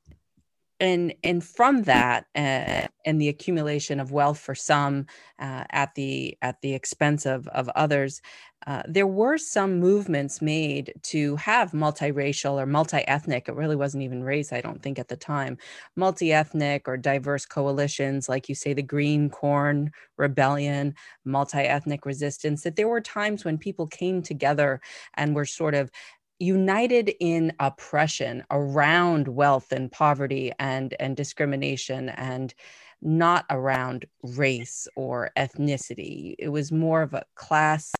and 0.80 1.14
and 1.24 1.42
from 1.44 1.82
that 1.84 2.26
uh, 2.34 2.86
and 3.04 3.20
the 3.20 3.28
accumulation 3.28 3.98
of 4.00 4.12
wealth 4.12 4.38
for 4.38 4.54
some 4.54 5.06
uh, 5.38 5.64
at 5.70 5.94
the 5.94 6.36
at 6.42 6.60
the 6.60 6.74
expense 6.74 7.24
of 7.26 7.48
of 7.48 7.68
others 7.70 8.20
uh, 8.66 8.82
there 8.88 9.06
were 9.06 9.38
some 9.38 9.78
movements 9.78 10.42
made 10.42 10.92
to 11.02 11.36
have 11.36 11.70
multiracial 11.72 12.54
or 12.60 12.66
multi-ethnic 12.66 13.48
it 13.48 13.54
really 13.54 13.76
wasn't 13.76 14.02
even 14.02 14.22
race 14.24 14.52
i 14.52 14.60
don't 14.60 14.82
think 14.82 14.98
at 14.98 15.08
the 15.08 15.16
time 15.16 15.56
multi-ethnic 15.94 16.88
or 16.88 16.96
diverse 16.96 17.46
coalitions 17.46 18.28
like 18.28 18.48
you 18.48 18.54
say 18.54 18.72
the 18.72 18.82
green 18.82 19.30
corn 19.30 19.90
rebellion 20.16 20.94
multi-ethnic 21.24 22.04
resistance 22.04 22.62
that 22.62 22.76
there 22.76 22.88
were 22.88 23.00
times 23.00 23.44
when 23.44 23.58
people 23.58 23.86
came 23.86 24.22
together 24.22 24.80
and 25.14 25.34
were 25.34 25.44
sort 25.46 25.74
of 25.74 25.90
united 26.38 27.14
in 27.20 27.52
oppression 27.60 28.44
around 28.50 29.28
wealth 29.28 29.72
and 29.72 29.90
poverty 29.90 30.52
and 30.58 30.94
and 31.00 31.16
discrimination 31.16 32.08
and 32.10 32.54
not 33.02 33.44
around 33.50 34.06
race 34.22 34.88
or 34.96 35.30
ethnicity. 35.36 36.34
It 36.38 36.48
was 36.48 36.72
more 36.72 37.02
of 37.02 37.14
a 37.14 37.24
class 37.34 37.92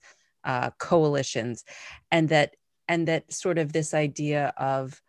uh, 0.45 0.71
coalitions 0.79 1.65
and 2.11 2.29
that 2.29 2.57
and 2.89 3.09
that 3.09 3.33
sort 3.33 3.59
of 3.59 3.73
this 3.73 3.95
idea 3.95 4.53
of 4.57 5.01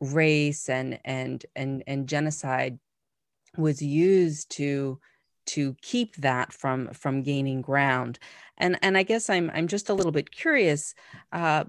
race 0.00 0.68
and 0.68 0.98
and 1.04 1.44
and 1.56 1.82
and 1.86 2.08
genocide 2.08 2.78
was 3.56 3.82
used 3.82 4.50
to 4.50 4.98
to 5.48 5.74
keep 5.82 6.16
that 6.16 6.52
from 6.52 6.88
from 6.92 7.22
gaining 7.22 7.62
ground. 7.62 8.18
And 8.60 8.76
and 8.82 8.98
i 8.98 9.04
guess 9.04 9.30
i'm 9.30 9.52
i'm 9.54 9.68
just 9.68 9.88
a 9.88 9.94
little 9.94 10.10
bit 10.10 10.32
curious 10.32 10.92
uh, 11.32 11.62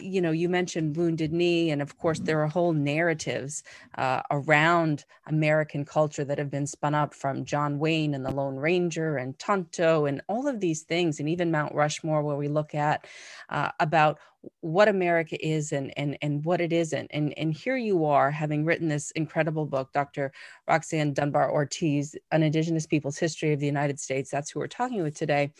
you 0.00 0.20
know 0.20 0.32
you 0.32 0.50
mentioned 0.50 0.94
wounded 0.94 1.32
knee 1.32 1.70
and 1.70 1.80
of 1.80 1.96
course 1.96 2.18
there 2.20 2.42
are 2.42 2.46
whole 2.46 2.74
narratives 2.74 3.62
uh, 3.96 4.20
around 4.30 5.06
american 5.26 5.86
culture 5.86 6.26
that 6.26 6.36
have 6.36 6.50
been 6.50 6.66
spun 6.66 6.94
up 6.94 7.14
from 7.14 7.46
john 7.46 7.78
wayne 7.78 8.12
and 8.12 8.24
the 8.26 8.30
lone 8.30 8.56
ranger 8.56 9.16
and 9.16 9.38
tonto 9.38 10.04
and 10.04 10.20
all 10.28 10.46
of 10.46 10.60
these 10.60 10.82
things 10.82 11.18
and 11.20 11.28
even 11.30 11.50
mount 11.50 11.74
rushmore 11.74 12.22
where 12.22 12.36
we 12.36 12.48
look 12.48 12.74
at 12.74 13.06
uh, 13.48 13.70
about 13.80 14.18
what 14.60 14.88
America 14.88 15.36
is 15.44 15.72
and 15.72 15.92
and 15.96 16.16
and 16.22 16.44
what 16.44 16.60
it 16.60 16.72
isn't. 16.72 17.10
And 17.10 17.36
and 17.36 17.52
here 17.52 17.76
you 17.76 18.04
are 18.04 18.30
having 18.30 18.64
written 18.64 18.88
this 18.88 19.10
incredible 19.12 19.66
book, 19.66 19.92
Dr. 19.92 20.32
Roxanne 20.68 21.12
Dunbar 21.12 21.50
Ortiz, 21.50 22.16
An 22.30 22.42
Indigenous 22.42 22.86
People's 22.86 23.18
History 23.18 23.52
of 23.52 23.60
the 23.60 23.66
United 23.66 24.00
States. 24.00 24.30
That's 24.30 24.50
who 24.50 24.60
we're 24.60 24.66
talking 24.66 25.02
with 25.02 25.16
today. 25.16 25.52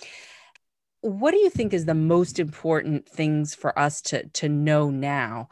What 1.01 1.31
do 1.31 1.39
you 1.39 1.51
think 1.51 1.73
is 1.73 1.85
the 1.85 1.95
most 1.95 2.39
important 2.39 3.09
things 3.09 3.55
for 3.55 3.79
us 3.79 4.01
to 4.03 4.27
to 4.29 4.49
know 4.49 4.91
now 4.91 5.49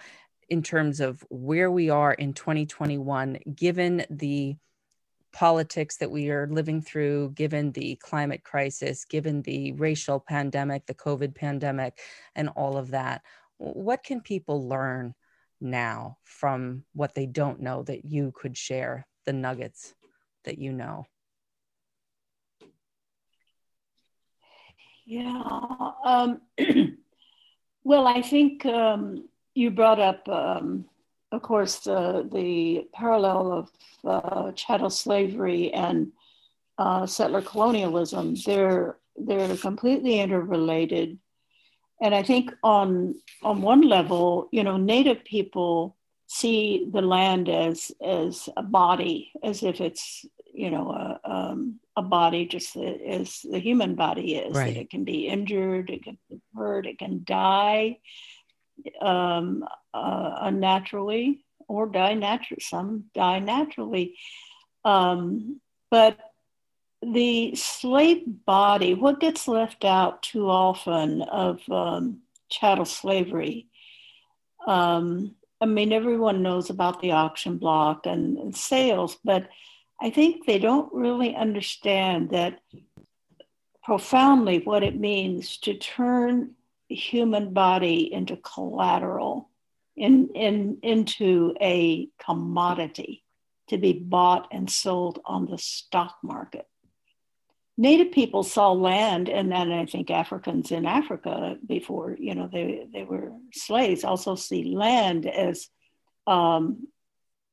in 0.48 0.62
terms 0.62 1.00
of 1.00 1.24
where 1.30 1.70
we 1.70 1.90
are 1.90 2.12
in 2.12 2.34
2021 2.34 3.38
given 3.54 4.04
the 4.10 4.56
politics 5.34 5.96
that 5.96 6.10
we 6.10 6.30
are 6.30 6.46
living 6.46 6.80
through, 6.80 7.32
given 7.34 7.72
the 7.72 7.96
climate 7.96 8.44
crisis, 8.44 9.04
given 9.04 9.42
the 9.42 9.72
racial 9.72 10.20
pandemic, 10.20 10.86
the 10.86 10.94
COVID 10.94 11.34
pandemic, 11.34 11.98
and 12.36 12.48
all 12.50 12.76
of 12.78 12.92
that. 12.92 13.22
What 13.58 14.04
can 14.04 14.20
people 14.20 14.66
learn 14.66 15.12
now 15.60 16.18
from 16.22 16.84
what 16.94 17.14
they 17.14 17.26
don't 17.26 17.60
know 17.60 17.82
that 17.82 18.04
you 18.04 18.32
could 18.34 18.56
share, 18.56 19.06
the 19.26 19.32
nuggets 19.32 19.92
that 20.44 20.58
you 20.58 20.72
know? 20.72 21.04
Yeah. 25.04 25.42
Um, 26.04 26.40
well, 27.84 28.06
I 28.06 28.22
think 28.22 28.64
um, 28.66 29.28
you 29.54 29.72
brought 29.72 29.98
up 29.98 30.28
um, 30.28 30.86
of 31.34 31.42
course, 31.42 31.86
uh, 31.86 32.22
the 32.30 32.86
parallel 32.92 33.52
of 33.52 33.70
uh, 34.04 34.52
chattel 34.52 34.90
slavery 34.90 35.72
and 35.72 36.12
uh, 36.78 37.06
settler 37.06 37.42
colonialism, 37.42 38.34
they're, 38.46 38.96
they're 39.16 39.56
completely 39.56 40.20
interrelated. 40.20 41.18
And 42.00 42.14
I 42.14 42.22
think 42.22 42.52
on, 42.62 43.16
on 43.42 43.62
one 43.62 43.82
level, 43.82 44.48
you 44.52 44.64
know, 44.64 44.76
Native 44.76 45.24
people 45.24 45.96
see 46.26 46.88
the 46.92 47.02
land 47.02 47.48
as, 47.48 47.92
as 48.04 48.48
a 48.56 48.62
body, 48.62 49.32
as 49.42 49.62
if 49.62 49.80
it's, 49.80 50.24
you 50.52 50.70
know, 50.70 50.90
a, 50.90 51.30
um, 51.30 51.80
a 51.96 52.02
body 52.02 52.46
just 52.46 52.76
as 52.76 53.40
the 53.50 53.58
human 53.58 53.94
body 53.94 54.36
is. 54.36 54.56
Right. 54.56 54.76
It 54.76 54.90
can 54.90 55.04
be 55.04 55.28
injured, 55.28 55.90
it 55.90 56.04
can 56.04 56.18
be 56.28 56.40
hurt, 56.56 56.86
it 56.86 56.98
can 56.98 57.22
die 57.24 57.98
um, 59.00 59.64
uh, 59.92 60.36
unnaturally 60.40 61.44
or 61.68 61.86
die 61.86 62.14
naturally. 62.14 62.60
Some 62.60 63.04
die 63.14 63.38
naturally. 63.38 64.16
Um, 64.84 65.60
but 65.90 66.18
the 67.02 67.54
slave 67.54 68.22
body, 68.26 68.94
what 68.94 69.20
gets 69.20 69.46
left 69.48 69.84
out 69.84 70.22
too 70.22 70.48
often 70.48 71.22
of 71.22 71.60
um, 71.70 72.20
chattel 72.48 72.84
slavery? 72.84 73.68
Um, 74.66 75.34
I 75.60 75.66
mean, 75.66 75.92
everyone 75.92 76.42
knows 76.42 76.70
about 76.70 77.00
the 77.00 77.12
auction 77.12 77.58
block 77.58 78.06
and, 78.06 78.38
and 78.38 78.56
sales, 78.56 79.18
but 79.24 79.48
I 80.00 80.10
think 80.10 80.44
they 80.44 80.58
don't 80.58 80.92
really 80.92 81.34
understand 81.34 82.30
that 82.30 82.60
profoundly 83.82 84.60
what 84.60 84.82
it 84.82 84.98
means 84.98 85.58
to 85.58 85.74
turn 85.74 86.54
human 86.94 87.52
body 87.52 88.12
into 88.12 88.36
collateral, 88.36 89.50
in, 89.96 90.30
in, 90.34 90.78
into 90.82 91.54
a 91.60 92.08
commodity 92.24 93.24
to 93.68 93.78
be 93.78 93.92
bought 93.92 94.48
and 94.52 94.70
sold 94.70 95.20
on 95.24 95.46
the 95.46 95.58
stock 95.58 96.16
market. 96.22 96.66
Native 97.76 98.12
people 98.12 98.44
saw 98.44 98.70
land, 98.72 99.28
and 99.28 99.50
then 99.50 99.72
I 99.72 99.86
think 99.86 100.10
Africans 100.10 100.70
in 100.70 100.86
Africa 100.86 101.56
before, 101.66 102.16
you 102.18 102.34
know, 102.34 102.48
they, 102.52 102.86
they 102.92 103.02
were 103.02 103.32
slaves, 103.52 104.04
also 104.04 104.36
see 104.36 104.76
land 104.76 105.26
as 105.26 105.68
um, 106.26 106.86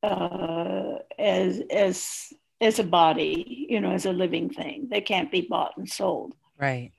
uh, 0.04 0.96
as 1.18 1.62
as 1.72 2.34
as 2.60 2.80
a 2.80 2.84
body, 2.84 3.66
you 3.70 3.82
know, 3.82 3.92
as 3.92 4.06
a 4.06 4.14
living 4.14 4.50
thing. 4.50 4.88
They 4.90 5.02
can't 5.02 5.32
be 5.32 5.42
bought 5.42 5.78
and 5.78 5.90
sold. 5.90 6.36
Right. 6.60 6.92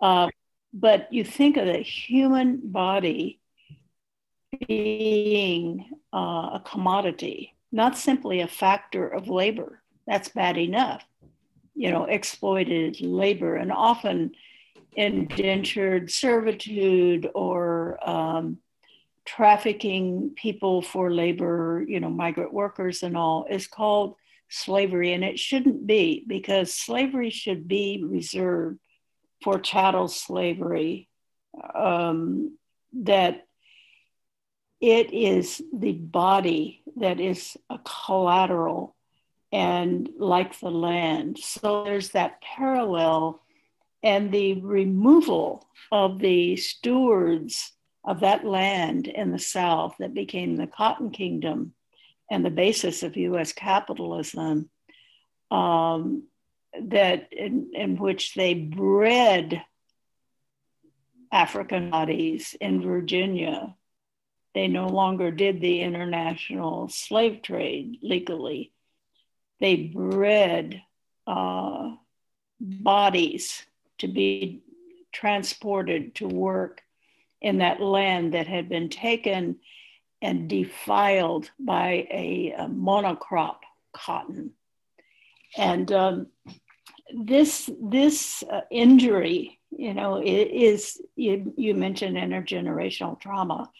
Uh, 0.00 0.28
but 0.72 1.12
you 1.12 1.24
think 1.24 1.56
of 1.56 1.66
the 1.66 1.78
human 1.78 2.60
body 2.64 3.40
being 4.66 5.90
uh, 6.12 6.50
a 6.54 6.62
commodity, 6.64 7.54
not 7.70 7.96
simply 7.96 8.40
a 8.40 8.48
factor 8.48 9.06
of 9.06 9.28
labor. 9.28 9.82
That's 10.06 10.28
bad 10.28 10.58
enough. 10.58 11.04
You 11.74 11.90
know, 11.90 12.04
exploited 12.04 13.00
labor 13.00 13.56
and 13.56 13.72
often 13.72 14.32
indentured 14.94 16.10
servitude 16.10 17.30
or 17.34 17.98
um, 18.08 18.58
trafficking 19.24 20.32
people 20.36 20.82
for 20.82 21.10
labor, 21.10 21.84
you 21.86 22.00
know, 22.00 22.10
migrant 22.10 22.52
workers 22.52 23.02
and 23.02 23.16
all 23.16 23.46
is 23.48 23.66
called 23.66 24.16
slavery. 24.48 25.14
And 25.14 25.24
it 25.24 25.38
shouldn't 25.38 25.86
be 25.86 26.24
because 26.26 26.74
slavery 26.74 27.30
should 27.30 27.66
be 27.68 28.04
reserved 28.06 28.78
for 29.42 29.58
chattel 29.58 30.08
slavery. 30.08 31.08
Um, 31.74 32.56
that 32.94 33.46
it 34.80 35.12
is 35.12 35.62
the 35.72 35.92
body 35.92 36.82
that 36.96 37.20
is 37.20 37.56
a 37.70 37.78
collateral 37.78 38.96
and 39.52 40.08
like 40.18 40.58
the 40.58 40.70
land. 40.70 41.38
So 41.38 41.84
there's 41.84 42.10
that 42.10 42.40
parallel 42.40 43.40
and 44.02 44.32
the 44.32 44.60
removal 44.60 45.66
of 45.92 46.18
the 46.18 46.56
stewards 46.56 47.72
of 48.04 48.20
that 48.20 48.44
land 48.44 49.06
in 49.06 49.30
the 49.30 49.38
South 49.38 49.94
that 49.98 50.14
became 50.14 50.56
the 50.56 50.66
Cotton 50.66 51.10
Kingdom 51.10 51.74
and 52.30 52.44
the 52.44 52.50
basis 52.50 53.02
of 53.02 53.16
US 53.16 53.52
capitalism, 53.52 54.70
um, 55.50 56.24
that 56.80 57.32
in, 57.32 57.70
in 57.74 57.96
which 57.96 58.34
they 58.34 58.54
bred 58.54 59.62
African 61.30 61.90
bodies 61.90 62.54
in 62.60 62.82
Virginia. 62.82 63.74
They 64.54 64.68
no 64.68 64.88
longer 64.88 65.30
did 65.30 65.60
the 65.60 65.80
international 65.80 66.88
slave 66.88 67.40
trade 67.40 67.98
legally. 68.02 68.72
They 69.60 69.76
bred 69.76 70.82
uh, 71.26 71.92
bodies 72.60 73.64
to 73.98 74.08
be 74.08 74.62
transported 75.10 76.14
to 76.16 76.28
work 76.28 76.82
in 77.40 77.58
that 77.58 77.80
land 77.80 78.34
that 78.34 78.46
had 78.46 78.68
been 78.68 78.88
taken 78.88 79.56
and 80.20 80.48
defiled 80.48 81.50
by 81.58 82.06
a, 82.10 82.54
a 82.56 82.66
monocrop 82.66 83.56
cotton. 83.92 84.52
And 85.56 85.90
um, 85.92 86.26
this 87.14 87.70
this 87.80 88.42
uh, 88.50 88.62
injury, 88.70 89.58
you 89.70 89.94
know, 89.94 90.22
is 90.24 91.00
you, 91.16 91.52
you 91.56 91.74
mentioned 91.74 92.16
intergenerational 92.16 93.20
trauma. 93.20 93.70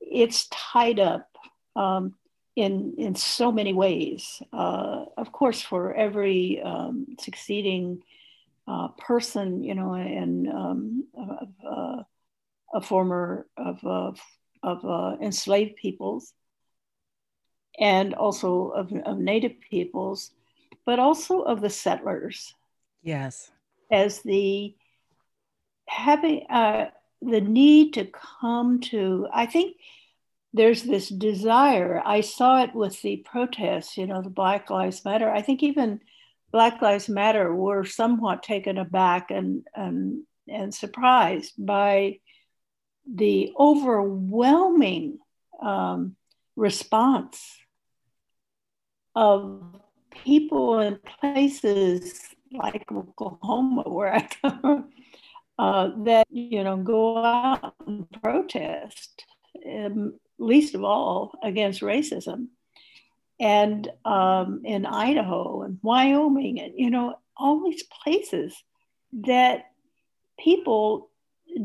It's 0.00 0.48
tied 0.48 1.00
up 1.00 1.28
um, 1.76 2.14
in 2.56 2.94
in 2.98 3.14
so 3.14 3.52
many 3.52 3.72
ways. 3.72 4.42
Uh, 4.52 5.04
of 5.16 5.32
course, 5.32 5.60
for 5.60 5.94
every 5.94 6.60
um, 6.62 7.16
succeeding 7.20 8.02
uh, 8.66 8.88
person, 8.98 9.62
you 9.62 9.74
know, 9.74 9.94
and 9.94 10.48
um, 10.48 11.04
uh, 11.18 12.02
a 12.74 12.80
former 12.80 13.46
of, 13.56 13.84
of, 13.84 14.20
of 14.62 14.84
uh, 14.84 15.16
enslaved 15.22 15.76
peoples 15.76 16.32
and 17.78 18.14
also 18.14 18.68
of, 18.70 18.92
of 19.04 19.18
native 19.18 19.60
peoples, 19.70 20.32
but 20.86 20.98
also 20.98 21.42
of 21.42 21.60
the 21.60 21.70
settlers. 21.70 22.54
Yes. 23.02 23.50
As 23.90 24.20
the 24.22 24.74
having 25.86 26.46
uh, 26.48 26.86
the 27.20 27.40
need 27.40 27.94
to 27.94 28.06
come 28.06 28.80
to, 28.80 29.28
I 29.32 29.46
think 29.46 29.76
there's 30.52 30.82
this 30.82 31.08
desire. 31.08 32.00
I 32.04 32.20
saw 32.20 32.62
it 32.62 32.74
with 32.74 33.00
the 33.02 33.16
protests, 33.16 33.96
you 33.96 34.06
know, 34.06 34.22
the 34.22 34.30
Black 34.30 34.70
Lives 34.70 35.04
Matter. 35.04 35.30
I 35.30 35.42
think 35.42 35.62
even 35.62 36.00
Black 36.52 36.80
Lives 36.80 37.08
Matter 37.08 37.54
were 37.54 37.84
somewhat 37.84 38.42
taken 38.42 38.78
aback 38.78 39.30
and 39.30 39.66
and, 39.74 40.22
and 40.48 40.74
surprised 40.74 41.52
by 41.58 42.20
the 43.12 43.52
overwhelming 43.58 45.18
um, 45.60 46.16
response 46.56 47.58
of 49.14 49.62
people 50.24 50.80
in 50.80 50.98
places 51.20 52.20
like 52.52 52.90
Oklahoma, 52.90 53.82
where 53.82 54.14
I 54.14 54.28
come, 54.42 54.90
uh, 55.58 55.90
that 56.04 56.26
you 56.30 56.62
know 56.64 56.76
go 56.76 57.24
out 57.24 57.74
and 57.86 58.06
protest, 58.22 59.24
um, 59.66 60.14
least 60.38 60.74
of 60.74 60.84
all 60.84 61.38
against 61.42 61.80
racism, 61.80 62.48
and 63.40 63.88
um, 64.04 64.62
in 64.64 64.86
Idaho 64.86 65.62
and 65.62 65.78
Wyoming, 65.82 66.60
and 66.60 66.72
you 66.76 66.90
know 66.90 67.16
all 67.36 67.64
these 67.64 67.82
places 68.04 68.54
that 69.12 69.70
people 70.38 71.10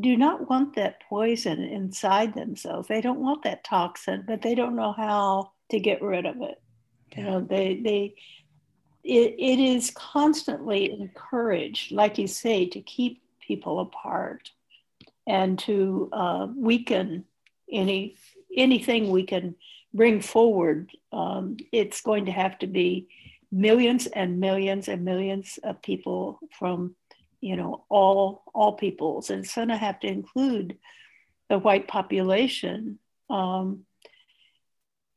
do 0.01 0.15
not 0.15 0.49
want 0.49 0.75
that 0.75 1.01
poison 1.09 1.63
inside 1.63 2.33
themselves. 2.33 2.87
They 2.87 3.01
don't 3.01 3.19
want 3.19 3.43
that 3.43 3.63
toxin, 3.63 4.23
but 4.27 4.41
they 4.41 4.55
don't 4.55 4.75
know 4.75 4.93
how 4.93 5.51
to 5.71 5.79
get 5.79 6.01
rid 6.01 6.25
of 6.25 6.41
it. 6.41 6.61
Yeah. 7.11 7.17
You 7.17 7.23
know, 7.23 7.41
they 7.41 7.81
they 7.83 8.15
it, 9.03 9.35
it 9.37 9.59
is 9.59 9.91
constantly 9.91 10.91
encouraged, 10.91 11.91
like 11.91 12.17
you 12.17 12.27
say, 12.27 12.65
to 12.67 12.81
keep 12.81 13.21
people 13.39 13.79
apart 13.79 14.51
and 15.27 15.57
to 15.59 16.09
uh, 16.11 16.47
weaken 16.55 17.25
any 17.71 18.15
anything 18.55 19.09
we 19.09 19.23
can 19.23 19.55
bring 19.93 20.21
forward. 20.21 20.91
Um, 21.11 21.57
it's 21.71 22.01
going 22.01 22.25
to 22.25 22.31
have 22.31 22.57
to 22.59 22.67
be 22.67 23.07
millions 23.51 24.07
and 24.07 24.39
millions 24.39 24.87
and 24.87 25.03
millions 25.05 25.59
of 25.63 25.81
people 25.81 26.39
from 26.57 26.95
you 27.41 27.55
know 27.55 27.85
all 27.89 28.43
all 28.53 28.73
peoples 28.73 29.29
and 29.29 29.43
it's 29.43 29.55
going 29.55 29.69
to 29.69 29.77
have 29.77 29.99
to 29.99 30.07
include 30.07 30.77
the 31.49 31.57
white 31.57 31.87
population 31.87 32.99
um, 33.29 33.85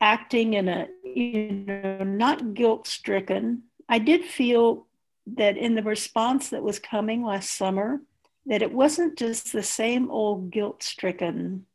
acting 0.00 0.54
in 0.54 0.68
a 0.68 0.88
you 1.04 1.52
know 1.66 2.04
not 2.04 2.54
guilt 2.54 2.86
stricken 2.86 3.62
i 3.92 3.98
did 3.98 4.24
feel 4.24 4.86
that 5.26 5.56
in 5.56 5.74
the 5.74 5.82
response 5.82 6.48
that 6.48 6.62
was 6.62 6.78
coming 6.78 7.24
last 7.24 7.50
summer 7.56 8.00
that 8.46 8.62
it 8.62 8.72
wasn't 8.72 9.16
just 9.16 9.52
the 9.52 9.62
same 9.62 10.10
old 10.10 10.50
guilt 10.50 10.82
stricken 10.82 11.66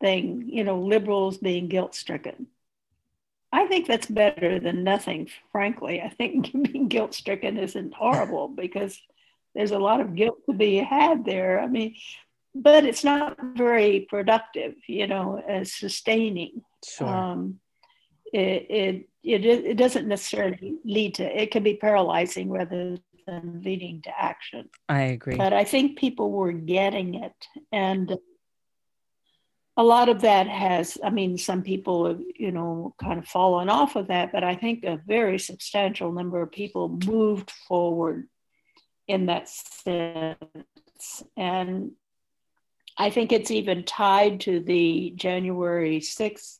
thing 0.00 0.44
you 0.46 0.62
know 0.62 0.78
liberals 0.80 1.38
being 1.38 1.68
guilt 1.68 1.94
stricken 1.94 2.46
I 3.52 3.66
think 3.66 3.86
that's 3.86 4.06
better 4.06 4.60
than 4.60 4.84
nothing, 4.84 5.28
frankly. 5.52 6.02
I 6.02 6.10
think 6.10 6.52
being 6.72 6.88
guilt 6.88 7.14
stricken 7.14 7.56
isn't 7.56 7.94
horrible 7.94 8.48
because 8.48 9.00
there's 9.54 9.70
a 9.70 9.78
lot 9.78 10.00
of 10.00 10.14
guilt 10.14 10.38
to 10.46 10.52
be 10.54 10.76
had 10.76 11.24
there. 11.24 11.60
I 11.60 11.66
mean, 11.66 11.96
but 12.54 12.84
it's 12.84 13.04
not 13.04 13.38
very 13.56 14.06
productive, 14.08 14.74
you 14.86 15.06
know, 15.06 15.42
as 15.46 15.72
sustaining. 15.72 16.62
Sure. 16.84 17.08
Um, 17.08 17.60
it, 18.32 18.66
it, 18.70 19.08
it, 19.22 19.44
it 19.44 19.76
doesn't 19.76 20.08
necessarily 20.08 20.76
lead 20.84 21.14
to, 21.16 21.42
it 21.42 21.50
can 21.50 21.62
be 21.62 21.76
paralyzing 21.76 22.50
rather 22.50 22.98
than 23.26 23.62
leading 23.64 24.02
to 24.02 24.10
action. 24.18 24.68
I 24.88 25.02
agree. 25.02 25.36
But 25.36 25.52
I 25.52 25.64
think 25.64 25.98
people 25.98 26.30
were 26.30 26.52
getting 26.52 27.14
it. 27.14 27.46
And 27.72 28.16
a 29.76 29.82
lot 29.82 30.08
of 30.08 30.22
that 30.22 30.48
has, 30.48 30.98
I 31.04 31.10
mean, 31.10 31.38
some 31.38 31.62
people 31.62 32.06
have, 32.06 32.20
you 32.34 32.50
know, 32.50 32.94
kind 33.00 33.18
of 33.18 33.28
fallen 33.28 33.68
off 33.68 33.96
of 33.96 34.08
that, 34.08 34.32
but 34.32 34.42
I 34.42 34.56
think 34.56 34.82
a 34.84 35.00
very 35.06 35.38
substantial 35.38 36.10
number 36.10 36.42
of 36.42 36.50
people 36.50 36.98
moved 37.06 37.50
forward 37.68 38.28
in 39.06 39.26
that 39.26 39.48
sense. 39.48 40.36
And 41.36 41.92
I 42.96 43.10
think 43.10 43.30
it's 43.30 43.52
even 43.52 43.84
tied 43.84 44.40
to 44.40 44.58
the 44.58 45.12
January 45.14 46.00
6th 46.00 46.58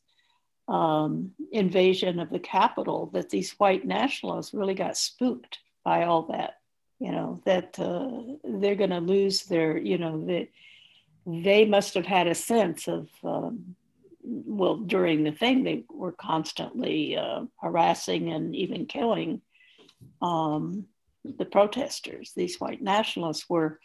um, 0.69 1.31
invasion 1.51 2.19
of 2.19 2.29
the 2.29 2.39
Capitol 2.39 3.09
that 3.13 3.29
these 3.29 3.51
white 3.53 3.85
nationalists 3.85 4.53
really 4.53 4.75
got 4.75 4.95
spooked 4.97 5.59
by 5.83 6.03
all 6.03 6.23
that. 6.23 6.55
You 6.99 7.11
know, 7.13 7.41
that 7.45 7.79
uh, 7.79 8.35
they're 8.43 8.75
going 8.75 8.89
to 8.89 8.99
lose 8.99 9.43
their, 9.43 9.77
you 9.77 9.97
know, 9.97 10.25
that 10.25 10.49
they 11.25 11.65
must 11.65 11.93
have 11.93 12.05
had 12.05 12.27
a 12.27 12.35
sense 12.35 12.87
of, 12.87 13.07
um, 13.23 13.75
well, 14.21 14.75
during 14.75 15.23
the 15.23 15.31
thing, 15.31 15.63
they 15.63 15.85
were 15.89 16.11
constantly 16.11 17.15
uh, 17.15 17.45
harassing 17.61 18.31
and 18.33 18.53
even 18.53 18.85
killing 18.85 19.41
um, 20.21 20.85
the 21.23 21.45
protesters. 21.45 22.33
These 22.35 22.59
white 22.59 22.81
nationalists 22.81 23.49
were 23.49 23.79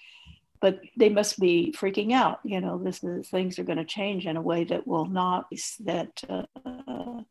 but 0.60 0.80
they 0.96 1.08
must 1.08 1.38
be 1.38 1.74
freaking 1.76 2.12
out. 2.12 2.40
You 2.44 2.60
know, 2.60 2.82
this 2.82 3.02
is, 3.02 3.28
things 3.28 3.58
are 3.58 3.64
going 3.64 3.78
to 3.78 3.84
change 3.84 4.26
in 4.26 4.36
a 4.36 4.42
way 4.42 4.64
that 4.64 4.86
will 4.86 5.06
not 5.06 5.46
that 5.80 6.22
uh, 6.28 7.22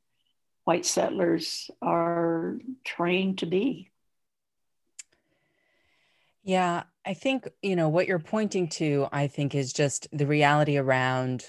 white 0.63 0.85
settlers 0.85 1.69
are 1.81 2.57
trained 2.83 3.39
to 3.39 3.45
be. 3.45 3.89
Yeah, 6.43 6.83
I 7.05 7.13
think, 7.13 7.47
you 7.61 7.75
know, 7.75 7.89
what 7.89 8.07
you're 8.07 8.19
pointing 8.19 8.67
to, 8.69 9.07
I 9.11 9.27
think, 9.27 9.55
is 9.55 9.71
just 9.71 10.07
the 10.11 10.27
reality 10.27 10.77
around 10.77 11.45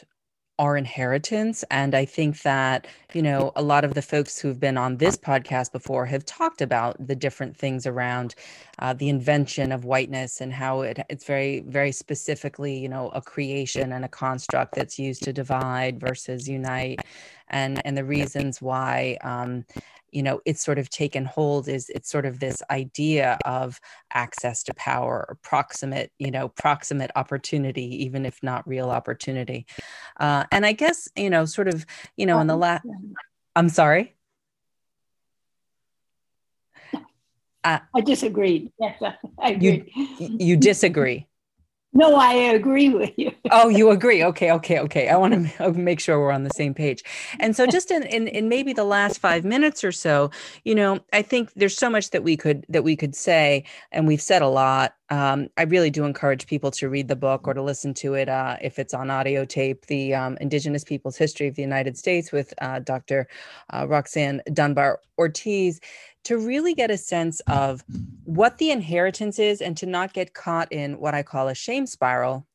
our 0.58 0.76
inheritance. 0.76 1.64
And 1.70 1.94
I 1.94 2.04
think 2.04 2.42
that, 2.42 2.86
you 3.12 3.22
know, 3.22 3.52
a 3.56 3.62
lot 3.62 3.84
of 3.84 3.94
the 3.94 4.02
folks 4.02 4.38
who've 4.38 4.60
been 4.60 4.78
on 4.78 4.98
this 4.98 5.16
podcast 5.16 5.72
before 5.72 6.06
have 6.06 6.24
talked 6.24 6.60
about 6.60 7.04
the 7.04 7.16
different 7.16 7.56
things 7.56 7.86
around 7.86 8.36
uh, 8.78 8.92
the 8.92 9.08
invention 9.08 9.72
of 9.72 9.84
whiteness 9.84 10.40
and 10.40 10.52
how 10.52 10.82
it, 10.82 11.00
it's 11.08 11.24
very, 11.24 11.60
very 11.66 11.90
specifically, 11.90 12.78
you 12.78 12.88
know, 12.88 13.08
a 13.10 13.20
creation 13.20 13.92
and 13.92 14.04
a 14.04 14.08
construct 14.08 14.74
that's 14.74 14.98
used 14.98 15.24
to 15.24 15.32
divide 15.32 15.98
versus 15.98 16.48
unite. 16.48 17.00
And, 17.48 17.84
and 17.84 17.96
the 17.96 18.04
reasons 18.04 18.62
why 18.62 19.18
um, 19.22 19.64
you 20.14 20.22
know 20.22 20.40
it's 20.44 20.64
sort 20.64 20.78
of 20.78 20.88
taken 20.88 21.24
hold 21.24 21.68
is 21.68 21.90
it's 21.90 22.08
sort 22.08 22.24
of 22.24 22.38
this 22.38 22.62
idea 22.70 23.36
of 23.44 23.80
access 24.12 24.62
to 24.62 24.72
power 24.74 25.26
or 25.28 25.38
proximate 25.42 26.10
you 26.18 26.30
know 26.30 26.48
proximate 26.48 27.10
opportunity 27.16 28.04
even 28.04 28.24
if 28.24 28.42
not 28.42 28.66
real 28.66 28.90
opportunity 28.90 29.66
uh, 30.20 30.44
and 30.52 30.64
i 30.64 30.72
guess 30.72 31.08
you 31.16 31.28
know 31.28 31.44
sort 31.44 31.68
of 31.68 31.84
you 32.16 32.26
know 32.26 32.38
in 32.40 32.46
the 32.46 32.56
last 32.56 32.86
i'm 33.56 33.68
sorry 33.68 34.14
uh, 37.64 37.78
I 37.96 38.02
disagreed. 38.02 38.72
Yes, 38.78 39.00
I 39.38 39.52
agree. 39.52 39.90
You, 40.18 40.36
you 40.38 40.56
disagree. 40.58 41.26
No, 41.96 42.16
I 42.16 42.32
agree 42.32 42.88
with 42.88 43.12
you. 43.16 43.30
oh, 43.52 43.68
you 43.68 43.90
agree? 43.90 44.24
Okay, 44.24 44.50
okay, 44.50 44.80
okay. 44.80 45.08
I 45.08 45.16
want 45.16 45.48
to 45.56 45.72
make 45.74 46.00
sure 46.00 46.18
we're 46.18 46.32
on 46.32 46.42
the 46.42 46.50
same 46.50 46.74
page. 46.74 47.04
And 47.38 47.54
so, 47.54 47.66
just 47.68 47.92
in, 47.92 48.02
in 48.02 48.26
in 48.26 48.48
maybe 48.48 48.72
the 48.72 48.84
last 48.84 49.18
five 49.18 49.44
minutes 49.44 49.84
or 49.84 49.92
so, 49.92 50.32
you 50.64 50.74
know, 50.74 50.98
I 51.12 51.22
think 51.22 51.52
there's 51.54 51.76
so 51.76 51.88
much 51.88 52.10
that 52.10 52.24
we 52.24 52.36
could 52.36 52.66
that 52.68 52.82
we 52.82 52.96
could 52.96 53.14
say, 53.14 53.64
and 53.92 54.08
we've 54.08 54.20
said 54.20 54.42
a 54.42 54.48
lot. 54.48 54.94
Um, 55.10 55.48
I 55.56 55.62
really 55.62 55.90
do 55.90 56.04
encourage 56.04 56.48
people 56.48 56.72
to 56.72 56.88
read 56.88 57.06
the 57.06 57.14
book 57.14 57.46
or 57.46 57.54
to 57.54 57.62
listen 57.62 57.94
to 57.94 58.14
it 58.14 58.28
uh, 58.28 58.56
if 58.60 58.80
it's 58.80 58.94
on 58.94 59.08
audio 59.08 59.44
tape. 59.44 59.86
The 59.86 60.14
um, 60.14 60.36
Indigenous 60.40 60.82
Peoples 60.82 61.16
History 61.16 61.46
of 61.46 61.54
the 61.54 61.62
United 61.62 61.96
States 61.96 62.32
with 62.32 62.52
uh, 62.60 62.80
Dr. 62.80 63.28
Uh, 63.72 63.86
Roxanne 63.88 64.42
Dunbar 64.52 64.98
Ortiz 65.16 65.80
to 66.24 66.38
really 66.38 66.74
get 66.74 66.90
a 66.90 66.98
sense 66.98 67.40
of 67.40 67.84
what 68.24 68.58
the 68.58 68.70
inheritance 68.70 69.38
is 69.38 69.60
and 69.60 69.76
to 69.76 69.86
not 69.86 70.12
get 70.12 70.34
caught 70.34 70.72
in 70.72 70.98
what 70.98 71.14
I 71.14 71.22
call 71.22 71.48
a 71.48 71.54
shame 71.54 71.86
spiral 71.86 72.46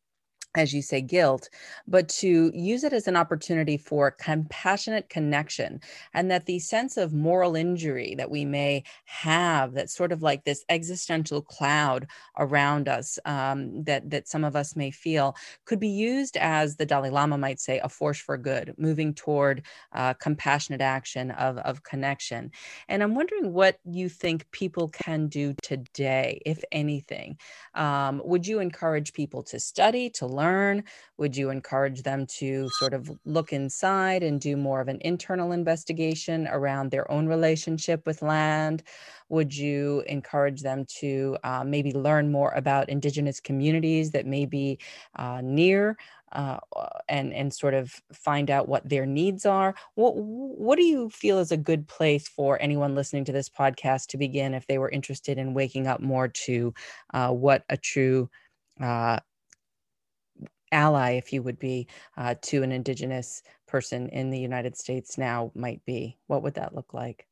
as 0.55 0.73
you 0.73 0.81
say, 0.81 0.99
guilt, 0.99 1.47
but 1.87 2.09
to 2.09 2.51
use 2.55 2.83
it 2.83 2.91
as 2.91 3.07
an 3.07 3.15
opportunity 3.15 3.77
for 3.77 4.09
compassionate 4.09 5.07
connection. 5.07 5.79
And 6.15 6.31
that 6.31 6.47
the 6.47 6.57
sense 6.57 6.97
of 6.97 7.13
moral 7.13 7.55
injury 7.55 8.15
that 8.17 8.31
we 8.31 8.45
may 8.45 8.83
have, 9.05 9.73
that's 9.73 9.95
sort 9.95 10.11
of 10.11 10.23
like 10.23 10.43
this 10.43 10.65
existential 10.67 11.43
cloud 11.43 12.07
around 12.39 12.87
us 12.87 13.19
um, 13.25 13.83
that, 13.83 14.09
that 14.09 14.27
some 14.27 14.43
of 14.43 14.55
us 14.55 14.75
may 14.75 14.89
feel, 14.89 15.35
could 15.65 15.79
be 15.79 15.87
used 15.87 16.35
as 16.37 16.75
the 16.75 16.85
Dalai 16.85 17.11
Lama 17.11 17.37
might 17.37 17.59
say, 17.59 17.79
a 17.79 17.89
force 17.89 18.19
for 18.19 18.35
good, 18.35 18.73
moving 18.77 19.13
toward 19.13 19.61
uh, 19.93 20.15
compassionate 20.15 20.81
action 20.81 21.29
of, 21.31 21.59
of 21.59 21.83
connection. 21.83 22.51
And 22.87 23.03
I'm 23.03 23.13
wondering 23.13 23.53
what 23.53 23.77
you 23.85 24.09
think 24.09 24.49
people 24.49 24.87
can 24.89 25.27
do 25.27 25.53
today, 25.61 26.41
if 26.43 26.63
anything. 26.71 27.37
Um, 27.75 28.19
would 28.25 28.47
you 28.47 28.59
encourage 28.59 29.13
people 29.13 29.43
to 29.43 29.59
study, 29.59 30.09
to 30.11 30.25
learn? 30.25 30.38
Would 30.39 31.35
you 31.35 31.49
encourage 31.49 32.03
them 32.03 32.25
to 32.39 32.69
sort 32.69 32.93
of 32.93 33.11
look 33.25 33.51
inside 33.53 34.23
and 34.23 34.39
do 34.39 34.55
more 34.55 34.79
of 34.81 34.87
an 34.87 34.99
internal 35.01 35.51
investigation 35.51 36.47
around 36.47 36.91
their 36.91 37.09
own 37.11 37.27
relationship 37.27 38.05
with 38.05 38.21
land? 38.21 38.83
Would 39.29 39.55
you 39.55 40.03
encourage 40.07 40.61
them 40.61 40.85
to 40.99 41.37
uh, 41.43 41.63
maybe 41.63 41.91
learn 41.93 42.31
more 42.31 42.51
about 42.51 42.89
Indigenous 42.89 43.39
communities 43.39 44.11
that 44.11 44.25
may 44.25 44.45
be 44.45 44.79
uh, 45.15 45.41
near 45.43 45.97
uh, 46.31 46.57
and 47.07 47.33
and 47.33 47.53
sort 47.53 47.73
of 47.73 47.91
find 48.13 48.49
out 48.51 48.67
what 48.67 48.87
their 48.87 49.05
needs 49.05 49.45
are. 49.45 49.73
What 49.95 50.13
what 50.15 50.77
do 50.77 50.83
you 50.83 51.09
feel 51.09 51.39
is 51.39 51.51
a 51.51 51.57
good 51.57 51.87
place 51.87 52.27
for 52.27 52.61
anyone 52.61 52.95
listening 52.95 53.25
to 53.25 53.31
this 53.31 53.49
podcast 53.49 54.07
to 54.07 54.17
begin 54.17 54.53
if 54.53 54.67
they 54.67 54.77
were 54.77 54.89
interested 54.89 55.37
in 55.37 55.53
waking 55.53 55.87
up 55.87 55.99
more 56.01 56.27
to 56.27 56.73
uh, 57.13 57.31
what 57.31 57.63
a 57.69 57.77
true 57.77 58.29
uh, 58.79 59.19
ally, 60.71 61.11
if 61.11 61.33
you 61.33 61.41
would 61.43 61.59
be, 61.59 61.87
uh, 62.17 62.35
to 62.43 62.63
an 62.63 62.71
Indigenous 62.71 63.43
person 63.67 64.09
in 64.09 64.29
the 64.29 64.39
United 64.39 64.77
States 64.77 65.17
now 65.17 65.51
might 65.55 65.83
be? 65.85 66.17
What 66.27 66.43
would 66.43 66.55
that 66.55 66.75
look 66.75 66.93
like? 66.93 67.25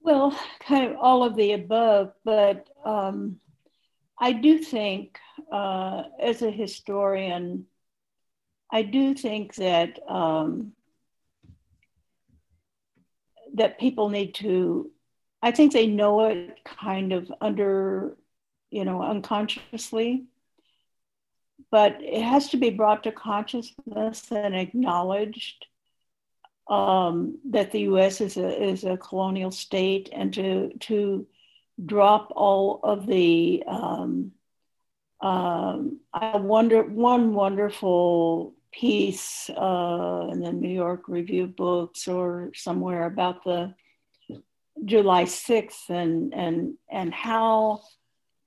Well, 0.00 0.38
kind 0.60 0.90
of 0.90 0.96
all 0.98 1.24
of 1.24 1.34
the 1.34 1.52
above, 1.52 2.12
but 2.24 2.68
um, 2.84 3.36
I 4.18 4.32
do 4.32 4.58
think, 4.58 5.18
uh, 5.50 6.02
as 6.20 6.42
a 6.42 6.50
historian, 6.50 7.66
I 8.70 8.82
do 8.82 9.14
think 9.14 9.54
that 9.54 9.98
um, 10.08 10.72
that 13.54 13.78
people 13.78 14.08
need 14.08 14.34
to. 14.36 14.90
I 15.42 15.52
think 15.52 15.72
they 15.72 15.86
know 15.86 16.26
it 16.26 16.58
kind 16.64 17.12
of 17.12 17.32
under, 17.40 18.16
you 18.70 18.84
know, 18.84 19.02
unconsciously, 19.02 20.24
but 21.74 22.00
it 22.00 22.22
has 22.22 22.50
to 22.50 22.56
be 22.56 22.70
brought 22.70 23.02
to 23.02 23.10
consciousness 23.10 24.30
and 24.30 24.54
acknowledged 24.54 25.66
um, 26.70 27.40
that 27.50 27.72
the 27.72 27.80
U.S. 27.90 28.20
is 28.20 28.36
a 28.36 28.62
is 28.62 28.84
a 28.84 28.96
colonial 28.96 29.50
state, 29.50 30.08
and 30.12 30.32
to 30.34 30.70
to 30.86 31.26
drop 31.84 32.32
all 32.36 32.78
of 32.84 33.08
the 33.08 33.64
um, 33.66 34.30
um, 35.20 35.98
I 36.12 36.36
wonder 36.36 36.84
one 36.84 37.34
wonderful 37.34 38.54
piece 38.70 39.50
uh, 39.50 40.28
in 40.30 40.42
the 40.42 40.52
New 40.52 40.74
York 40.84 41.08
Review 41.08 41.48
books 41.48 42.06
or 42.06 42.52
somewhere 42.54 43.04
about 43.06 43.42
the 43.42 43.74
July 44.84 45.24
6th 45.24 45.90
and 45.90 46.32
and 46.34 46.74
and 46.88 47.12
how 47.12 47.82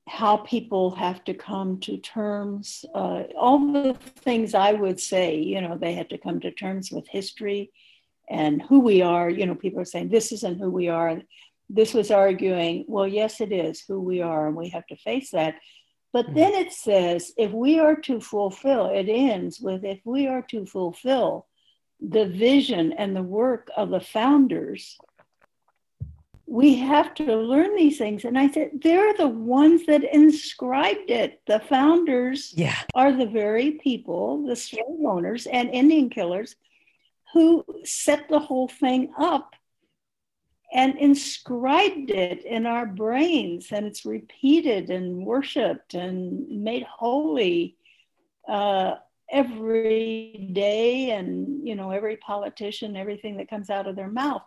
how 0.07 0.37
people 0.37 0.91
have 0.91 1.23
to 1.25 1.33
come 1.33 1.79
to 1.81 1.97
terms, 1.97 2.85
uh, 2.95 3.23
all 3.37 3.59
the 3.73 3.93
things 4.19 4.53
I 4.53 4.71
would 4.71 4.99
say, 4.99 5.37
you 5.37 5.61
know, 5.61 5.77
they 5.77 5.93
had 5.93 6.09
to 6.11 6.17
come 6.17 6.39
to 6.41 6.51
terms 6.51 6.91
with 6.91 7.07
history 7.07 7.71
and 8.29 8.61
who 8.61 8.79
we 8.79 9.01
are. 9.01 9.29
You 9.29 9.45
know, 9.45 9.55
people 9.55 9.81
are 9.81 9.85
saying 9.85 10.09
this 10.09 10.31
isn't 10.31 10.59
who 10.59 10.69
we 10.69 10.87
are. 10.87 11.21
This 11.69 11.93
was 11.93 12.09
arguing, 12.11 12.85
well, 12.87 13.07
yes, 13.07 13.41
it 13.41 13.51
is 13.51 13.83
who 13.85 13.99
we 13.99 14.21
are, 14.21 14.47
and 14.47 14.55
we 14.55 14.69
have 14.69 14.87
to 14.87 14.95
face 14.95 15.31
that. 15.31 15.55
But 16.13 16.27
mm-hmm. 16.27 16.35
then 16.35 16.53
it 16.53 16.71
says, 16.71 17.33
if 17.37 17.51
we 17.51 17.79
are 17.79 17.95
to 17.95 18.21
fulfill, 18.21 18.87
it 18.87 19.09
ends 19.09 19.59
with, 19.59 19.83
if 19.83 19.99
we 20.05 20.27
are 20.27 20.41
to 20.43 20.65
fulfill 20.65 21.47
the 21.99 22.27
vision 22.27 22.93
and 22.93 23.13
the 23.13 23.23
work 23.23 23.69
of 23.75 23.89
the 23.89 23.99
founders, 23.99 24.97
we 26.47 26.75
have 26.75 27.13
to 27.13 27.35
learn 27.35 27.75
these 27.75 27.97
things. 27.97 28.23
And 28.23 28.39
I 28.39 28.49
said, 28.49 28.71
they're 28.81 29.13
the 29.13 29.27
ones 29.27 29.85
that 29.87 30.03
inscribed 30.03 31.11
it. 31.11 31.41
The 31.45 31.59
founders 31.59 32.53
yeah. 32.55 32.77
are 32.95 33.11
the 33.11 33.25
very 33.25 33.71
people, 33.71 34.47
the 34.47 34.55
slave 34.55 34.85
owners 35.05 35.45
and 35.45 35.69
Indian 35.69 36.09
killers, 36.09 36.55
who 37.33 37.65
set 37.83 38.29
the 38.29 38.39
whole 38.39 38.69
thing 38.69 39.13
up 39.17 39.55
and 40.73 40.97
inscribed 40.97 42.11
it 42.11 42.45
in 42.45 42.65
our 42.65 42.85
brains 42.85 43.67
and 43.71 43.85
it's 43.85 44.05
repeated 44.05 44.89
and 44.89 45.25
worshiped 45.25 45.93
and 45.93 46.47
made 46.63 46.83
holy 46.83 47.75
uh, 48.47 48.95
every 49.29 50.49
day 50.53 51.11
and 51.11 51.65
you 51.65 51.75
know 51.75 51.91
every 51.91 52.17
politician 52.17 52.97
everything 52.97 53.37
that 53.37 53.49
comes 53.49 53.69
out 53.69 53.87
of 53.87 53.95
their 53.95 54.09
mouth 54.09 54.43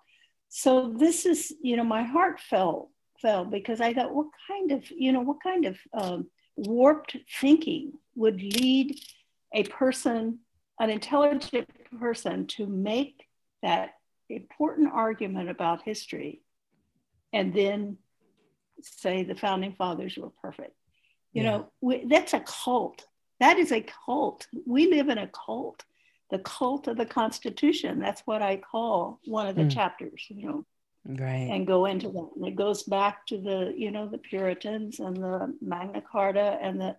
so 0.50 0.92
this 0.94 1.24
is 1.24 1.54
you 1.62 1.76
know 1.76 1.84
my 1.84 2.02
heart 2.02 2.40
fell 2.40 2.90
fell 3.22 3.44
because 3.44 3.80
i 3.80 3.94
thought 3.94 4.14
what 4.14 4.26
kind 4.46 4.72
of 4.72 4.84
you 4.90 5.12
know 5.12 5.20
what 5.20 5.42
kind 5.42 5.64
of 5.64 5.78
um, 5.94 6.26
warped 6.56 7.16
thinking 7.40 7.92
would 8.14 8.42
lead 8.42 9.00
a 9.54 9.62
person 9.64 10.38
an 10.78 10.90
intelligent 10.90 11.68
person 11.98 12.46
to 12.46 12.66
make 12.66 13.26
that 13.62 13.94
important 14.28 14.90
argument 14.92 15.48
about 15.48 15.82
history 15.82 16.42
and 17.32 17.54
then 17.54 17.96
say 18.82 19.22
the 19.22 19.34
founding 19.34 19.74
fathers 19.74 20.16
were 20.18 20.30
perfect 20.42 20.74
you 21.32 21.42
yeah. 21.42 21.50
know 21.50 21.70
we, 21.80 22.04
that's 22.06 22.34
a 22.34 22.40
cult 22.40 23.06
that 23.40 23.58
is 23.58 23.72
a 23.72 23.84
cult. 24.06 24.46
We 24.66 24.88
live 24.88 25.08
in 25.08 25.18
a 25.18 25.26
cult, 25.26 25.82
the 26.30 26.38
cult 26.38 26.86
of 26.88 26.96
the 26.96 27.06
Constitution. 27.06 27.98
That's 27.98 28.22
what 28.22 28.42
I 28.42 28.56
call 28.56 29.20
one 29.24 29.46
of 29.46 29.56
the 29.56 29.62
mm. 29.62 29.72
chapters, 29.72 30.26
you 30.28 30.46
know. 30.46 30.64
Right. 31.04 31.48
And 31.50 31.66
go 31.66 31.86
into 31.86 32.10
that. 32.10 32.30
And 32.36 32.46
it 32.46 32.56
goes 32.56 32.82
back 32.82 33.26
to 33.28 33.38
the, 33.38 33.74
you 33.76 33.90
know, 33.90 34.06
the 34.06 34.18
Puritans 34.18 35.00
and 35.00 35.16
the 35.16 35.54
Magna 35.60 36.02
Carta 36.02 36.58
and 36.60 36.80
the 36.80 36.96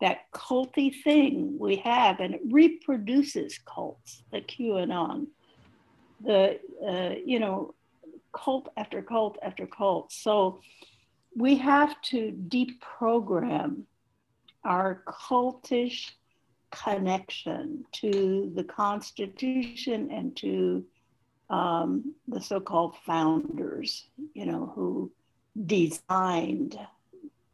that 0.00 0.30
culty 0.32 1.02
thing 1.02 1.56
we 1.58 1.76
have, 1.76 2.20
and 2.20 2.34
it 2.34 2.42
reproduces 2.50 3.58
cults, 3.64 4.22
the 4.32 4.40
QAnon, 4.40 5.28
the 6.20 6.58
uh, 6.86 7.14
you 7.24 7.38
know, 7.38 7.74
cult 8.32 8.68
after 8.76 9.02
cult 9.02 9.38
after 9.42 9.66
cult. 9.66 10.12
So 10.12 10.60
we 11.36 11.56
have 11.56 12.00
to 12.02 12.36
deprogram 12.48 13.82
our 14.64 15.02
cultish 15.06 16.10
connection 16.74 17.84
to 17.92 18.52
the 18.54 18.64
Constitution 18.64 20.10
and 20.10 20.36
to 20.36 20.84
um, 21.50 22.14
the 22.28 22.40
so 22.40 22.60
called 22.60 22.96
founders, 23.06 24.08
you 24.34 24.46
know, 24.46 24.72
who 24.74 25.10
designed 25.66 26.78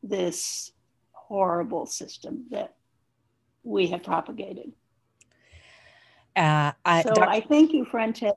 this 0.03 0.73
horrible 1.13 1.87
system 1.87 2.45
that 2.51 2.75
we 3.63 3.89
have 3.89 4.03
propagated. 4.03 4.73
Uh, 6.37 6.73
I, 6.85 7.03
so 7.03 7.13
I 7.21 7.41
thank 7.41 7.73
you, 7.73 7.85
Francesca. 7.85 8.37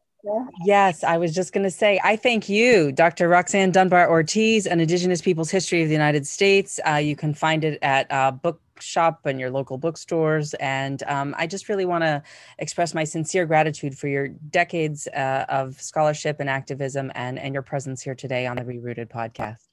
Yes, 0.66 1.04
I 1.04 1.18
was 1.18 1.34
just 1.34 1.52
going 1.52 1.64
to 1.66 1.72
say, 1.72 2.00
I 2.04 2.16
thank 2.16 2.48
you, 2.48 2.92
Dr. 2.92 3.28
Roxanne 3.28 3.72
Dunbar 3.72 4.10
Ortiz, 4.10 4.66
An 4.66 4.80
Indigenous 4.80 5.22
Peoples 5.22 5.52
History 5.52 5.82
of 5.82 5.90
the 5.90 5.94
United 5.94 6.26
States. 6.26 6.80
Uh, 6.88 6.96
you 6.96 7.16
can 7.16 7.34
find 7.34 7.64
it 7.66 7.78
at 7.82 8.10
uh, 8.12 8.32
Bookshop 8.76 9.26
and 9.26 9.40
your 9.40 9.52
local 9.52 9.78
bookstores. 9.78 10.54
And 10.56 11.04
um, 11.04 11.36
I 11.38 11.48
just 11.48 11.70
really 11.70 11.86
want 11.86 12.04
to 12.04 12.24
express 12.58 12.94
my 12.94 13.04
sincere 13.04 13.46
gratitude 13.46 13.98
for 13.98 14.08
your 14.08 14.30
decades 14.30 15.08
uh, 15.08 15.46
of 15.48 15.80
scholarship 15.80 16.38
and 16.40 16.50
activism 16.50 17.12
and, 17.16 17.38
and 17.38 17.54
your 17.54 17.64
presence 17.64 18.02
here 18.02 18.16
today 18.16 18.48
on 18.48 18.58
the 18.58 18.64
Rerooted 18.64 19.10
podcast. 19.10 19.68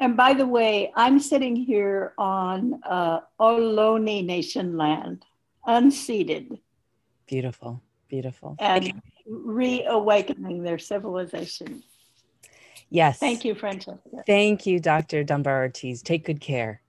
And 0.00 0.16
by 0.16 0.34
the 0.34 0.46
way, 0.46 0.92
I'm 0.94 1.18
sitting 1.18 1.56
here 1.56 2.14
on 2.16 2.80
uh, 2.84 3.20
Ohlone 3.40 4.24
Nation 4.24 4.76
land, 4.76 5.24
unceded. 5.66 6.60
Beautiful. 7.26 7.82
Beautiful. 8.08 8.54
And 8.60 9.02
reawakening 9.26 10.62
their 10.62 10.78
civilization. 10.78 11.82
Yes. 12.90 13.18
Thank 13.18 13.44
you, 13.44 13.54
Francesca. 13.54 14.24
Thank 14.26 14.66
you, 14.66 14.80
Dr. 14.80 15.24
Dunbar 15.24 15.62
Ortiz. 15.62 16.02
Take 16.02 16.24
good 16.24 16.40
care. 16.40 16.82